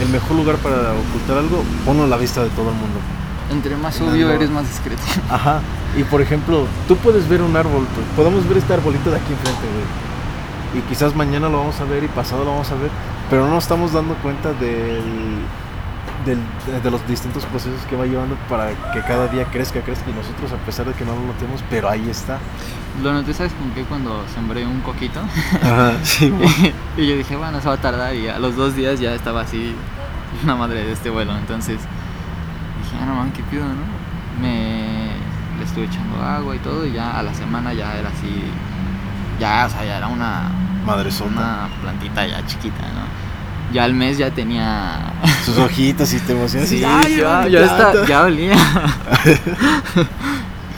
el 0.00 0.08
mejor 0.08 0.36
lugar 0.36 0.56
para 0.56 0.92
ocultar 0.92 1.38
algo, 1.38 1.62
ponlo 1.84 2.04
a 2.04 2.06
la 2.06 2.16
vista 2.16 2.42
de 2.42 2.48
todo 2.50 2.70
el 2.70 2.74
mundo. 2.76 2.98
Entre 3.50 3.76
más 3.76 4.00
obvio 4.00 4.30
eres 4.30 4.48
más 4.50 4.66
discreto. 4.68 5.02
Ajá, 5.30 5.60
y 5.98 6.04
por 6.04 6.20
ejemplo, 6.22 6.66
tú 6.88 6.96
puedes 6.96 7.28
ver 7.28 7.42
un 7.42 7.56
árbol, 7.56 7.86
podemos 8.16 8.48
ver 8.48 8.58
este 8.58 8.72
arbolito 8.72 9.10
de 9.10 9.16
aquí 9.16 9.32
enfrente, 9.32 9.60
güey. 9.74 10.80
Y 10.82 10.88
quizás 10.88 11.14
mañana 11.16 11.48
lo 11.48 11.58
vamos 11.58 11.78
a 11.80 11.84
ver 11.84 12.04
y 12.04 12.08
pasado 12.08 12.44
lo 12.44 12.52
vamos 12.52 12.70
a 12.70 12.74
ver, 12.76 12.90
pero 13.30 13.46
no 13.46 13.54
nos 13.54 13.64
estamos 13.64 13.92
dando 13.92 14.14
cuenta 14.16 14.52
del, 14.54 15.02
del- 16.26 16.82
de 16.82 16.90
los 16.90 17.06
distintos 17.08 17.44
procesos 17.46 17.80
que 17.88 17.96
va 17.96 18.04
llevando 18.06 18.36
para 18.48 18.70
que 18.92 19.00
cada 19.02 19.28
día 19.28 19.44
crezca, 19.46 19.80
crezca 19.80 20.10
y 20.10 20.12
nosotros 20.12 20.52
a 20.52 20.56
pesar 20.66 20.86
de 20.86 20.92
que 20.92 21.04
no 21.04 21.14
lo 21.14 21.22
notemos, 21.22 21.62
pero 21.70 21.88
ahí 21.88 22.08
está. 22.10 22.38
Lo 23.02 23.12
noté, 23.12 23.32
¿sabes 23.32 23.52
con 23.54 23.70
qué? 23.70 23.82
Cuando 23.84 24.22
sembré 24.34 24.66
un 24.66 24.80
coquito. 24.80 25.20
Ajá, 25.62 25.92
sí. 26.02 26.32
y 26.96 27.06
yo 27.06 27.16
dije, 27.16 27.36
bueno, 27.36 27.58
eso 27.58 27.68
va 27.68 27.76
a 27.76 27.80
tardar. 27.80 28.14
Y 28.14 28.28
a 28.28 28.38
los 28.38 28.56
dos 28.56 28.74
días 28.74 28.98
ya 29.00 29.14
estaba 29.14 29.42
así, 29.42 29.74
una 30.44 30.56
madre 30.56 30.84
de 30.84 30.92
este 30.92 31.08
vuelo. 31.08 31.36
Entonces 31.38 31.76
dije, 31.76 32.96
ah, 33.00 33.06
no 33.06 33.14
man, 33.14 33.30
qué 33.32 33.42
pido, 33.44 33.64
¿no? 33.64 34.00
Me 34.42 35.10
le 35.58 35.64
estuve 35.64 35.84
echando 35.84 36.20
agua 36.22 36.56
y 36.56 36.58
todo. 36.58 36.84
Y 36.84 36.92
ya 36.92 37.18
a 37.18 37.22
la 37.22 37.32
semana 37.32 37.72
ya 37.72 37.96
era 37.96 38.08
así. 38.08 38.42
Ya, 39.38 39.64
o 39.66 39.70
sea, 39.70 39.84
ya 39.84 39.96
era 39.98 40.08
una, 40.08 40.50
Madre 40.84 41.10
sota. 41.10 41.30
una 41.30 41.68
plantita 41.82 42.26
ya 42.26 42.44
chiquita, 42.46 42.80
¿no? 42.82 43.72
Ya 43.72 43.84
al 43.84 43.94
mes 43.94 44.18
ya 44.18 44.30
tenía. 44.30 45.12
Sus 45.44 45.58
hojitas 45.58 46.12
y 46.12 46.18
te 46.20 46.32
emocionas. 46.32 46.68
Sí, 46.68 46.78
y, 46.78 46.84
"Ay, 46.84 47.16
ya, 47.18 47.42
mi 47.44 47.50
ya, 47.52 47.60
está, 47.64 47.92
planta". 47.92 48.06
ya 48.08 48.22
olía. 48.22 48.56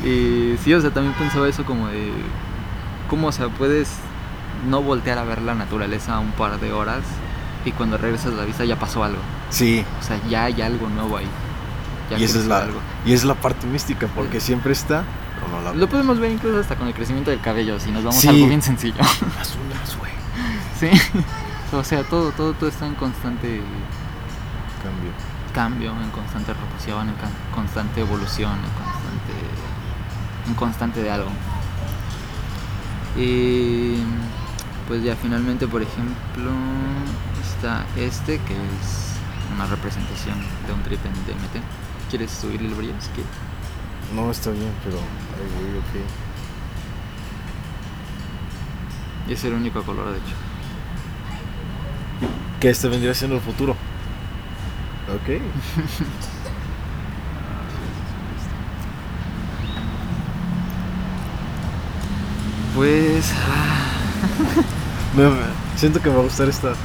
y 0.05 0.57
sí, 0.63 0.75
o 0.75 0.81
sea, 0.81 0.91
también 0.91 1.15
pensaba 1.15 1.49
eso 1.49 1.65
como 1.65 1.89
de 1.89 2.11
cómo, 3.09 3.29
o 3.29 3.33
sea, 3.33 3.49
puedes 3.49 3.89
no 4.69 4.83
voltear 4.83 5.19
a 5.19 5.25
ver 5.25 5.43
la 5.43 5.55
naturaleza 5.55 6.19
un 6.19 6.33
par 6.33 6.59
de 6.61 6.73
horas 6.73 7.03
y 7.65 7.73
cuando 7.73 7.99
regresas 7.99 8.33
a 8.33 8.37
la 8.37 8.45
vista 8.45 8.65
ya 8.65 8.77
pasó 8.77 9.05
algo. 9.05 9.21
Sí, 9.51 9.85
O 10.01 10.05
sea, 10.05 10.19
ya 10.29 10.45
hay 10.45 10.61
algo 10.63 10.89
nuevo 10.89 11.17
ahí. 11.17 11.27
Ya 12.11 12.19
y 12.19 12.25
esa 12.25 12.39
es 12.39 12.47
la 12.47 12.59
algo. 12.59 12.79
y 13.07 13.13
es 13.13 13.25
la 13.25 13.35
parte 13.35 13.67
mística 13.67 14.07
porque 14.15 14.41
siempre 14.41 14.73
está 14.73 15.05
no 15.51 15.61
la 15.61 15.75
Lo 15.75 15.89
podemos 15.89 16.21
ver 16.21 16.31
incluso 16.31 16.61
hasta 16.61 16.77
con 16.77 16.87
el 16.87 16.95
crecimiento 16.95 17.31
del 17.31 17.41
cabello, 17.41 17.79
si 17.81 17.91
nos 17.91 18.05
vamos 18.05 18.21
Sí. 18.21 18.29
a 18.29 18.31
algo 18.31 18.47
bien 18.49 18.63
sencillo. 18.63 18.95
Las. 19.39 19.57
Sí. 20.83 20.91
O 21.73 21.83
sea, 21.83 22.05
todo, 22.05 22.33
todo, 22.33 22.53
todo 22.53 22.69
está 22.69 22.87
en 22.87 22.95
constante 22.95 23.63
Cambio. 24.83 25.11
cambio, 25.55 25.91
en 26.03 26.11
constante 26.11 26.53
rotación, 26.53 27.09
en 27.09 27.15
constante 27.55 28.01
evolución, 28.03 28.53
en 28.53 28.71
constante, 28.85 29.33
en 30.49 30.55
constante 30.55 31.03
de 31.03 31.11
algo. 31.11 31.31
Y 33.17 34.03
pues 34.87 35.03
ya 35.03 35.17
finalmente, 35.17 35.67
por 35.67 35.81
ejemplo, 35.81 36.51
está 37.43 37.87
este 37.97 38.39
que 38.41 38.53
es 38.53 39.17
una 39.55 39.65
representación 39.65 40.39
de 40.67 40.75
un 40.75 40.83
trip 40.83 41.01
en 41.07 41.13
DMT. 41.13 41.65
¿Quieres 42.11 42.31
subirle 42.33 42.69
el 42.69 42.75
brillo? 42.75 42.93
Si 43.01 43.09
quieres. 43.11 43.33
No 44.15 44.31
está 44.31 44.51
bien, 44.51 44.73
pero 44.85 44.99
ay, 44.99 45.47
güey, 45.57 45.79
ok. 45.79 45.95
Y 49.31 49.33
es 49.33 49.45
el 49.45 49.55
único 49.55 49.83
color, 49.85 50.11
de 50.11 50.19
hecho. 50.19 50.52
Que 52.63 52.71
este 52.71 52.89
vendría 52.89 53.13
siendo 53.13 53.37
el 53.37 53.43
futuro. 53.43 53.73
Ok. 55.15 55.29
Pues. 62.75 63.31
ah, 63.49 63.93
Me- 65.17 65.29
me- 65.29 65.53
siento 65.77 66.01
que 66.01 66.09
me 66.09 66.15
va 66.17 66.21
a 66.23 66.25
gustar 66.25 66.49
esta. 66.49 66.73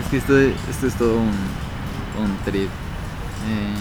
Es 0.00 0.06
que 0.10 0.16
esto, 0.16 0.36
esto 0.70 0.86
es 0.86 0.94
todo 0.94 1.14
un, 1.18 1.28
un 1.28 2.36
trip. 2.44 2.68
Eh, 2.68 3.74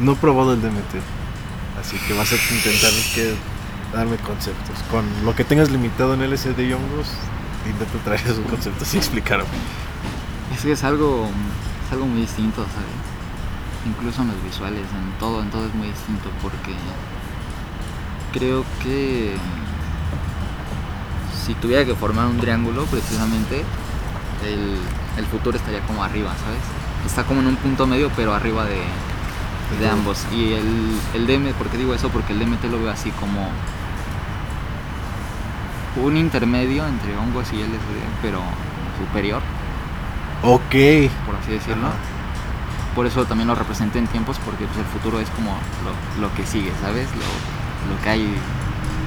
No 0.00 0.12
he 0.12 0.16
probado 0.16 0.54
el 0.54 0.62
DMT. 0.62 0.94
Así 1.80 1.96
que 2.06 2.14
vas 2.14 2.30
a 2.32 2.36
intentar 2.54 2.90
que 3.14 3.34
darme 3.92 4.16
conceptos. 4.18 4.76
Con 4.90 5.04
lo 5.24 5.34
que 5.34 5.44
tengas 5.44 5.70
limitado 5.70 6.14
en 6.14 6.22
LSD 6.22 6.58
y 6.60 6.72
hongos, 6.72 7.08
intenta 7.70 7.98
traer 8.04 8.20
esos 8.20 8.46
conceptos 8.48 8.92
y 8.94 8.98
explicarme. 8.98 9.44
Es 10.54 10.62
que 10.62 10.72
es 10.72 10.84
algo, 10.84 11.28
es 11.86 11.92
algo 11.92 12.06
muy 12.06 12.22
distinto, 12.22 12.62
¿sabes? 12.62 13.86
Incluso 13.86 14.22
en 14.22 14.28
los 14.28 14.42
visuales, 14.44 14.80
en 14.80 15.18
todo, 15.18 15.42
en 15.42 15.50
todo 15.50 15.66
es 15.66 15.74
muy 15.74 15.88
distinto 15.88 16.30
porque 16.40 16.74
creo 18.32 18.64
que 18.82 19.34
si 21.44 21.54
tuviera 21.54 21.84
que 21.84 21.94
formar 21.94 22.26
un 22.26 22.38
triángulo, 22.38 22.84
precisamente 22.84 23.64
el, 24.46 24.76
el 25.16 25.26
futuro 25.26 25.56
estaría 25.56 25.80
como 25.80 26.04
arriba, 26.04 26.30
¿sabes? 26.44 26.60
Está 27.06 27.24
como 27.24 27.40
en 27.40 27.48
un 27.48 27.56
punto 27.56 27.86
medio, 27.86 28.10
pero 28.14 28.34
arriba 28.34 28.64
de, 28.64 28.80
de 29.80 29.88
ambos. 29.88 30.24
Y 30.32 30.52
el, 30.52 30.98
el 31.14 31.26
DM, 31.26 31.52
¿por 31.54 31.68
qué 31.68 31.78
digo 31.78 31.94
eso? 31.94 32.08
Porque 32.10 32.32
el 32.32 32.38
DMT 32.38 32.64
lo 32.70 32.80
veo 32.80 32.90
así 32.90 33.10
como 33.12 33.48
un 35.96 36.16
intermedio 36.16 36.86
entre 36.86 37.16
hongos 37.16 37.52
y 37.52 37.56
LSD, 37.56 38.00
pero 38.22 38.40
superior, 38.98 39.42
Ok. 40.42 41.10
por 41.26 41.36
así 41.36 41.52
decirlo. 41.52 41.86
Ajá. 41.88 41.96
Por 42.94 43.06
eso 43.06 43.24
también 43.24 43.48
lo 43.48 43.54
representé 43.54 43.98
en 43.98 44.06
tiempos, 44.06 44.38
porque 44.44 44.64
pues, 44.66 44.78
el 44.78 44.84
futuro 44.86 45.18
es 45.20 45.28
como 45.30 45.52
lo, 45.84 46.20
lo 46.28 46.34
que 46.34 46.44
sigue, 46.46 46.72
¿sabes? 46.82 47.08
Lo, 47.12 47.94
lo 47.94 48.02
que 48.02 48.10
hay 48.10 48.34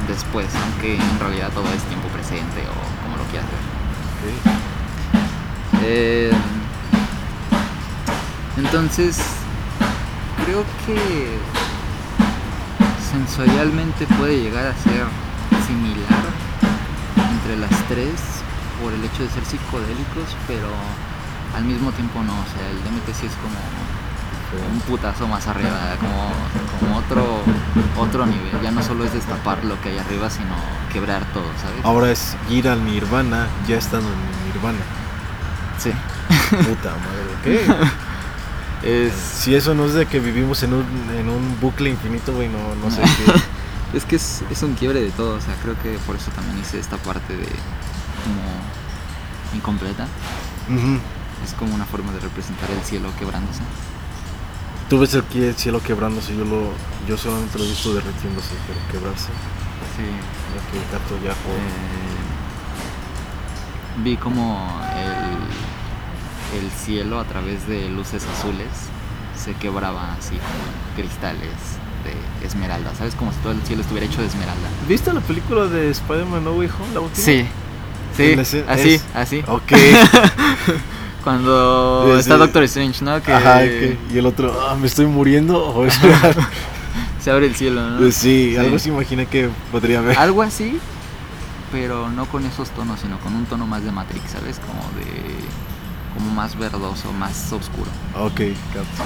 después, 0.07 0.47
aunque 0.63 0.95
en 0.95 1.19
realidad 1.19 1.49
todo 1.53 1.65
es 1.73 1.83
tiempo 1.83 2.07
presente 2.09 2.61
o 2.61 3.03
como 3.03 3.17
lo 3.17 3.23
quieras 3.29 3.47
ver. 3.51 4.51
ok. 4.51 4.55
Eh, 5.83 6.31
entonces, 8.57 9.19
creo 10.45 10.63
que 10.85 11.37
sensorialmente 13.11 14.07
puede 14.17 14.41
llegar 14.41 14.65
a 14.67 14.73
ser 14.83 15.05
entre 17.45 17.57
las 17.57 17.87
tres 17.87 18.11
por 18.81 18.91
el 18.91 19.03
hecho 19.03 19.21
de 19.23 19.29
ser 19.29 19.45
psicodélicos, 19.45 20.35
pero 20.47 20.67
al 21.55 21.63
mismo 21.63 21.91
tiempo 21.91 22.23
no. 22.23 22.33
O 22.33 22.45
sea, 22.57 22.67
el 22.69 22.77
DMT 22.83 23.13
sí 23.13 23.27
es 23.27 23.33
como 23.33 24.73
un 24.73 24.79
putazo 24.81 25.27
más 25.27 25.47
arriba, 25.47 25.95
como, 25.99 26.31
como 26.79 26.97
otro, 26.97 27.41
otro 27.97 28.25
nivel. 28.25 28.61
Ya 28.63 28.71
no 28.71 28.81
solo 28.81 29.05
es 29.05 29.13
destapar 29.13 29.63
lo 29.63 29.79
que 29.81 29.89
hay 29.89 29.97
arriba, 29.99 30.29
sino 30.29 30.55
quebrar 30.91 31.23
todo, 31.33 31.45
¿sabes? 31.61 31.85
Ahora 31.85 32.11
es 32.11 32.35
ir 32.49 32.67
al 32.67 32.83
nirvana 32.83 33.47
ya 33.67 33.77
estando 33.77 34.07
en 34.07 34.53
nirvana. 34.53 34.79
Sí. 35.77 35.91
Puta 36.49 36.89
madre. 36.89 37.35
¿Qué? 37.43 37.61
Es, 38.83 39.13
Si 39.13 39.55
eso 39.55 39.73
no 39.73 39.85
es 39.85 39.93
de 39.93 40.05
que 40.05 40.19
vivimos 40.19 40.61
en 40.61 40.73
un, 40.73 40.85
en 41.17 41.27
un 41.27 41.59
bucle 41.59 41.89
infinito, 41.89 42.33
güey, 42.33 42.49
no, 42.49 42.75
no 42.75 42.91
sé 42.91 43.01
qué. 43.01 43.33
Es 43.93 44.05
que 44.05 44.17
es, 44.17 44.43
es 44.49 44.63
un 44.63 44.73
quiebre 44.73 45.01
de 45.01 45.11
todo, 45.11 45.35
o 45.35 45.41
sea, 45.41 45.55
creo 45.61 45.81
que 45.81 45.97
por 45.99 46.15
eso 46.15 46.31
también 46.31 46.59
hice 46.59 46.79
esta 46.79 46.97
parte 46.97 47.35
de 47.35 47.45
como 47.45 48.41
incompleta. 49.55 50.07
Es 51.43 51.53
como 51.53 51.75
una 51.75 51.85
forma 51.85 52.11
de 52.11 52.19
representar 52.19 52.69
el 52.71 52.81
cielo 52.83 53.09
quebrándose. 53.17 53.61
Tú 54.89 54.99
ves 54.99 55.15
aquí 55.15 55.43
el 55.43 55.55
cielo 55.55 55.81
quebrándose, 55.81 56.35
yo 56.35 56.45
lo, 56.45 56.71
yo 57.07 57.17
solamente 57.17 57.57
lo 57.57 57.65
he 57.65 57.67
visto 57.69 57.93
derritiéndose, 57.93 58.55
pero 58.67 58.79
quebrarse. 58.91 59.29
Sí. 59.95 60.03
Ya 60.53 60.61
que 60.71 60.77
el 60.77 60.91
gato 60.91 61.17
ya. 61.23 61.31
Eh, 61.31 61.35
vi 64.03 64.17
como 64.17 64.81
el, 64.93 66.59
el 66.59 66.71
cielo 66.71 67.19
a 67.19 67.23
través 67.25 67.67
de 67.67 67.89
luces 67.89 68.25
azules 68.25 68.67
se 69.35 69.53
quebraba 69.53 70.13
así 70.13 70.35
como 70.35 70.95
cristales 70.95 71.51
de 72.05 72.45
esmeralda. 72.47 72.93
¿Sabes? 72.97 73.15
Como 73.15 73.31
si 73.33 73.37
todo 73.39 73.51
el 73.53 73.61
cielo 73.63 73.81
estuviera 73.81 74.05
hecho 74.07 74.21
de 74.21 74.27
esmeralda. 74.27 74.67
¿Viste 74.87 75.11
la 75.13 75.19
película 75.21 75.65
de 75.65 75.89
Spider-Man 75.89 76.43
No 76.43 76.53
Way 76.53 76.69
Home, 76.69 76.93
la 76.93 76.99
última? 77.01 77.25
Sí. 77.25 77.45
Sí, 78.15 78.33
así, 78.69 78.91
es- 78.93 79.03
así. 79.13 79.43
Ok. 79.47 79.73
Cuando 81.23 82.05
Sí, 82.13 82.19
está 82.19 82.33
sí. 82.35 82.39
Doctor 82.39 82.63
Strange, 82.63 83.03
¿no? 83.03 83.21
Que 83.21 83.33
Ajá, 83.33 83.59
que- 83.61 83.97
y 84.13 84.17
el 84.17 84.25
otro, 84.25 84.57
ah, 84.69 84.75
me 84.79 84.87
estoy 84.87 85.05
muriendo. 85.07 85.57
O 85.65 85.85
es 85.85 85.99
se 87.19 87.31
abre 87.31 87.47
el 87.47 87.55
cielo, 87.55 87.89
¿no? 87.89 87.97
Pues 87.97 88.15
sí, 88.15 88.51
Sí. 88.53 88.57
algo 88.57 88.77
se 88.79 88.89
imagina 88.89 89.25
que 89.25 89.49
podría 89.71 89.99
haber. 89.99 90.17
Algo 90.19 90.43
así, 90.43 90.79
pero 91.71 92.09
no 92.09 92.25
con 92.27 92.45
esos 92.45 92.69
tonos, 92.69 92.99
sino 92.99 93.17
con 93.19 93.35
un 93.35 93.45
tono 93.45 93.65
más 93.65 93.83
de 93.83 93.91
Matrix, 93.91 94.31
¿sabes? 94.31 94.59
Como 94.59 94.81
de. 94.99 95.35
como 96.13 96.29
más 96.31 96.57
verdoso, 96.57 97.11
más 97.11 97.51
oscuro. 97.51 97.89
Ok, 98.17 98.39
capto. 98.73 99.03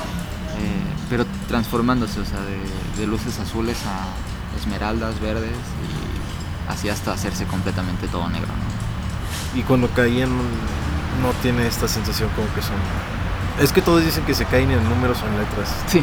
Eh, 0.60 0.82
pero 1.10 1.26
transformándose, 1.48 2.20
o 2.20 2.26
sea, 2.26 2.40
de, 2.42 2.60
de 3.02 3.08
luces 3.08 3.40
azules 3.40 3.78
a 3.86 4.58
esmeraldas, 4.60 5.20
verdes 5.20 5.52
y 5.52 6.72
así 6.72 6.90
hasta 6.90 7.14
hacerse 7.14 7.46
completamente 7.46 8.08
todo 8.08 8.28
negro, 8.30 8.48
¿no? 8.48 9.60
Y 9.60 9.64
cuando 9.64 9.88
caían, 9.90 10.30
no 10.30 11.32
tiene 11.42 11.66
esta 11.66 11.88
sensación 11.88 12.30
como 12.36 12.48
que 12.54 12.62
son. 12.62 12.76
Es 13.62 13.72
que 13.72 13.82
todos 13.82 14.04
dicen 14.06 14.24
que 14.26 14.34
se 14.36 14.46
caen 14.46 14.70
en 14.72 14.84
números 14.88 15.18
o 15.24 15.28
en 15.28 15.38
letras. 15.38 15.70
Sí, 15.88 16.00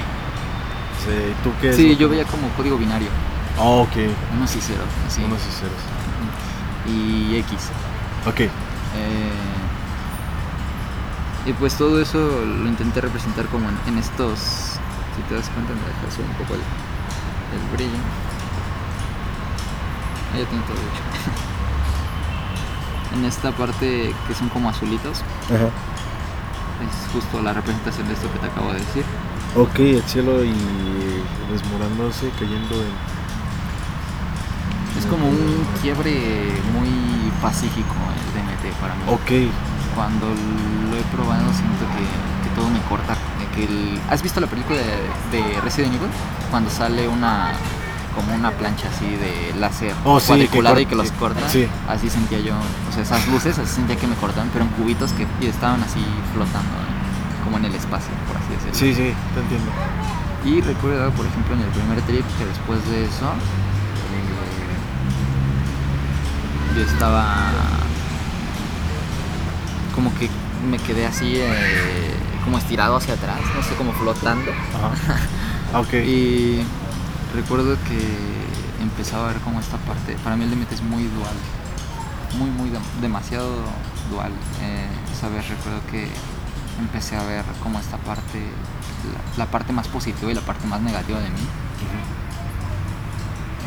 Sí, 1.04 1.12
¿Tú 1.44 1.52
qué 1.60 1.72
sí, 1.72 1.96
yo 1.96 2.08
veía 2.08 2.24
como 2.24 2.48
código 2.56 2.76
binario, 2.76 3.08
Ah, 3.58 3.62
ok. 3.62 3.92
unos 4.36 4.56
y 4.56 4.60
ceros, 4.60 4.88
así. 5.06 5.22
Unos 5.22 5.38
y 5.40 5.52
ceros. 5.52 5.82
Y 6.88 7.36
X. 7.36 7.68
Ok. 8.26 8.40
Eh, 8.40 8.50
y 11.46 11.52
pues 11.52 11.76
todo 11.76 12.00
eso 12.00 12.18
lo 12.18 12.68
intenté 12.68 13.00
representar 13.00 13.46
como 13.46 13.68
en, 13.68 13.78
en 13.86 13.98
estos, 13.98 14.38
si 15.14 15.22
te 15.28 15.34
das 15.36 15.48
cuenta, 15.50 15.72
me 15.74 15.80
dejas 15.80 16.18
un 16.18 16.34
poco 16.34 16.54
el, 16.54 16.60
el 16.60 17.76
brillo. 17.76 18.02
Ahí 20.34 20.40
ya 20.42 20.48
tengo 20.48 20.64
todo 20.64 20.74
hecho. 20.74 21.02
en 23.14 23.24
esta 23.24 23.52
parte 23.52 24.12
que 24.26 24.34
son 24.34 24.48
como 24.48 24.68
azulitos, 24.68 25.22
Ajá. 25.46 25.70
es 26.82 27.12
justo 27.12 27.40
la 27.40 27.52
representación 27.52 28.08
de 28.08 28.14
esto 28.14 28.30
que 28.32 28.40
te 28.40 28.46
acabo 28.46 28.72
de 28.72 28.80
decir. 28.80 29.04
Ok, 29.54 29.78
el 29.78 30.02
cielo 30.02 30.44
y 30.44 30.52
desmorándose, 31.52 32.30
cayendo 32.38 32.74
en. 32.74 33.16
Es 34.98 35.06
como 35.06 35.28
un 35.28 35.66
quiebre 35.80 36.10
muy 36.72 37.30
pacífico 37.40 37.94
el 38.16 38.32
DMT 38.34 38.74
para 38.80 38.94
mí. 38.94 39.02
Ok. 39.08 39.75
Cuando 39.96 40.26
lo 40.28 40.96
he 40.96 41.02
probado 41.10 41.50
siento 41.52 41.84
que, 41.96 42.04
que 42.48 42.54
todo 42.54 42.68
me 42.70 42.80
corta. 42.82 43.14
de 43.14 43.46
que 43.54 43.64
el- 43.64 43.98
¿Has 44.10 44.22
visto 44.22 44.38
la 44.40 44.46
película 44.46 44.78
de, 44.78 44.84
de 45.36 45.60
Resident 45.62 45.94
Evil? 45.94 46.08
Cuando 46.50 46.70
sale 46.70 47.08
una 47.08 47.52
como 48.14 48.34
una 48.34 48.50
plancha 48.50 48.88
así 48.88 49.04
de 49.16 49.52
láser 49.58 49.92
Oh, 50.04 50.18
cuadriculada 50.20 50.80
y 50.80 50.86
que 50.86 50.94
los 50.94 51.10
corta. 51.12 51.48
sí. 51.50 51.66
Así 51.88 52.08
sentía 52.08 52.40
yo, 52.40 52.54
o 52.54 52.92
sea, 52.92 53.02
esas 53.02 53.26
luces 53.28 53.58
así 53.58 53.74
sentía 53.74 53.96
que 53.96 54.06
me 54.06 54.14
cortaban, 54.16 54.48
pero 54.54 54.64
en 54.64 54.70
cubitos 54.70 55.12
que 55.12 55.26
y 55.40 55.46
estaban 55.48 55.82
así 55.82 56.00
flotando, 56.32 56.70
como 57.44 57.58
en 57.58 57.66
el 57.66 57.74
espacio, 57.74 58.08
por 58.26 58.36
así 58.38 58.48
decirlo. 58.54 58.74
Sí, 58.74 58.94
sí, 58.94 59.12
te 59.34 59.40
entiendo. 59.40 59.70
Y 60.46 60.60
recuerdo, 60.62 61.10
por 61.10 61.26
ejemplo, 61.26 61.54
en 61.56 61.60
el 61.62 61.68
primer 61.68 62.00
trip 62.02 62.24
que 62.38 62.46
después 62.46 62.80
de 62.88 63.04
eso, 63.04 63.26
eh, 66.72 66.76
yo 66.76 66.82
estaba 66.90 67.50
como 69.96 70.14
que 70.14 70.28
me 70.70 70.78
quedé 70.78 71.06
así, 71.06 71.34
eh, 71.36 72.14
como 72.44 72.58
estirado 72.58 72.94
hacia 72.96 73.14
atrás, 73.14 73.40
no 73.56 73.62
sé, 73.62 73.74
como 73.76 73.92
flotando. 73.92 74.52
Ajá. 74.52 75.18
Y 76.06 76.60
recuerdo 77.34 77.76
que 77.88 77.98
empezaba 78.80 79.24
a 79.24 79.32
ver 79.32 79.40
como 79.42 79.58
esta 79.58 79.76
parte, 79.78 80.14
para 80.22 80.36
mí 80.36 80.44
el 80.44 80.50
DMT 80.50 80.72
es 80.72 80.82
muy 80.82 81.02
dual, 81.04 81.34
muy, 82.38 82.48
muy, 82.50 82.70
dem- 82.70 83.00
demasiado 83.00 83.48
dual. 84.10 84.30
Eh, 84.62 84.86
esa 85.12 85.28
vez 85.28 85.48
recuerdo 85.48 85.80
que 85.90 86.06
empecé 86.78 87.16
a 87.16 87.24
ver 87.24 87.44
como 87.62 87.78
esta 87.80 87.96
parte, 87.98 88.38
la, 89.36 89.44
la 89.44 89.50
parte 89.50 89.72
más 89.72 89.88
positiva 89.88 90.30
y 90.30 90.34
la 90.34 90.40
parte 90.42 90.66
más 90.68 90.80
negativa 90.80 91.18
de 91.18 91.30
mí. 91.30 91.46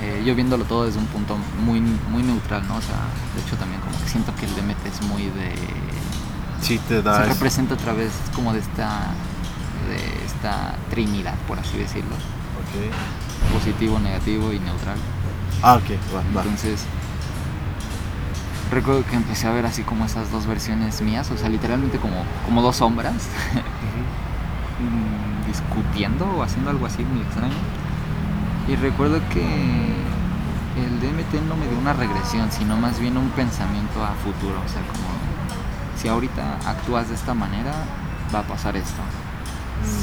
Eh, 0.01 0.23
yo 0.25 0.33
viéndolo 0.33 0.63
todo 0.63 0.85
desde 0.85 0.97
un 0.99 1.07
punto 1.07 1.37
muy, 1.65 1.81
muy 1.81 2.23
neutral, 2.23 2.65
¿no? 2.67 2.77
O 2.77 2.81
sea, 2.81 2.95
de 3.35 3.41
hecho 3.41 3.57
también 3.57 3.81
como 3.81 3.99
que 4.01 4.07
siento 4.09 4.33
que 4.35 4.45
el 4.45 4.55
DMT 4.55 4.85
es 4.85 5.01
muy 5.01 5.23
de 5.23 5.53
Sí, 6.61 6.77
te 6.79 6.95
se 6.97 7.01
da. 7.01 7.23
es- 7.23 7.29
representa 7.29 7.75
a 7.75 7.77
través 7.77 8.11
como 8.35 8.53
de 8.53 8.59
esta 8.59 9.07
de 9.89 10.25
esta 10.25 10.75
trinidad 10.89 11.35
por 11.47 11.57
así 11.59 11.77
decirlo 11.77 12.15
positivo 13.53 13.97
negativo 13.99 14.51
y 14.53 14.59
neutral 14.59 14.97
Ah, 15.63 15.75
ok, 15.75 15.89
va, 16.15 16.19
va. 16.35 16.43
entonces 16.43 16.81
recuerdo 18.71 19.03
que 19.09 19.15
empecé 19.15 19.47
a 19.47 19.51
ver 19.51 19.65
así 19.65 19.81
como 19.83 20.05
esas 20.05 20.31
dos 20.31 20.45
versiones 20.45 21.01
mías 21.01 21.31
o 21.31 21.37
sea 21.37 21.49
literalmente 21.49 21.97
como 21.97 22.23
como 22.45 22.61
dos 22.61 22.75
sombras 22.77 23.13
mm, 24.79 25.47
discutiendo 25.47 26.25
o 26.25 26.43
haciendo 26.43 26.69
algo 26.69 26.85
así 26.85 27.03
muy 27.03 27.21
extraño 27.21 27.53
y 28.67 28.75
recuerdo 28.75 29.19
que 29.33 29.41
el 30.77 30.99
DMT 31.01 31.41
no 31.47 31.55
me 31.55 31.67
dio 31.67 31.79
una 31.79 31.93
regresión 31.93 32.51
sino 32.51 32.77
más 32.77 32.99
bien 32.99 33.17
un 33.17 33.29
pensamiento 33.29 34.03
a 34.05 34.13
futuro 34.23 34.61
o 34.63 34.69
sea 34.69 34.81
como 34.83 35.09
si 36.01 36.07
ahorita 36.07 36.59
actúas 36.65 37.09
de 37.09 37.15
esta 37.15 37.33
manera 37.33 37.73
va 38.33 38.39
a 38.39 38.43
pasar 38.43 38.75
esto. 38.77 39.01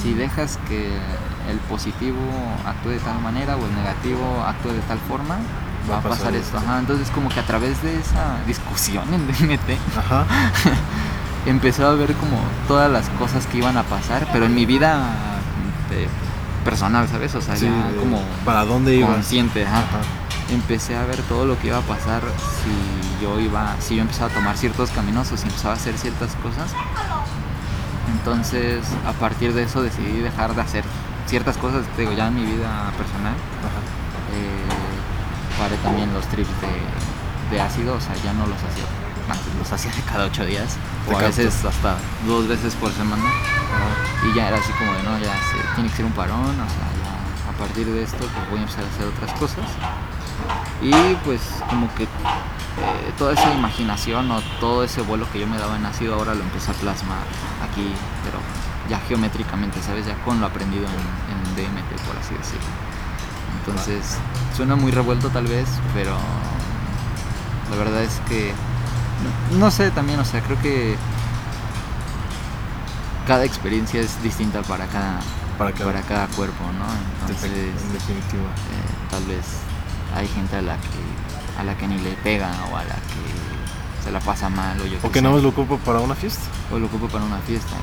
Si 0.03 0.15
dejas 0.15 0.59
que 0.69 0.89
el 1.51 1.59
positivo 1.69 2.19
actúe 2.67 2.91
de 2.91 2.99
tal 2.99 3.21
manera 3.21 3.57
o 3.57 3.65
el 3.65 3.75
negativo 3.75 4.43
actúe 4.47 4.73
de 4.73 4.81
tal 4.81 4.99
forma, 4.99 5.39
va, 5.91 5.99
a 5.99 6.01
pasar, 6.01 6.35
esto. 6.35 6.59
entonces 6.79 7.11
como 7.11 7.29
que 7.29 7.41
a 7.41 7.45
través 7.45 7.83
de 7.83 7.99
esa 7.99 8.39
discusión 8.47 9.05
en 9.13 9.27
DMT 9.27 9.79
empecé 11.47 11.85
a 11.85 11.91
ver 11.91 12.15
como 12.15 12.39
todas 12.67 12.91
las 12.91 13.09
cosas 13.11 13.47
que 13.47 13.59
iban 13.59 13.77
a 13.77 13.83
pasar, 13.85 14.27
pero 14.33 14.47
en 14.47 14.55
mi 14.55 14.67
vida 14.67 14.99
personal, 16.65 17.07
¿sabes? 17.09 17.35
O 17.35 17.41
sea, 17.41 17.55
ya 17.55 17.71
como 18.01 18.21
para 18.45 18.65
dónde 18.65 18.97
iba 18.97 19.07
consciente, 19.07 19.65
Empecé 20.51 20.97
a 20.97 21.05
ver 21.05 21.21
todo 21.23 21.45
lo 21.45 21.59
que 21.59 21.69
iba 21.69 21.79
a 21.79 21.83
pasar 21.83 22.23
si 22.63 23.23
yo 23.23 23.41
iba, 23.41 23.75
si 23.81 23.97
yo 23.97 24.03
empezaba 24.03 24.31
a 24.31 24.35
tomar 24.35 24.57
ciertos 24.57 24.91
caminos 24.91 25.33
o 25.33 25.37
si 25.37 25.45
empezaba 25.47 25.75
a 25.75 25.77
hacer 25.77 25.99
ciertas 25.99 26.35
cosas. 26.37 26.71
Entonces, 28.13 28.85
a 29.07 29.13
partir 29.13 29.53
de 29.53 29.65
eso 29.65 29.83
decidí 29.83 30.21
dejar 30.21 30.55
de 30.55 30.63
hacer 30.63 30.85
ciertas 31.27 31.57
cosas, 31.57 31.85
digo, 31.97 32.13
ya 32.13 32.29
en 32.29 32.35
mi 32.35 32.45
vida 32.45 32.93
personal. 32.97 33.35
Eh, 34.35 35.59
paré 35.59 35.77
también 35.79 36.13
los 36.15 36.27
trips 36.27 36.51
de, 37.51 37.61
ácido, 37.61 37.95
o 37.95 38.01
sea, 38.01 38.15
ya 38.23 38.33
no 38.33 38.47
los 38.47 38.59
hacía. 38.59 38.85
Antes 39.29 39.55
los 39.59 39.73
hacía 39.73 39.91
de 39.93 40.03
cada 40.03 40.27
ocho 40.27 40.45
días, 40.45 40.77
o 41.11 41.17
a 41.17 41.23
veces 41.23 41.65
hasta 41.65 41.97
dos 42.27 42.47
veces 42.47 42.75
por 42.75 42.93
semana. 42.93 43.25
Y 44.25 44.37
ya 44.37 44.49
era 44.49 44.59
así 44.59 44.73
como 44.73 44.93
de, 44.93 45.03
no, 45.03 45.19
ya 45.19 45.35
tiene 45.75 45.91
que 45.91 45.97
ser 45.97 46.05
un 46.05 46.13
parón, 46.13 46.51
o 46.51 46.69
sea, 46.69 46.87
ya 47.03 47.51
a 47.51 47.59
partir 47.59 47.87
de 47.87 48.03
esto 48.03 48.19
pues 48.19 48.51
voy 48.51 48.59
a 48.59 48.63
empezar 48.63 48.85
a 48.85 48.89
hacer 48.89 49.07
otras 49.07 49.33
cosas. 49.39 49.65
Y 50.83 50.93
pues 51.25 51.41
como 51.69 51.93
que 51.95 52.05
eh, 52.05 53.13
toda 53.17 53.33
esa 53.33 53.55
imaginación 53.55 54.31
o 54.31 54.41
todo 54.61 54.85
ese 54.85 55.01
vuelo 55.01 55.27
que 55.33 55.41
yo 55.41 55.47
me 55.47 55.57
daba 55.57 55.77
en 55.77 55.87
ácido 55.87 56.15
ahora 56.15 56.35
lo 56.35 56.43
empecé 56.43 56.71
a 56.71 56.75
plasmar 56.75 57.23
aquí, 57.63 57.91
pero 58.25 58.39
ya 58.89 59.01
geométricamente, 59.09 59.81
¿sabes? 59.83 60.07
Ya 60.07 60.15
con 60.25 60.41
lo 60.41 60.47
aprendido 60.47 60.85
en, 60.85 61.27
DMT, 61.57 62.03
por 62.07 62.17
así 62.19 62.35
decirlo. 62.35 62.67
Entonces, 63.61 64.19
suena 64.55 64.77
muy 64.77 64.93
revuelto 64.93 65.31
tal 65.31 65.47
vez, 65.47 65.67
pero 65.95 66.15
la 67.71 67.77
verdad 67.77 68.03
es 68.03 68.21
que, 68.29 68.53
no, 69.59 69.71
sé 69.71 69.91
también, 69.91 70.21
o 70.21 70.25
sea, 70.27 70.43
creo 70.43 70.61
que 70.61 70.97
cada 73.27 73.47
experiencia 73.47 74.03
es 74.03 74.23
distinta 74.23 74.61
para 74.63 74.87
cada, 74.87 75.21
para 75.57 76.03
cada, 76.03 76.27
cuerpo, 76.29 76.63
¿no? 76.79 76.85
Entonces, 77.23 77.51
en 77.51 77.93
definitiva. 77.95 78.43
Eh, 78.43 79.09
tal 79.11 79.25
vez 79.25 79.66
hay 80.15 80.29
gente 80.29 80.57
a 80.57 80.63
la 80.63 80.77
que 80.77 81.61
a 81.61 81.65
la 81.65 81.77
que 81.77 81.89
ni 81.89 81.99
le 81.99 82.13
pega 82.23 82.51
o 82.71 82.77
a 82.77 82.85
la 82.85 82.95
que 82.95 84.05
se 84.05 84.11
la 84.11 84.21
pasa 84.21 84.49
mal 84.49 84.81
o 84.81 84.87
yo 84.87 84.99
o 85.03 85.11
que 85.11 85.23
no 85.23 85.37
lo 85.39 85.49
ocupo 85.49 85.79
para 85.79 86.01
una 86.01 86.15
fiesta 86.15 86.45
o 86.73 86.79
lo 86.79 86.87
ocupo 86.87 87.09
para 87.09 87.25
una 87.25 87.39
fiesta. 87.39 87.75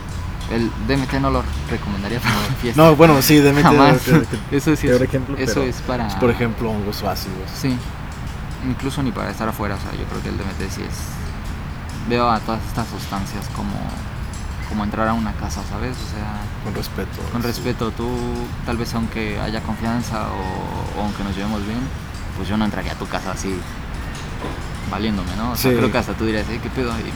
El 0.51 0.69
DMT 0.87 1.13
no 1.21 1.31
lo 1.31 1.41
recomendaría 1.69 2.19
para 2.19 2.35
una 2.35 2.55
fiesta. 2.55 2.81
No 2.81 2.95
bueno 2.95 3.21
sí 3.21 3.39
DMT 3.39 3.65
eso 4.51 4.75
sí 4.75 4.87
es, 4.87 5.01
ejemplo, 5.01 5.37
eso 5.37 5.63
es 5.63 5.77
para 5.81 6.07
por 6.19 6.29
ejemplo 6.29 6.69
hongos 6.69 7.03
ácidos. 7.03 7.49
Sí. 7.53 7.77
Incluso 8.65 9.03
ni 9.03 9.11
para 9.11 9.31
estar 9.31 9.47
afuera 9.47 9.75
o 9.75 9.79
sea 9.79 9.91
yo 9.91 10.05
creo 10.05 10.21
que 10.21 10.29
el 10.29 10.37
DMT 10.37 10.69
sí 10.69 10.81
es 10.81 11.23
veo 12.09 12.29
a 12.29 12.39
todas 12.39 12.61
estas 12.67 12.87
sustancias 12.87 13.49
como 13.55 13.73
como 14.69 14.83
entrar 14.83 15.07
a 15.07 15.13
una 15.13 15.33
casa, 15.33 15.61
¿sabes? 15.69 15.95
O 15.97 16.09
sea, 16.15 16.41
con 16.63 16.73
respeto. 16.73 17.21
Con 17.31 17.43
respeto, 17.43 17.91
tú 17.91 18.09
tal 18.65 18.77
vez 18.77 18.93
aunque 18.95 19.39
haya 19.39 19.61
confianza 19.61 20.27
o, 20.29 21.01
aunque 21.01 21.23
nos 21.23 21.35
llevemos 21.35 21.63
bien, 21.65 21.79
pues 22.37 22.47
yo 22.49 22.57
no 22.57 22.65
entraría 22.65 22.93
a 22.93 22.95
tu 22.95 23.07
casa 23.07 23.31
así 23.31 23.55
valiéndome, 24.89 25.35
¿no? 25.37 25.51
O 25.51 25.55
sea, 25.55 25.71
creo 25.71 25.91
que 25.91 25.97
hasta 25.97 26.13
tú 26.13 26.25
dirías, 26.25 26.45
¿qué 26.47 26.69
pedo? 26.69 26.91
Y 26.99 27.11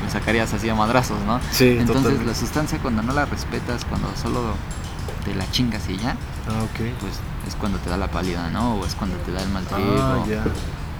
me 0.04 0.10
sacarías 0.10 0.52
así 0.52 0.68
a 0.68 0.74
madrazos, 0.74 1.18
¿no? 1.26 1.40
Sí, 1.50 1.76
Entonces 1.78 2.24
la 2.24 2.34
sustancia 2.34 2.78
cuando 2.78 3.02
no 3.02 3.12
la 3.12 3.26
respetas, 3.26 3.84
cuando 3.84 4.08
solo 4.16 4.54
te 5.24 5.34
la 5.34 5.50
chingas 5.50 5.88
y 5.88 5.96
ya, 5.98 6.16
ah, 6.48 6.64
okay. 6.72 6.94
pues 7.00 7.12
es 7.46 7.54
cuando 7.56 7.78
te 7.78 7.90
da 7.90 7.96
la 7.96 8.08
pálida, 8.08 8.48
¿no? 8.50 8.76
O 8.76 8.86
es 8.86 8.94
cuando 8.94 9.16
te 9.18 9.32
da 9.32 9.42
el 9.42 9.48
mal 9.48 9.64
ah, 9.72 10.16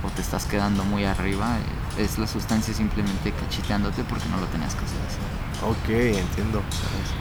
o 0.03 0.09
te 0.11 0.23
estás 0.23 0.47
quedando 0.47 0.85
muy 0.85 1.05
arriba. 1.05 1.57
Es 1.99 2.19
la 2.19 2.27
sustancia 2.27 2.73
simplemente 2.73 3.33
cachiteándote 3.33 4.05
porque 4.05 4.29
no 4.29 4.39
lo 4.39 4.47
tenías 4.47 4.75
que 4.75 4.85
hacer 4.85 4.99
así. 5.07 5.19
Ok, 5.63 6.19
entiendo. 6.19 6.63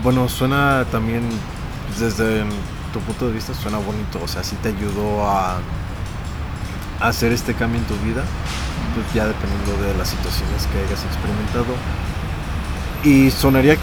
Bueno, 0.03 0.29
suena 0.29 0.85
también, 0.91 1.23
desde 1.99 2.45
tu 2.93 2.99
punto 3.01 3.27
de 3.27 3.33
vista, 3.33 3.53
suena 3.53 3.77
bonito. 3.79 4.19
O 4.23 4.27
sea, 4.27 4.43
sí 4.43 4.55
te 4.61 4.69
ayudó 4.69 5.27
a 5.27 5.59
hacer 6.99 7.31
este 7.31 7.53
cambio 7.53 7.79
en 7.79 7.85
tu 7.85 7.95
vida, 8.05 8.23
pues 8.93 9.13
ya 9.13 9.27
dependiendo 9.27 9.81
de 9.83 9.97
las 9.97 10.09
situaciones 10.09 10.67
que 10.67 10.79
hayas 10.79 11.03
experimentado. 11.05 11.75
Y 13.03 13.31
sonaría 13.31 13.77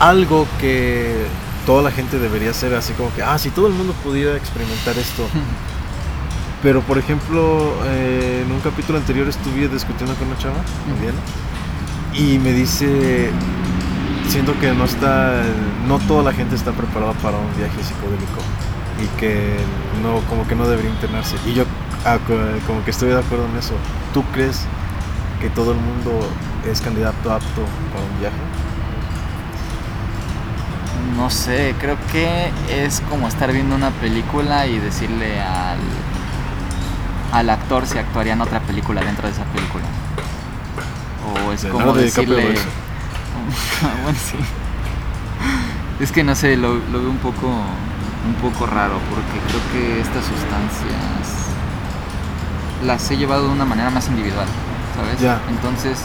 algo 0.00 0.46
que 0.60 1.26
toda 1.66 1.82
la 1.82 1.90
gente 1.90 2.18
debería 2.18 2.50
hacer, 2.50 2.74
así 2.74 2.92
como 2.94 3.12
que, 3.14 3.22
ah, 3.22 3.38
si 3.38 3.50
todo 3.50 3.66
el 3.66 3.74
mundo 3.74 3.92
pudiera 4.02 4.36
experimentar 4.36 4.96
esto. 4.98 5.28
Pero, 6.62 6.80
por 6.82 6.96
ejemplo, 6.96 7.74
eh, 7.86 8.44
en 8.46 8.52
un 8.52 8.60
capítulo 8.60 8.98
anterior 8.98 9.28
estuve 9.28 9.68
discutiendo 9.68 10.14
con 10.14 10.28
una 10.28 10.38
chava, 10.38 10.62
bien, 11.00 11.14
y 12.14 12.38
me 12.38 12.52
dice, 12.52 13.30
siento 14.28 14.58
que 14.60 14.72
no 14.72 14.84
está, 14.84 15.42
no 15.88 15.98
toda 15.98 16.22
la 16.22 16.32
gente 16.32 16.54
está 16.54 16.70
preparada 16.70 17.14
para 17.14 17.36
un 17.38 17.56
viaje 17.56 17.82
psicodélico 17.82 18.40
y 19.02 19.20
que 19.20 19.56
no, 20.02 20.20
como 20.28 20.46
que 20.46 20.54
no 20.54 20.68
debería 20.68 20.90
internarse. 20.90 21.36
Y 21.46 21.54
yo 21.54 21.64
Ah, 22.04 22.18
como 22.66 22.84
que 22.84 22.90
estoy 22.90 23.10
de 23.10 23.18
acuerdo 23.18 23.46
en 23.46 23.56
eso. 23.56 23.74
¿Tú 24.12 24.24
crees 24.32 24.62
que 25.40 25.48
todo 25.50 25.72
el 25.72 25.78
mundo 25.78 26.28
es 26.68 26.80
candidato 26.80 27.32
apto 27.32 27.62
para 27.92 28.04
un 28.04 28.20
viaje? 28.20 28.36
No 31.16 31.30
sé, 31.30 31.74
creo 31.78 31.96
que 32.10 32.50
es 32.68 33.00
como 33.08 33.28
estar 33.28 33.52
viendo 33.52 33.76
una 33.76 33.90
película 33.90 34.66
y 34.66 34.78
decirle 34.78 35.40
al, 35.40 35.78
al 37.32 37.50
actor 37.50 37.86
si 37.86 37.98
actuaría 37.98 38.32
en 38.32 38.40
otra 38.40 38.60
película 38.60 39.02
dentro 39.02 39.28
de 39.28 39.34
esa 39.34 39.44
película. 39.44 39.84
O 41.46 41.52
es 41.52 41.64
como 41.66 41.92
decirle... 41.92 42.54
bueno, 44.02 44.18
sí. 44.18 44.38
Es 46.00 46.10
que 46.10 46.24
no 46.24 46.34
sé, 46.34 46.56
lo, 46.56 46.74
lo 46.74 47.00
veo 47.00 47.10
un 47.10 47.18
poco, 47.18 47.46
un 47.46 48.34
poco 48.40 48.66
raro 48.66 48.98
porque 49.08 49.38
creo 49.46 49.60
que 49.72 50.00
estas 50.00 50.24
sustancias 50.24 51.41
las 52.84 53.10
he 53.10 53.16
llevado 53.16 53.46
de 53.46 53.50
una 53.50 53.64
manera 53.64 53.90
más 53.90 54.08
individual, 54.08 54.46
¿sabes? 54.96 55.38
Entonces, 55.48 55.98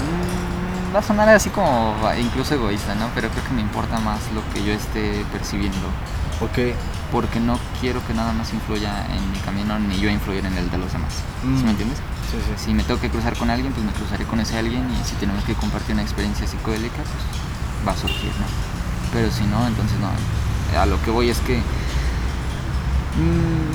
mm, 0.00 0.94
va 0.94 0.98
a 0.98 1.02
sonar 1.02 1.28
así 1.28 1.50
como 1.50 1.94
incluso 2.18 2.54
egoísta, 2.54 2.94
¿no? 2.94 3.08
Pero 3.14 3.28
creo 3.30 3.44
que 3.44 3.54
me 3.54 3.62
importa 3.62 3.98
más 3.98 4.20
lo 4.34 4.42
que 4.52 4.64
yo 4.64 4.72
esté 4.72 5.24
percibiendo. 5.32 5.88
Ok. 6.40 6.74
Porque 7.12 7.40
no 7.40 7.58
quiero 7.80 8.04
que 8.06 8.14
nada 8.14 8.32
más 8.32 8.52
influya 8.52 9.04
en 9.06 9.32
mi 9.32 9.38
camino 9.38 9.78
ni 9.78 9.98
yo 9.98 10.08
influir 10.08 10.46
en 10.46 10.56
el 10.56 10.70
de 10.70 10.78
los 10.78 10.92
demás. 10.92 11.12
¿Sí 11.42 11.46
me 11.46 11.62
mm. 11.62 11.68
entiendes? 11.68 11.98
Sí, 12.30 12.38
sí. 12.46 12.64
Si 12.66 12.74
me 12.74 12.84
tengo 12.84 13.00
que 13.00 13.10
cruzar 13.10 13.36
con 13.36 13.50
alguien, 13.50 13.72
pues 13.72 13.84
me 13.84 13.92
cruzaré 13.92 14.24
con 14.24 14.40
ese 14.40 14.56
alguien 14.58 14.88
y 14.90 15.04
si 15.04 15.16
tenemos 15.16 15.44
que 15.44 15.54
compartir 15.54 15.94
una 15.94 16.02
experiencia 16.02 16.46
psicodélica, 16.46 17.02
pues 17.02 17.86
va 17.86 17.92
a 17.92 17.96
surgir, 17.96 18.30
¿no? 18.38 18.46
Pero 19.12 19.30
si 19.30 19.44
no, 19.44 19.66
entonces 19.66 19.98
no. 19.98 20.10
A 20.78 20.86
lo 20.86 21.02
que 21.02 21.10
voy 21.10 21.30
es 21.30 21.38
que... 21.40 21.58
Mmm, 23.16 23.69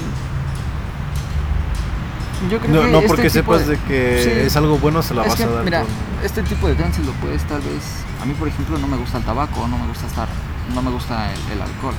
no, 2.45 2.87
no 2.87 2.97
este 2.97 3.07
porque 3.07 3.29
sepas 3.29 3.67
de, 3.67 3.77
que 3.77 4.45
es 4.45 4.55
algo 4.55 4.77
bueno, 4.77 5.01
se 5.01 5.13
la 5.13 5.23
vas 5.23 5.39
a 5.39 5.47
dar. 5.47 5.63
Mira, 5.63 5.83
este 6.23 6.43
tipo 6.43 6.67
de 6.67 6.75
trance 6.75 7.01
lo 7.03 7.11
puedes 7.13 7.43
tal 7.43 7.61
vez. 7.61 8.03
A 8.21 8.25
mí, 8.25 8.33
por 8.33 8.47
ejemplo, 8.47 8.77
no 8.77 8.87
me 8.87 8.97
gusta 8.97 9.17
el 9.17 9.23
tabaco, 9.23 9.67
no 9.67 9.77
me 9.77 9.87
gusta 9.87 10.07
estar, 10.07 10.27
no 10.73 10.81
me 10.81 10.91
gusta 10.91 11.31
el, 11.51 11.61
alcohol, 11.61 11.93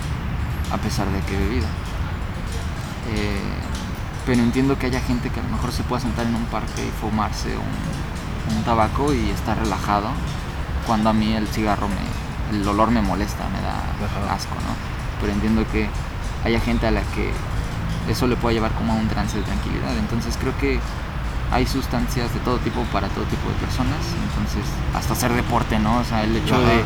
a 0.72 0.78
pesar 0.78 1.08
de 1.10 1.20
que 1.20 1.34
he 1.34 1.38
bebido. 1.38 1.66
Eh, 3.14 3.40
pero 4.24 4.42
entiendo 4.42 4.78
que 4.78 4.86
haya 4.86 5.00
gente 5.00 5.30
que 5.30 5.40
a 5.40 5.42
lo 5.42 5.50
mejor 5.50 5.72
se 5.72 5.84
pueda 5.84 6.00
sentar 6.00 6.26
en 6.26 6.34
un 6.34 6.44
parque 6.46 6.86
y 6.86 6.90
fumarse 7.00 7.50
un, 7.56 8.64
tabaco 8.64 9.12
y 9.12 9.30
estar 9.30 9.58
relajado, 9.58 10.08
cuando 10.86 11.10
a 11.10 11.12
mí 11.12 11.34
el 11.34 11.46
cigarro 11.48 11.88
me, 11.88 12.56
el 12.58 12.66
olor 12.66 12.90
me 12.90 13.02
molesta, 13.02 13.44
me 13.48 13.60
da 13.60 14.32
asco, 14.32 14.54
¿no? 14.54 14.74
Pero 15.20 15.32
entiendo 15.32 15.64
que 15.70 15.88
haya 16.44 16.60
gente 16.60 16.86
a 16.86 16.90
la 16.90 17.02
que 17.02 17.30
eso 18.08 18.26
le 18.26 18.36
puede 18.36 18.54
llevar 18.54 18.72
como 18.72 18.92
a 18.92 18.96
un 18.96 19.08
trance 19.08 19.36
de 19.36 19.42
tranquilidad. 19.42 19.96
Entonces 19.98 20.36
creo 20.40 20.56
que 20.58 20.80
hay 21.52 21.66
sustancias 21.66 22.32
de 22.34 22.40
todo 22.40 22.58
tipo 22.58 22.82
para 22.92 23.08
todo 23.08 23.24
tipo 23.24 23.48
de 23.48 23.54
personas. 23.56 23.98
Entonces, 24.30 24.64
hasta 24.94 25.12
hacer 25.12 25.32
deporte, 25.32 25.78
¿no? 25.78 25.98
O 25.98 26.04
sea, 26.04 26.24
el 26.24 26.36
hecho 26.36 26.58
de 26.60 26.82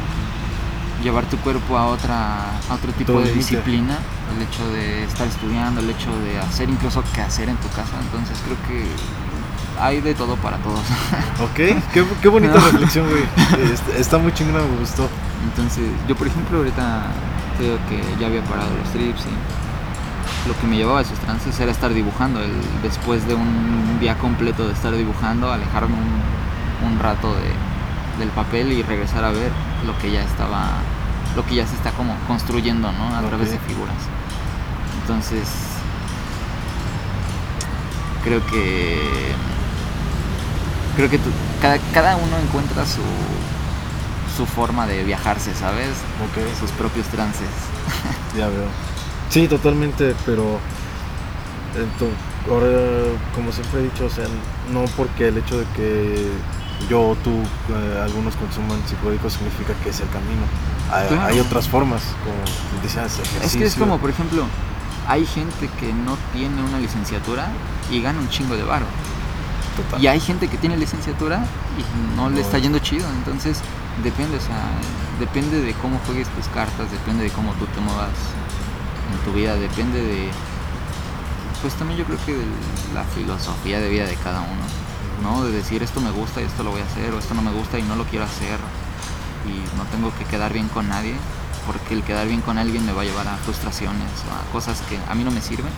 llevar 1.02 1.24
tu 1.24 1.38
cuerpo 1.38 1.78
a 1.78 1.86
otra 1.86 2.58
a 2.68 2.74
otro 2.74 2.92
tipo 2.92 3.20
de 3.20 3.32
disciplina, 3.32 3.98
el 4.36 4.42
hecho 4.42 4.68
de 4.70 5.04
estar 5.04 5.26
estudiando, 5.26 5.80
el 5.80 5.90
hecho 5.90 6.10
de 6.20 6.38
hacer 6.38 6.68
incluso 6.68 7.02
qué 7.14 7.22
hacer 7.22 7.48
en 7.48 7.56
tu 7.56 7.68
casa. 7.68 7.96
Entonces 8.02 8.38
creo 8.44 8.56
que 8.68 8.86
hay 9.80 10.00
de 10.00 10.14
todo 10.14 10.36
para 10.36 10.58
todos. 10.58 10.80
Ok, 11.40 11.56
qué, 11.94 12.04
qué 12.20 12.28
bonita 12.28 12.54
reflexión, 12.54 13.08
güey. 13.08 13.22
Está 13.98 14.18
muy 14.18 14.32
chingona, 14.34 14.58
me 14.58 14.76
gustó. 14.78 15.08
Entonces, 15.42 15.88
yo 16.06 16.14
por 16.14 16.26
ejemplo 16.26 16.58
ahorita 16.58 17.06
creo 17.56 17.78
que 17.88 18.02
ya 18.20 18.26
había 18.26 18.42
parado 18.44 18.68
los 18.76 18.92
trips 18.92 19.22
y 19.22 19.69
lo 20.46 20.58
que 20.58 20.66
me 20.66 20.76
llevaba 20.76 21.00
a 21.00 21.02
esos 21.02 21.18
trances 21.18 21.58
era 21.60 21.70
estar 21.70 21.92
dibujando. 21.92 22.42
El, 22.42 22.52
después 22.82 23.26
de 23.26 23.34
un 23.34 23.98
día 24.00 24.16
completo 24.18 24.66
de 24.66 24.72
estar 24.72 24.94
dibujando, 24.94 25.52
alejarme 25.52 25.96
un, 25.96 26.98
rato 26.98 27.34
del 28.18 28.28
papel 28.28 28.72
y 28.72 28.82
regresar 28.82 29.24
a 29.24 29.30
ver 29.30 29.50
lo 29.86 29.98
que 29.98 30.10
ya 30.10 30.22
estaba 30.22 30.68
lo 31.34 31.46
que 31.46 31.54
ya 31.54 31.66
se 31.66 31.74
está 31.74 31.92
como 31.92 32.14
construyendo, 32.26 32.92
¿no? 32.92 33.16
A 33.16 33.22
través 33.22 33.52
de 33.52 33.58
figuras. 33.60 33.96
Entonces, 35.00 35.48
creo 38.22 38.44
que 38.46 38.98
creo 40.96 41.08
que 41.08 41.18
cada, 41.62 41.78
cada 41.94 42.16
uno 42.16 42.36
encuentra 42.38 42.84
su 42.84 43.00
su 44.36 44.46
forma 44.46 44.86
de 44.86 45.04
viajarse, 45.04 45.54
¿sabes? 45.54 45.90
Sus 46.58 46.70
propios 46.70 47.06
trances. 47.08 47.48
ya 48.36 48.48
veo. 48.48 48.89
Sí, 49.30 49.46
totalmente, 49.46 50.14
pero 50.26 50.58
ahora, 52.50 52.66
como 53.34 53.52
siempre 53.52 53.80
he 53.80 53.82
dicho, 53.84 54.06
o 54.06 54.10
sea, 54.10 54.26
no 54.72 54.84
porque 54.96 55.28
el 55.28 55.38
hecho 55.38 55.58
de 55.58 55.64
que 55.76 56.28
yo 56.88 57.10
o 57.10 57.14
tú, 57.16 57.30
eh, 57.30 58.00
algunos 58.02 58.34
consuman 58.34 58.80
psicodélicos 58.88 59.34
significa 59.34 59.74
que 59.84 59.90
es 59.90 60.00
el 60.00 60.08
camino. 60.08 60.42
Hay, 61.22 61.38
otras 61.38 61.68
formas, 61.68 62.02
como 62.24 62.82
decías, 62.82 63.20
Es 63.44 63.56
que 63.56 63.66
es 63.66 63.76
como, 63.76 63.98
por 63.98 64.10
ejemplo, 64.10 64.44
hay 65.06 65.24
gente 65.24 65.68
que 65.78 65.92
no 65.92 66.16
tiene 66.32 66.62
una 66.64 66.80
licenciatura 66.80 67.48
y 67.90 68.02
gana 68.02 68.18
un 68.18 68.28
chingo 68.28 68.56
de 68.56 68.64
varo. 68.64 68.86
Y 70.00 70.08
hay 70.08 70.18
gente 70.18 70.48
que 70.48 70.58
tiene 70.58 70.76
licenciatura 70.76 71.44
y 71.78 72.16
no, 72.16 72.28
le 72.28 72.40
está 72.40 72.58
yendo 72.58 72.80
chido. 72.80 73.06
Entonces, 73.18 73.60
depende, 74.02 74.36
o 74.36 74.40
sea, 74.40 74.60
depende 75.20 75.60
de 75.60 75.72
cómo 75.74 76.00
juegues 76.06 76.28
tus 76.30 76.46
cartas, 76.48 76.90
depende 76.90 77.22
de 77.22 77.30
cómo 77.30 77.52
tú 77.52 77.66
te 77.66 77.80
muevas 77.80 78.10
en 79.12 79.18
tu 79.24 79.32
vida, 79.32 79.54
depende 79.56 80.02
de. 80.02 80.30
Pues 81.62 81.74
también 81.74 81.98
yo 81.98 82.04
creo 82.06 82.18
que 82.24 82.32
de 82.32 82.44
la 82.94 83.04
filosofía 83.04 83.80
de 83.80 83.90
vida 83.90 84.06
de 84.06 84.14
cada 84.16 84.40
uno, 84.40 84.62
¿no? 85.22 85.44
De 85.44 85.52
decir 85.52 85.82
esto 85.82 86.00
me 86.00 86.10
gusta 86.10 86.40
y 86.40 86.44
esto 86.44 86.62
lo 86.62 86.70
voy 86.70 86.80
a 86.80 86.84
hacer, 86.84 87.12
o 87.12 87.18
esto 87.18 87.34
no 87.34 87.42
me 87.42 87.52
gusta 87.52 87.78
y 87.78 87.82
no 87.82 87.96
lo 87.96 88.04
quiero 88.04 88.24
hacer, 88.24 88.58
y 89.46 89.76
no 89.76 89.84
tengo 89.90 90.12
que 90.18 90.24
quedar 90.24 90.52
bien 90.52 90.68
con 90.68 90.88
nadie, 90.88 91.14
porque 91.66 91.94
el 91.94 92.02
quedar 92.02 92.26
bien 92.28 92.40
con 92.40 92.58
alguien 92.58 92.86
me 92.86 92.92
va 92.92 93.02
a 93.02 93.04
llevar 93.04 93.28
a 93.28 93.36
frustraciones 93.36 94.10
a 94.32 94.50
cosas 94.52 94.80
que 94.88 94.98
a 95.08 95.14
mí 95.14 95.24
no 95.24 95.30
me 95.30 95.40
sirven. 95.40 95.72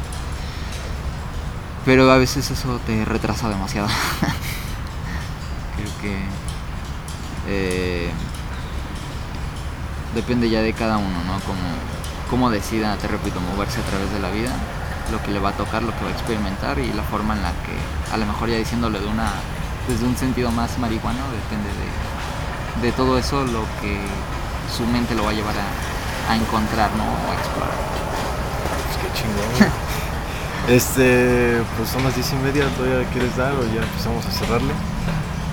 Pero 1.84 2.10
a 2.12 2.16
veces 2.16 2.48
eso 2.50 2.78
te 2.86 3.04
retrasa 3.04 3.48
demasiado. 3.48 3.88
Creo 5.76 5.90
que 6.00 6.16
eh, 7.48 8.10
depende 10.14 10.48
ya 10.48 10.62
de 10.62 10.72
cada 10.72 10.96
uno, 10.98 11.24
¿no? 11.24 11.40
Como, 11.40 11.58
cómo 12.32 12.48
decida, 12.48 12.96
te 12.96 13.08
repito, 13.08 13.38
moverse 13.40 13.78
a 13.78 13.84
través 13.84 14.10
de 14.10 14.18
la 14.18 14.30
vida, 14.30 14.48
lo 15.12 15.22
que 15.22 15.32
le 15.32 15.38
va 15.38 15.50
a 15.50 15.52
tocar, 15.52 15.82
lo 15.82 15.92
que 15.92 16.02
va 16.02 16.08
a 16.08 16.12
experimentar 16.12 16.78
y 16.78 16.90
la 16.94 17.02
forma 17.02 17.34
en 17.36 17.42
la 17.42 17.50
que, 17.50 17.76
a 18.10 18.16
lo 18.16 18.24
mejor 18.24 18.48
ya 18.48 18.56
diciéndole 18.56 19.00
de 19.00 19.06
una, 19.06 19.28
desde 19.86 20.06
un 20.06 20.16
sentido 20.16 20.50
más 20.50 20.78
marihuano, 20.78 21.20
depende 21.28 21.68
de, 21.68 22.86
de 22.88 22.92
todo 22.96 23.18
eso 23.18 23.44
lo 23.44 23.60
que 23.82 24.00
su 24.74 24.86
mente 24.86 25.14
lo 25.14 25.24
va 25.24 25.30
a 25.30 25.34
llevar 25.34 25.54
a, 25.54 26.32
a 26.32 26.36
encontrar, 26.36 26.90
¿no? 26.96 27.04
O 27.04 27.32
a 27.32 27.34
explorar. 27.34 27.76
Pues 28.88 28.96
qué 28.96 29.20
chingón. 29.20 29.70
Este, 30.68 31.60
pues 31.76 31.88
son 31.88 32.04
las 32.04 32.14
diez 32.14 32.32
y 32.32 32.36
media, 32.36 32.68
¿todavía 32.76 33.04
quieres 33.10 33.36
dar 33.36 33.52
o 33.52 33.64
ya 33.74 33.82
empezamos 33.82 34.24
a 34.24 34.30
cerrarle? 34.30 34.72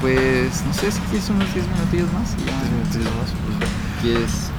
Pues 0.01 0.63
no 0.63 0.71
sé 0.71 0.91
si 0.91 0.99
quieres 1.09 1.27
unos 1.31 1.51
10 1.51 1.65
minutillos 1.67 2.13
más. 2.13 2.35
Y 2.37 2.45
ya. 2.45 2.53
10 2.61 2.71
minutillos 2.71 3.15
más, 3.17 3.33
pues 3.33 3.69
¿Quieres 4.03 4.51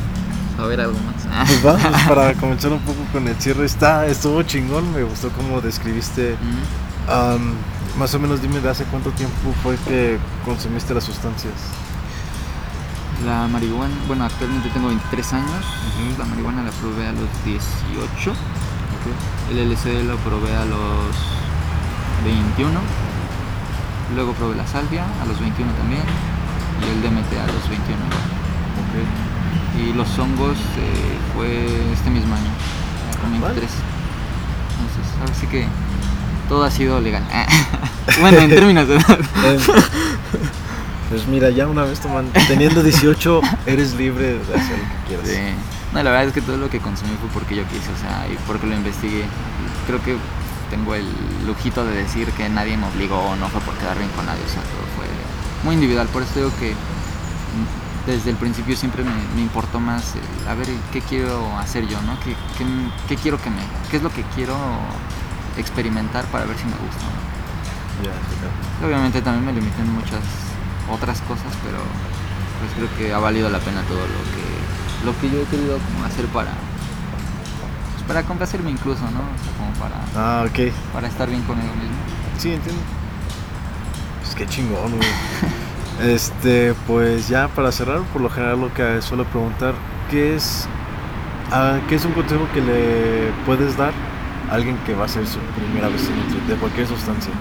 saber 0.61 0.81
algo 0.81 0.99
más? 1.01 1.47
Pues 1.47 1.63
vamos, 1.63 2.03
para 2.09 2.35
comenzar 2.35 2.73
un 2.73 2.81
poco 2.81 3.01
con 3.13 3.27
el 3.27 3.35
cierre, 3.37 3.65
está, 3.65 4.07
estuvo 4.07 4.43
chingón, 4.43 4.93
me 4.93 5.03
gustó 5.03 5.31
cómo 5.31 5.61
describiste. 5.61 6.37
más 7.99 8.15
o 8.15 8.19
menos 8.19 8.43
dime 8.43 8.61
de 8.61 8.69
hace 8.69 8.85
cuánto 8.85 9.11
tiempo 9.11 9.55
fue 9.63 9.77
que 9.89 10.19
consumiste 10.45 10.95
las 10.95 11.05
sustancias. 11.05 11.55
La 13.25 13.47
marihuana, 13.49 13.95
bueno, 14.07 14.25
actualmente 14.25 14.71
tengo 14.71 14.89
23 14.89 15.33
años. 15.35 15.65
La 16.19 16.25
marihuana 16.25 16.63
la 16.63 16.71
probé 16.71 17.07
a 17.07 17.13
los 17.13 17.29
18. 17.45 18.33
El 19.51 19.71
LSD 19.71 20.05
lo 20.09 20.17
probé 20.19 20.55
a 20.57 20.65
los 20.65 21.17
21. 22.25 22.81
Luego 24.15 24.33
probé 24.33 24.57
la 24.57 24.67
salvia 24.67 25.05
a 25.23 25.27
los 25.27 25.39
21 25.39 25.71
también. 25.73 26.03
Y 26.81 26.85
el 26.91 27.03
DMT 27.03 27.33
a 27.37 27.47
los 27.53 27.69
21 27.69 29.30
Y 29.81 29.93
los 29.95 30.19
hongos 30.19 30.59
eh, 30.59 31.17
fue 31.35 31.93
este 31.93 32.11
mismo 32.11 32.35
año, 32.35 32.51
con 33.21 33.31
23. 33.31 33.57
Entonces, 33.57 35.21
ahora 35.21 35.35
sí 35.35 35.47
que 35.47 35.67
todo 36.49 36.65
ha 36.65 36.71
sido 36.71 37.01
legal. 37.01 37.25
bueno, 38.21 38.39
en 38.39 38.51
términos 38.51 38.89
de 38.89 38.97
edad. 38.97 39.19
Pues 41.09 41.27
mira, 41.27 41.51
ya 41.51 41.67
una 41.67 41.83
vez 41.83 41.99
tomando, 41.99 42.31
teniendo 42.47 42.83
18, 42.83 43.41
eres 43.67 43.95
libre 43.95 44.35
de 44.35 44.55
hacer 44.55 44.79
lo 44.79 44.85
que 44.85 45.09
quieras. 45.09 45.29
Sí. 45.29 45.55
No, 45.93 46.03
la 46.05 46.11
verdad 46.11 46.27
es 46.29 46.33
que 46.33 46.41
todo 46.41 46.57
lo 46.57 46.71
que 46.71 46.79
consumí 46.79 47.11
fue 47.21 47.29
porque 47.31 47.57
yo 47.57 47.65
quise, 47.65 47.91
o 47.91 47.99
sea, 47.99 48.29
y 48.31 48.37
porque 48.47 48.67
lo 48.67 48.75
investigué. 48.77 49.25
Creo 49.87 50.01
que 50.05 50.17
tengo 50.71 50.95
el 50.95 51.07
lujito 51.47 51.85
de 51.85 51.97
decir 51.97 52.31
que 52.31 52.49
nadie 52.49 52.77
me 52.77 52.87
obligó 52.87 53.19
o 53.19 53.35
no 53.35 53.49
fue 53.49 53.61
por 53.63 53.75
quedar 53.75 53.99
bien 53.99 54.11
con 54.11 54.25
nadie, 54.25 54.43
o 54.45 54.49
sea, 54.49 54.63
todo 54.63 54.87
fue 54.95 55.07
muy 55.65 55.75
individual. 55.75 56.07
Por 56.09 56.23
eso 56.23 56.33
digo 56.37 56.53
que 56.61 56.75
desde 58.07 58.31
el 58.31 58.37
principio 58.37 58.77
siempre 58.77 59.05
me, 59.05 59.41
importó 59.41 59.81
más 59.81 60.15
a 60.49 60.55
ver 60.55 60.69
qué 60.93 61.01
quiero 61.01 61.57
hacer 61.59 61.87
yo, 61.87 62.01
¿no? 62.03 62.19
¿Qué, 62.21 62.35
qué, 63.09 63.17
quiero 63.17 63.41
que 63.41 63.51
me... 63.51 63.63
qué 63.91 63.99
es 63.99 64.03
lo 64.03 64.13
que 64.13 64.23
quiero 64.35 64.57
experimentar 65.57 66.25
para 66.27 66.47
ver 66.47 66.57
si 66.57 66.65
me 66.65 66.73
gusta, 66.73 67.05
¿no? 67.05 68.87
Obviamente 68.87 69.21
también 69.21 69.45
me 69.45 69.53
limité 69.53 69.83
en 69.83 69.93
muchas 69.93 70.23
otras 70.91 71.21
cosas, 71.23 71.53
pero 71.63 71.79
pues 72.59 72.73
creo 72.77 72.89
que 72.97 73.13
ha 73.13 73.19
valido 73.19 73.51
la 73.51 73.59
pena 73.59 73.83
todo 73.83 74.01
lo 74.01 74.07
que 74.07 75.05
lo 75.05 75.19
que 75.19 75.31
yo 75.31 75.43
he 75.43 75.45
querido 75.47 75.79
como 75.79 76.05
hacer 76.05 76.27
para 76.27 76.53
pues 77.93 78.05
para 78.07 78.23
complacerme 78.23 78.71
incluso, 78.71 79.03
¿no? 79.03 79.21
O 79.21 79.39
sea, 79.45 79.53
como 79.59 79.73
para 79.75 79.97
Ah, 80.17 80.45
ok. 80.47 80.73
Para 80.93 81.09
estar 81.09 81.29
bien 81.29 81.43
conmigo 81.43 81.73
mismo. 81.75 81.97
Sí, 82.39 82.53
entiendo. 82.53 82.83
Pues 84.23 84.35
qué 84.35 84.47
chingón, 84.47 84.97
güey. 84.97 85.09
este, 86.01 86.75
pues 86.87 87.29
ya 87.29 87.49
para 87.49 87.73
cerrar, 87.73 88.01
por 88.13 88.23
lo 88.23 88.31
general 88.31 88.61
lo 88.61 88.73
que 88.73 89.03
suelo 89.03 89.25
preguntar, 89.25 89.75
¿qué 90.11 90.35
es 90.35 90.67
ah, 91.53 91.79
qué 91.89 91.97
es 91.97 92.05
un 92.05 92.13
consejo 92.13 92.47
que 92.53 92.61
le 92.61 93.31
puedes 93.47 93.77
dar 93.77 93.93
a 94.51 94.55
alguien 94.55 94.77
que 94.87 94.95
va 94.95 95.05
a 95.05 95.09
ser 95.09 95.27
su 95.27 95.39
primera 95.39 95.89
vez 95.89 96.09
en 96.09 96.49
de 96.49 96.55
cualquier 96.57 96.87
sustancia? 96.87 97.33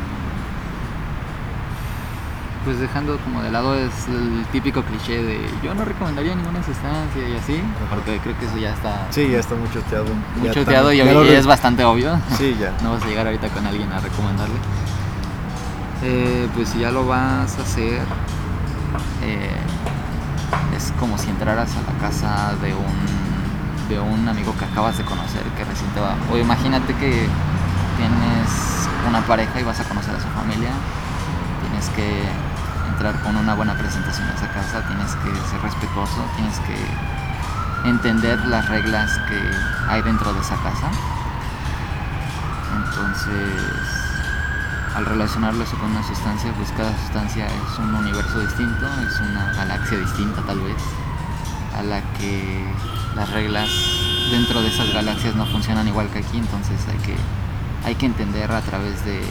pues 2.69 2.79
dejando 2.79 3.17
como 3.19 3.41
de 3.41 3.51
lado 3.51 3.75
es 3.75 4.07
el 4.07 4.45
típico 4.51 4.83
cliché 4.83 5.23
de 5.23 5.39
yo 5.63 5.73
no 5.73 5.85
recomendaría 5.85 6.35
ninguna 6.35 6.63
sustancia 6.63 7.27
y 7.27 7.35
así, 7.35 7.61
porque 7.89 8.19
creo 8.19 8.37
que 8.37 8.45
eso 8.45 8.57
ya 8.57 8.73
está... 8.73 9.07
Sí, 9.09 9.27
ya 9.27 9.39
está 9.39 9.55
muy 9.55 9.69
choteado. 9.71 10.05
Muy 10.35 10.51
choteado 10.51 10.93
y, 10.93 10.99
es 10.99 11.45
bastante 11.47 11.83
obvio. 11.83 12.19
Sí, 12.37 12.55
ya. 12.59 12.71
no 12.83 12.91
vas 12.91 13.03
a 13.03 13.07
llegar 13.07 13.25
ahorita 13.25 13.49
con 13.49 13.65
alguien 13.65 13.91
a 13.91 13.99
recomendarle. 13.99 14.55
Eh, 16.03 16.47
pues 16.53 16.69
si 16.69 16.79
ya 16.79 16.91
lo 16.91 17.07
vas 17.07 17.57
a 17.57 17.61
hacer, 17.61 18.01
eh, 19.21 19.55
es 20.75 20.93
como 20.99 21.17
si 21.17 21.29
entraras 21.29 21.69
a 21.75 21.91
la 21.91 21.99
casa 21.99 22.53
de 22.61 22.73
un, 22.73 23.89
de 23.89 23.99
un 23.99 24.27
amigo 24.27 24.55
que 24.57 24.65
acabas 24.65 24.97
de 24.97 25.05
conocer, 25.05 25.43
que 25.57 25.63
recién. 25.63 25.89
O 26.31 26.37
imagínate 26.37 26.93
que 26.95 27.27
tienes 27.97 28.49
una 29.07 29.21
pareja 29.21 29.59
y 29.59 29.63
vas 29.63 29.79
a 29.79 29.83
conocer 29.83 30.15
a 30.15 30.19
su 30.19 30.27
familia, 30.29 30.71
tienes 31.61 31.89
que 31.89 32.49
con 33.23 33.37
una 33.37 33.55
buena 33.55 33.73
presentación 33.75 34.27
a 34.27 34.33
esa 34.33 34.51
casa, 34.51 34.85
tienes 34.85 35.15
que 35.15 35.49
ser 35.49 35.61
respetuoso, 35.61 36.21
tienes 36.35 36.59
que 36.59 37.87
entender 37.87 38.37
las 38.47 38.67
reglas 38.67 39.09
que 39.29 39.39
hay 39.87 40.01
dentro 40.01 40.33
de 40.33 40.41
esa 40.41 40.57
casa. 40.57 40.91
Entonces, 42.75 43.98
al 44.99 45.05
relacionarlo 45.05 45.63
eso 45.63 45.77
con 45.77 45.91
una 45.91 46.05
sustancia, 46.05 46.51
pues 46.57 46.71
cada 46.75 46.91
sustancia 47.03 47.47
es 47.47 47.79
un 47.79 47.95
universo 47.95 48.37
distinto, 48.41 48.85
es 49.07 49.17
una 49.21 49.53
galaxia 49.53 49.97
distinta 49.97 50.41
tal 50.41 50.59
vez, 50.59 50.75
a 51.77 51.83
la 51.83 52.01
que 52.19 52.65
las 53.15 53.31
reglas 53.31 53.69
dentro 54.29 54.61
de 54.61 54.67
esas 54.67 54.93
galaxias 54.93 55.35
no 55.35 55.45
funcionan 55.45 55.87
igual 55.87 56.09
que 56.09 56.19
aquí, 56.19 56.37
entonces 56.37 56.77
hay 56.89 56.97
que 56.97 57.15
hay 57.85 57.95
que 57.95 58.07
entender 58.07 58.51
a 58.51 58.59
través 58.59 59.05
de, 59.05 59.21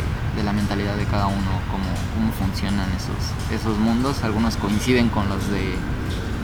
la 0.42 0.52
mentalidad 0.52 0.96
de 0.96 1.04
cada 1.04 1.26
uno 1.26 1.50
cómo, 1.70 1.84
cómo, 2.14 2.32
funcionan 2.32 2.88
esos, 2.92 3.60
esos 3.60 3.76
mundos. 3.76 4.24
Algunos 4.24 4.56
coinciden 4.56 5.10
con 5.10 5.28
los 5.28 5.50
de 5.50 5.74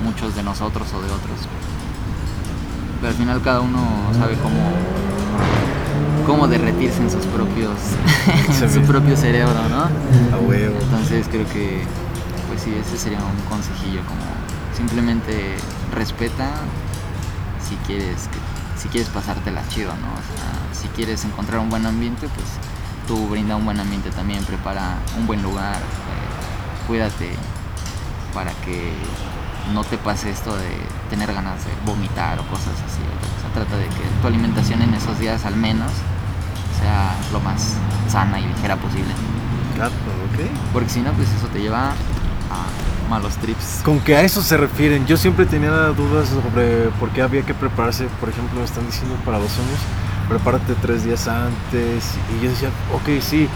muchos 0.04 0.34
de 0.34 0.42
nosotros 0.42 0.92
o 0.92 1.00
de 1.00 1.06
otros. 1.06 1.48
Pero 3.00 3.08
al 3.08 3.14
final 3.14 3.40
cada 3.40 3.60
uno 3.60 3.80
sabe 4.18 4.34
cómo, 4.34 4.58
cómo 6.26 6.48
derretirse 6.48 7.02
en 7.02 7.10
sus 7.10 7.24
propios 7.26 7.74
en 8.62 8.72
su 8.72 8.80
propio 8.82 9.16
cerebro, 9.16 9.68
¿no? 9.68 9.88
Entonces 10.52 11.26
creo 11.28 11.46
que 11.48 11.82
pues 12.48 12.62
sí, 12.62 12.74
ese 12.74 12.96
sería 12.96 13.18
un 13.18 13.48
consejillo 13.48 14.00
como 14.06 14.22
simplemente 14.76 15.56
respeta 15.92 16.50
si 17.66 17.76
quieres 17.86 18.28
si 18.76 18.88
quieres 18.88 19.08
pasártela 19.08 19.62
chido, 19.68 19.92
¿no? 19.96 20.12
O 20.12 20.24
sea, 20.36 20.74
si 20.80 20.88
quieres 20.88 21.24
encontrar 21.24 21.60
un 21.60 21.70
buen 21.70 21.86
ambiente, 21.86 22.28
pues 22.34 22.46
tú 23.06 23.28
brinda 23.28 23.56
un 23.56 23.64
buen 23.64 23.80
ambiente 23.80 24.10
también, 24.10 24.44
prepara 24.44 24.98
un 25.16 25.26
buen 25.26 25.42
lugar, 25.42 25.76
eh, 25.76 26.86
cuídate 26.86 27.30
para 28.34 28.50
que 28.64 28.92
no 29.72 29.84
te 29.84 29.96
pase 29.96 30.30
esto 30.30 30.54
de 30.56 30.68
tener 31.08 31.32
ganas 31.32 31.64
de 31.64 31.70
vomitar 31.86 32.38
o 32.38 32.42
cosas 32.48 32.74
así. 32.86 33.00
O 33.38 33.40
sea, 33.40 33.50
trata 33.54 33.76
de 33.76 33.86
que 33.86 34.02
tu 34.20 34.26
alimentación 34.26 34.82
en 34.82 34.92
esos 34.94 35.18
días 35.18 35.44
al 35.46 35.56
menos 35.56 35.90
sea 36.84 37.16
lo 37.32 37.40
más 37.40 37.74
sana 38.08 38.38
y 38.38 38.46
ligera 38.46 38.76
posible. 38.76 39.12
Claro, 39.74 39.90
ok. 39.90 40.72
Porque 40.72 40.90
si 40.90 41.00
no, 41.00 41.12
pues 41.12 41.28
eso 41.30 41.46
te 41.48 41.60
lleva 41.60 41.90
a 41.90 43.10
malos 43.10 43.34
trips. 43.36 43.80
Con 43.84 44.00
que 44.00 44.16
a 44.16 44.22
eso 44.22 44.42
se 44.42 44.56
refieren. 44.56 45.06
Yo 45.06 45.16
siempre 45.16 45.46
tenía 45.46 45.70
dudas 45.88 46.28
sobre 46.28 46.90
por 47.00 47.10
qué 47.10 47.22
había 47.22 47.42
que 47.42 47.54
prepararse. 47.54 48.06
Por 48.20 48.28
ejemplo, 48.28 48.58
me 48.58 48.64
están 48.64 48.86
diciendo 48.86 49.16
para 49.24 49.38
los 49.38 49.50
sueños, 49.50 49.78
prepárate 50.28 50.74
tres 50.82 51.04
días 51.04 51.26
antes. 51.26 52.04
Y 52.36 52.44
yo 52.44 52.50
decía, 52.50 52.68
ok, 52.92 53.20
sí, 53.20 53.48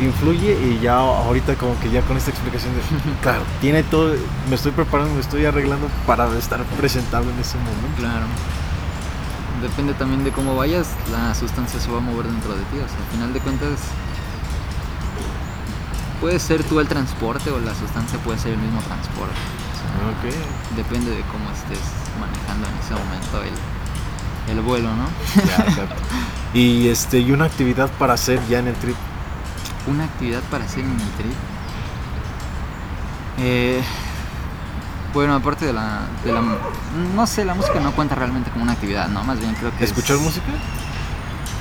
influye. 0.00 0.52
Y 0.52 0.80
ya 0.82 0.96
ahorita 0.96 1.54
como 1.54 1.78
que 1.80 1.90
ya 1.90 2.02
con 2.02 2.16
esta 2.16 2.30
explicación 2.30 2.74
de, 2.74 2.80
claro, 3.22 3.42
tiene 3.60 3.82
todo, 3.82 4.14
me 4.48 4.54
estoy 4.54 4.72
preparando, 4.72 5.14
me 5.14 5.20
estoy 5.20 5.46
arreglando 5.46 5.88
para 6.06 6.26
estar 6.38 6.62
presentable 6.78 7.30
en 7.32 7.40
ese 7.40 7.56
momento. 7.56 7.96
Claro. 7.98 8.26
Depende 9.62 9.94
también 9.94 10.22
de 10.22 10.32
cómo 10.32 10.54
vayas, 10.54 10.88
la 11.10 11.34
sustancia 11.34 11.80
se 11.80 11.90
va 11.90 11.98
a 11.98 12.00
mover 12.00 12.26
dentro 12.26 12.54
de 12.54 12.62
ti. 12.64 12.76
O 12.76 12.88
sea, 12.88 12.98
al 12.98 13.12
final 13.12 13.32
de 13.32 13.40
cuentas, 13.40 13.80
puede 16.20 16.38
ser 16.38 16.62
tú 16.64 16.80
el 16.80 16.88
transporte 16.88 17.50
o 17.50 17.58
la 17.60 17.74
sustancia 17.74 18.18
puede 18.18 18.38
ser 18.38 18.52
el 18.52 18.58
mismo 18.58 18.80
transporte. 18.80 19.34
O 19.34 19.76
sea. 19.78 20.76
Depende 20.76 21.10
de 21.10 21.22
cómo 21.22 21.50
estés 21.50 21.80
manejando 22.20 22.66
en 22.68 22.74
ese 22.78 22.94
momento 22.94 23.42
el, 23.42 24.56
el 24.56 24.60
vuelo, 24.62 24.90
¿no? 24.94 25.06
Ya, 25.36 25.64
exacto. 25.68 26.02
Y 26.54 26.88
este, 26.88 27.20
y 27.20 27.32
una 27.32 27.46
actividad 27.46 27.90
para 27.98 28.14
hacer 28.14 28.40
ya 28.48 28.58
en 28.60 28.68
el 28.68 28.74
trip. 28.74 28.96
Una 29.86 30.04
actividad 30.04 30.42
para 30.50 30.64
hacer 30.64 30.84
en 30.84 30.92
el 30.92 31.10
trip. 31.18 31.34
Eh, 33.38 33.82
bueno, 35.16 35.34
aparte 35.34 35.64
de 35.66 35.72
la, 35.72 36.00
de 36.24 36.32
la... 36.32 36.42
No 37.14 37.26
sé, 37.26 37.44
la 37.44 37.54
música 37.54 37.80
no 37.80 37.92
cuenta 37.92 38.14
realmente 38.14 38.50
como 38.50 38.62
una 38.64 38.72
actividad, 38.72 39.08
¿no? 39.08 39.24
Más 39.24 39.40
bien 39.40 39.54
creo 39.54 39.70
que... 39.76 39.84
es- 39.84 39.90
¿Escuchar 39.90 40.18
música? 40.18 40.46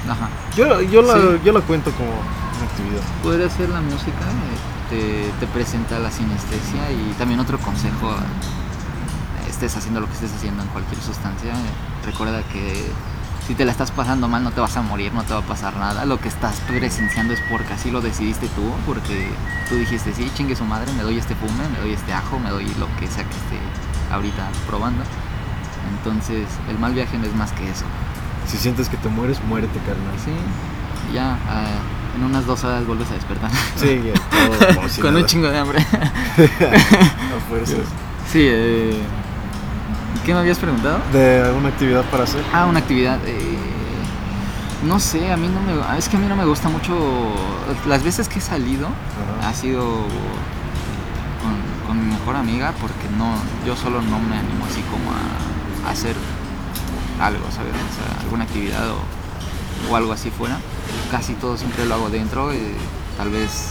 Ajá. 0.10 0.30
Yo, 0.56 0.82
yo, 0.82 1.02
la, 1.02 1.14
Sí. 1.14 1.20
yo 1.44 1.52
la 1.54 1.62
cuento 1.62 1.92
como 1.92 2.10
una 2.12 2.66
actividad. 2.70 3.02
Podría 3.24 3.50
ser 3.50 3.70
la 3.70 3.82
música, 3.82 4.26
eh, 4.92 5.32
te, 5.40 5.46
te 5.46 5.52
presenta 5.52 5.98
la 6.00 6.12
sinestesia 6.12 6.92
y 6.92 7.14
también 7.18 7.40
otro 7.40 7.58
consejo, 7.60 8.14
estés 9.50 9.76
haciendo 9.78 10.02
lo 10.02 10.08
que 10.08 10.14
estés 10.14 10.34
haciendo 10.34 10.62
en 10.64 10.70
cualquier 10.70 11.02
sustancia, 11.02 11.54
eh, 11.54 12.06
recuerda 12.06 12.44
que 12.52 12.86
si 13.48 13.54
te 13.54 13.64
la 13.64 13.72
estás 13.72 13.92
pasando 13.92 14.28
mal 14.28 14.44
no 14.44 14.52
te 14.52 14.60
vas 14.60 14.76
a 14.78 14.82
morir, 14.82 15.14
no 15.14 15.24
te 15.24 15.34
va 15.34 15.40
a 15.40 15.44
pasar 15.44 15.76
nada, 15.78 16.06
lo 16.06 16.20
que 16.20 16.28
estás 16.28 16.60
presenciando 16.68 17.34
es 17.34 17.40
porque 17.50 17.74
así 17.74 17.92
lo 17.92 18.02
decidiste 18.02 18.48
tú, 18.50 18.64
porque 18.86 19.30
tú 19.70 19.76
dijiste, 19.76 20.14
sí, 20.14 20.32
chingue 20.36 20.56
su 20.56 20.66
madre, 20.66 20.92
me 20.94 21.04
doy 21.04 21.18
este 21.18 21.36
fume, 21.36 21.68
me 21.70 21.80
doy 21.80 21.94
este 21.94 22.12
ajo, 22.14 22.40
me 22.40 22.50
doy 22.50 22.66
lo 22.80 22.88
que 23.00 23.08
sea 23.08 23.24
que 23.24 23.36
esté 23.36 23.60
ahorita 24.12 24.50
probando. 24.68 25.04
Entonces, 25.98 26.48
el 26.70 26.80
mal 26.80 26.94
viaje 26.94 27.18
no 27.18 27.26
es 27.26 27.36
más 27.36 27.52
que 27.52 27.70
eso. 27.70 27.86
Si 28.48 28.58
sientes 28.58 28.90
que 28.90 28.98
te 28.98 29.10
mueres, 29.10 29.40
muérete, 29.44 29.78
carnal. 29.80 30.16
Sí, 30.24 30.32
ya 31.14 31.38
ah, 31.48 31.80
en 32.16 32.24
unas 32.24 32.48
dos 32.48 32.64
horas 32.64 32.86
vuelves 32.88 33.12
a 33.12 33.14
despertar. 33.14 33.52
Sí, 33.76 34.02
ya, 34.06 34.14
todo 34.14 35.02
Con 35.02 35.16
un 35.16 35.26
chingo 35.26 35.50
de 35.50 35.58
hambre. 35.60 35.80
A 36.38 37.50
fuerzas. 37.50 37.78
sí, 38.32 38.42
eh, 38.42 39.02
¿qué 40.24 40.34
me 40.34 40.40
habías 40.40 40.60
preguntado? 40.60 41.00
De 41.12 41.42
alguna 41.42 41.70
actividad 41.70 42.04
para 42.06 42.24
hacer. 42.24 42.44
Ah, 42.54 42.66
una 42.66 42.80
actividad. 42.80 43.20
eh, 43.26 43.58
no 44.84 45.00
sé, 45.00 45.32
a 45.32 45.38
mí 45.38 45.48
no 45.48 45.62
me. 45.62 45.98
Es 45.98 46.08
que 46.10 46.18
a 46.18 46.20
mí 46.20 46.28
no 46.28 46.36
me 46.36 46.46
gusta 46.46 46.70
mucho. 46.70 46.94
Las 47.88 48.04
veces 48.04 48.28
que 48.30 48.40
he 48.40 48.42
salido 48.42 48.88
Ajá. 48.88 49.50
ha 49.50 49.54
sido 49.54 49.82
con, 51.42 51.88
con 51.88 52.00
mi 52.06 52.14
mejor 52.14 52.36
amiga 52.36 52.74
porque 52.80 53.08
no, 53.18 53.34
yo 53.66 53.76
solo 53.76 54.02
no 54.02 54.20
me 54.20 54.38
animo 54.38 54.66
así 54.70 54.82
como 54.92 55.12
a, 55.12 55.88
a 55.90 55.92
hacer 55.92 56.16
algo, 57.20 57.46
¿sabes? 57.52 57.74
O 57.74 57.96
sea, 57.96 58.22
alguna 58.22 58.44
actividad 58.44 58.90
o, 58.92 59.92
o 59.92 59.96
algo 59.96 60.14
así 60.14 60.30
fuera. 60.30 60.58
Casi 61.12 61.34
todo 61.34 61.58
siempre 61.58 61.86
lo 61.86 61.96
hago 61.96 62.10
dentro. 62.10 62.54
y 62.54 62.74
tal 63.18 63.30
vez 63.30 63.70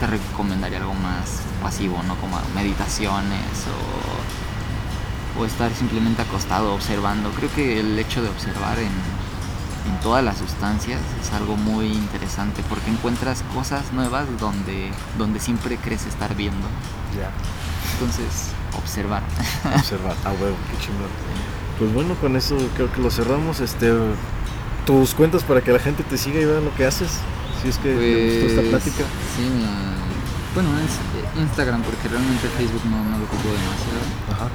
te 0.00 0.06
recomendaría 0.06 0.78
algo 0.78 0.94
más 0.94 1.42
pasivo, 1.62 2.00
¿no? 2.06 2.14
Como 2.16 2.38
meditaciones 2.54 3.42
o, 3.66 4.37
o 5.38 5.44
estar 5.44 5.72
simplemente 5.74 6.22
acostado 6.22 6.74
observando. 6.74 7.30
Creo 7.30 7.50
que 7.54 7.80
el 7.80 7.98
hecho 7.98 8.22
de 8.22 8.28
observar 8.28 8.78
en, 8.78 8.86
en 9.90 10.00
todas 10.02 10.24
las 10.24 10.38
sustancias 10.38 11.00
es 11.20 11.32
algo 11.32 11.56
muy 11.56 11.86
interesante 11.86 12.62
porque 12.68 12.90
encuentras 12.90 13.42
cosas 13.54 13.92
nuevas 13.92 14.26
donde, 14.40 14.90
donde 15.16 15.40
siempre 15.40 15.76
crees 15.76 16.06
estar 16.06 16.34
viendo. 16.34 16.66
Ya. 17.16 17.30
Entonces, 17.94 18.50
observar. 18.76 19.22
Observar. 19.76 20.14
Ah, 20.24 20.32
huevo, 20.40 20.56
qué 20.70 20.84
chingón. 20.84 21.08
Pues 21.78 21.92
bueno, 21.94 22.14
con 22.16 22.36
eso 22.36 22.56
creo 22.74 22.92
que 22.92 23.00
lo 23.00 23.10
cerramos. 23.10 23.60
Este, 23.60 23.92
tus 24.84 25.14
cuentas 25.14 25.44
para 25.44 25.60
que 25.60 25.70
la 25.72 25.78
gente 25.78 26.02
te 26.02 26.18
siga 26.18 26.40
y 26.40 26.44
vea 26.44 26.60
lo 26.60 26.74
que 26.74 26.84
haces. 26.84 27.20
Si 27.62 27.68
es 27.68 27.78
que 27.78 27.90
te 27.94 28.24
gustó 28.24 28.46
esta 28.46 28.60
Pues, 28.62 28.70
plática. 28.70 29.04
Sí, 29.36 29.46
bueno, 30.54 30.70
es 30.78 30.94
eh, 30.94 31.40
Instagram 31.42 31.82
porque 31.82 32.08
realmente 32.08 32.48
Facebook 32.56 32.82
no, 32.90 33.02
no 33.04 33.18
lo 33.18 33.24
ocupo 33.24 33.48
demasiado. 33.48 34.02
Ajá. 34.32 34.48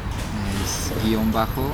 Es 0.98 1.04
guion 1.06 1.32
bajo 1.32 1.72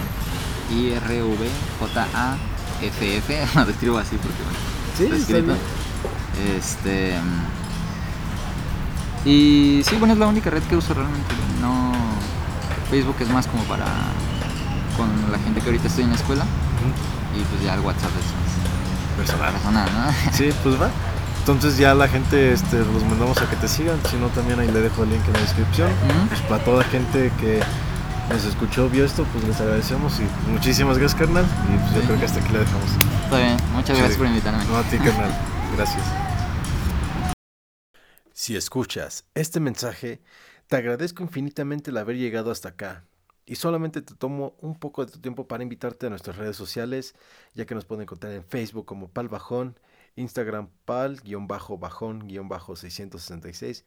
IRVJAFF, 0.72 3.56
lo 3.56 3.62
escribo 3.70 3.98
así 3.98 4.16
porque 4.18 4.44
bueno, 4.44 4.60
Sí, 4.98 5.04
está 5.06 5.16
escrito. 5.18 5.54
Este. 6.58 7.16
Y 9.26 9.82
sí, 9.86 9.96
bueno, 9.98 10.14
es 10.14 10.20
la 10.20 10.28
única 10.28 10.50
red 10.50 10.64
que 10.64 10.76
uso 10.76 10.94
realmente. 10.94 11.34
No. 11.62 11.92
Facebook 12.90 13.16
es 13.20 13.30
más 13.30 13.48
como 13.48 13.64
para. 13.64 13.86
con 14.98 15.10
la 15.32 15.38
gente 15.40 15.60
que 15.62 15.68
ahorita 15.68 15.88
estoy 15.88 16.04
en 16.06 16.10
la 16.12 16.16
escuela. 16.16 16.46
Y 17.38 17.42
pues 17.44 17.62
ya 17.64 17.76
el 17.76 17.82
WhatsApp 17.82 18.10
es 18.20 18.26
más 18.34 18.50
Personal. 19.28 19.52
personal, 19.54 19.90
¿no? 19.94 20.12
Sí, 20.34 20.50
pues 20.64 20.82
va. 20.82 20.90
Entonces 21.40 21.78
ya 21.78 21.94
la 21.94 22.08
gente 22.08 22.54
este, 22.54 22.78
los 22.80 23.04
mandamos 23.06 23.38
a 23.42 23.50
que 23.50 23.56
te 23.56 23.68
sigan, 23.68 24.00
si 24.10 24.18
no 24.18 24.28
también 24.28 24.60
ahí 24.60 24.68
le 24.70 24.82
dejo 24.82 25.04
el 25.04 25.10
link 25.10 25.22
en 25.28 25.34
la 25.34 25.40
descripción. 25.40 25.90
Pues 26.30 26.42
para 26.42 26.64
toda 26.64 26.84
gente 26.86 27.32
que 27.40 27.60
nos 28.30 28.46
escuchó, 28.46 28.90
vio 28.90 29.04
esto, 29.06 29.26
pues 29.34 29.44
les 29.46 29.60
agradecemos 29.60 30.18
y 30.20 30.24
muchísimas 30.52 30.98
gracias 30.98 31.20
carnal. 31.20 31.46
Y 31.46 31.78
pues 31.78 31.94
yo 31.96 32.02
Sí. 32.02 32.08
creo 32.08 32.20
que 32.20 32.26
hasta 32.26 32.40
aquí 32.40 32.52
le 32.54 32.60
dejamos. 32.60 32.92
Está 33.24 33.38
bien, 33.38 33.58
muchas 33.74 33.98
gracias 33.98 34.18
por 34.18 34.28
invitarme. 34.28 34.64
No 34.66 34.78
a 34.78 34.84
ti 34.84 34.98
carnal, 34.98 35.32
gracias. 35.76 36.04
Si 38.34 38.56
escuchas 38.56 39.26
este 39.34 39.60
mensaje, 39.60 40.22
te 40.68 40.76
agradezco 40.78 41.24
infinitamente 41.24 41.90
el 41.92 41.98
haber 41.98 42.16
llegado 42.18 42.52
hasta 42.52 42.70
acá. 42.70 43.04
Y 43.46 43.56
solamente 43.56 44.02
te 44.04 44.14
tomo 44.14 44.56
un 44.62 44.78
poco 44.78 45.04
de 45.06 45.12
tu 45.12 45.20
tiempo 45.20 45.48
para 45.48 45.64
invitarte 45.64 46.06
a 46.06 46.10
nuestras 46.12 46.38
redes 46.38 46.56
sociales, 46.56 47.16
ya 47.56 47.66
que 47.66 47.74
nos 47.74 47.86
pueden 47.86 48.04
encontrar 48.04 48.32
en 48.34 48.44
Facebook 48.44 48.86
como 48.86 49.08
Pal 49.10 49.28
Bajón, 49.28 49.76
Instagram 50.16 50.70
Pal-Bajón-666 50.86 53.84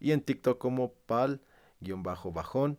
y 0.00 0.12
en 0.12 0.22
TikTok 0.22 0.56
como 0.58 0.94
Pal-Bajón. 1.06 2.78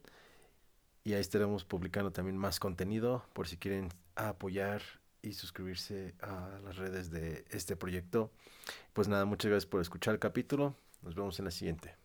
Y 1.03 1.13
ahí 1.13 1.21
estaremos 1.21 1.65
publicando 1.65 2.11
también 2.11 2.37
más 2.37 2.59
contenido 2.59 3.25
por 3.33 3.47
si 3.47 3.57
quieren 3.57 3.89
apoyar 4.15 4.81
y 5.21 5.33
suscribirse 5.33 6.13
a 6.21 6.59
las 6.63 6.77
redes 6.77 7.09
de 7.09 7.45
este 7.49 7.75
proyecto. 7.75 8.31
Pues 8.93 9.07
nada, 9.07 9.25
muchas 9.25 9.49
gracias 9.49 9.69
por 9.69 9.81
escuchar 9.81 10.13
el 10.13 10.19
capítulo. 10.19 10.75
Nos 11.01 11.15
vemos 11.15 11.39
en 11.39 11.45
la 11.45 11.51
siguiente. 11.51 12.02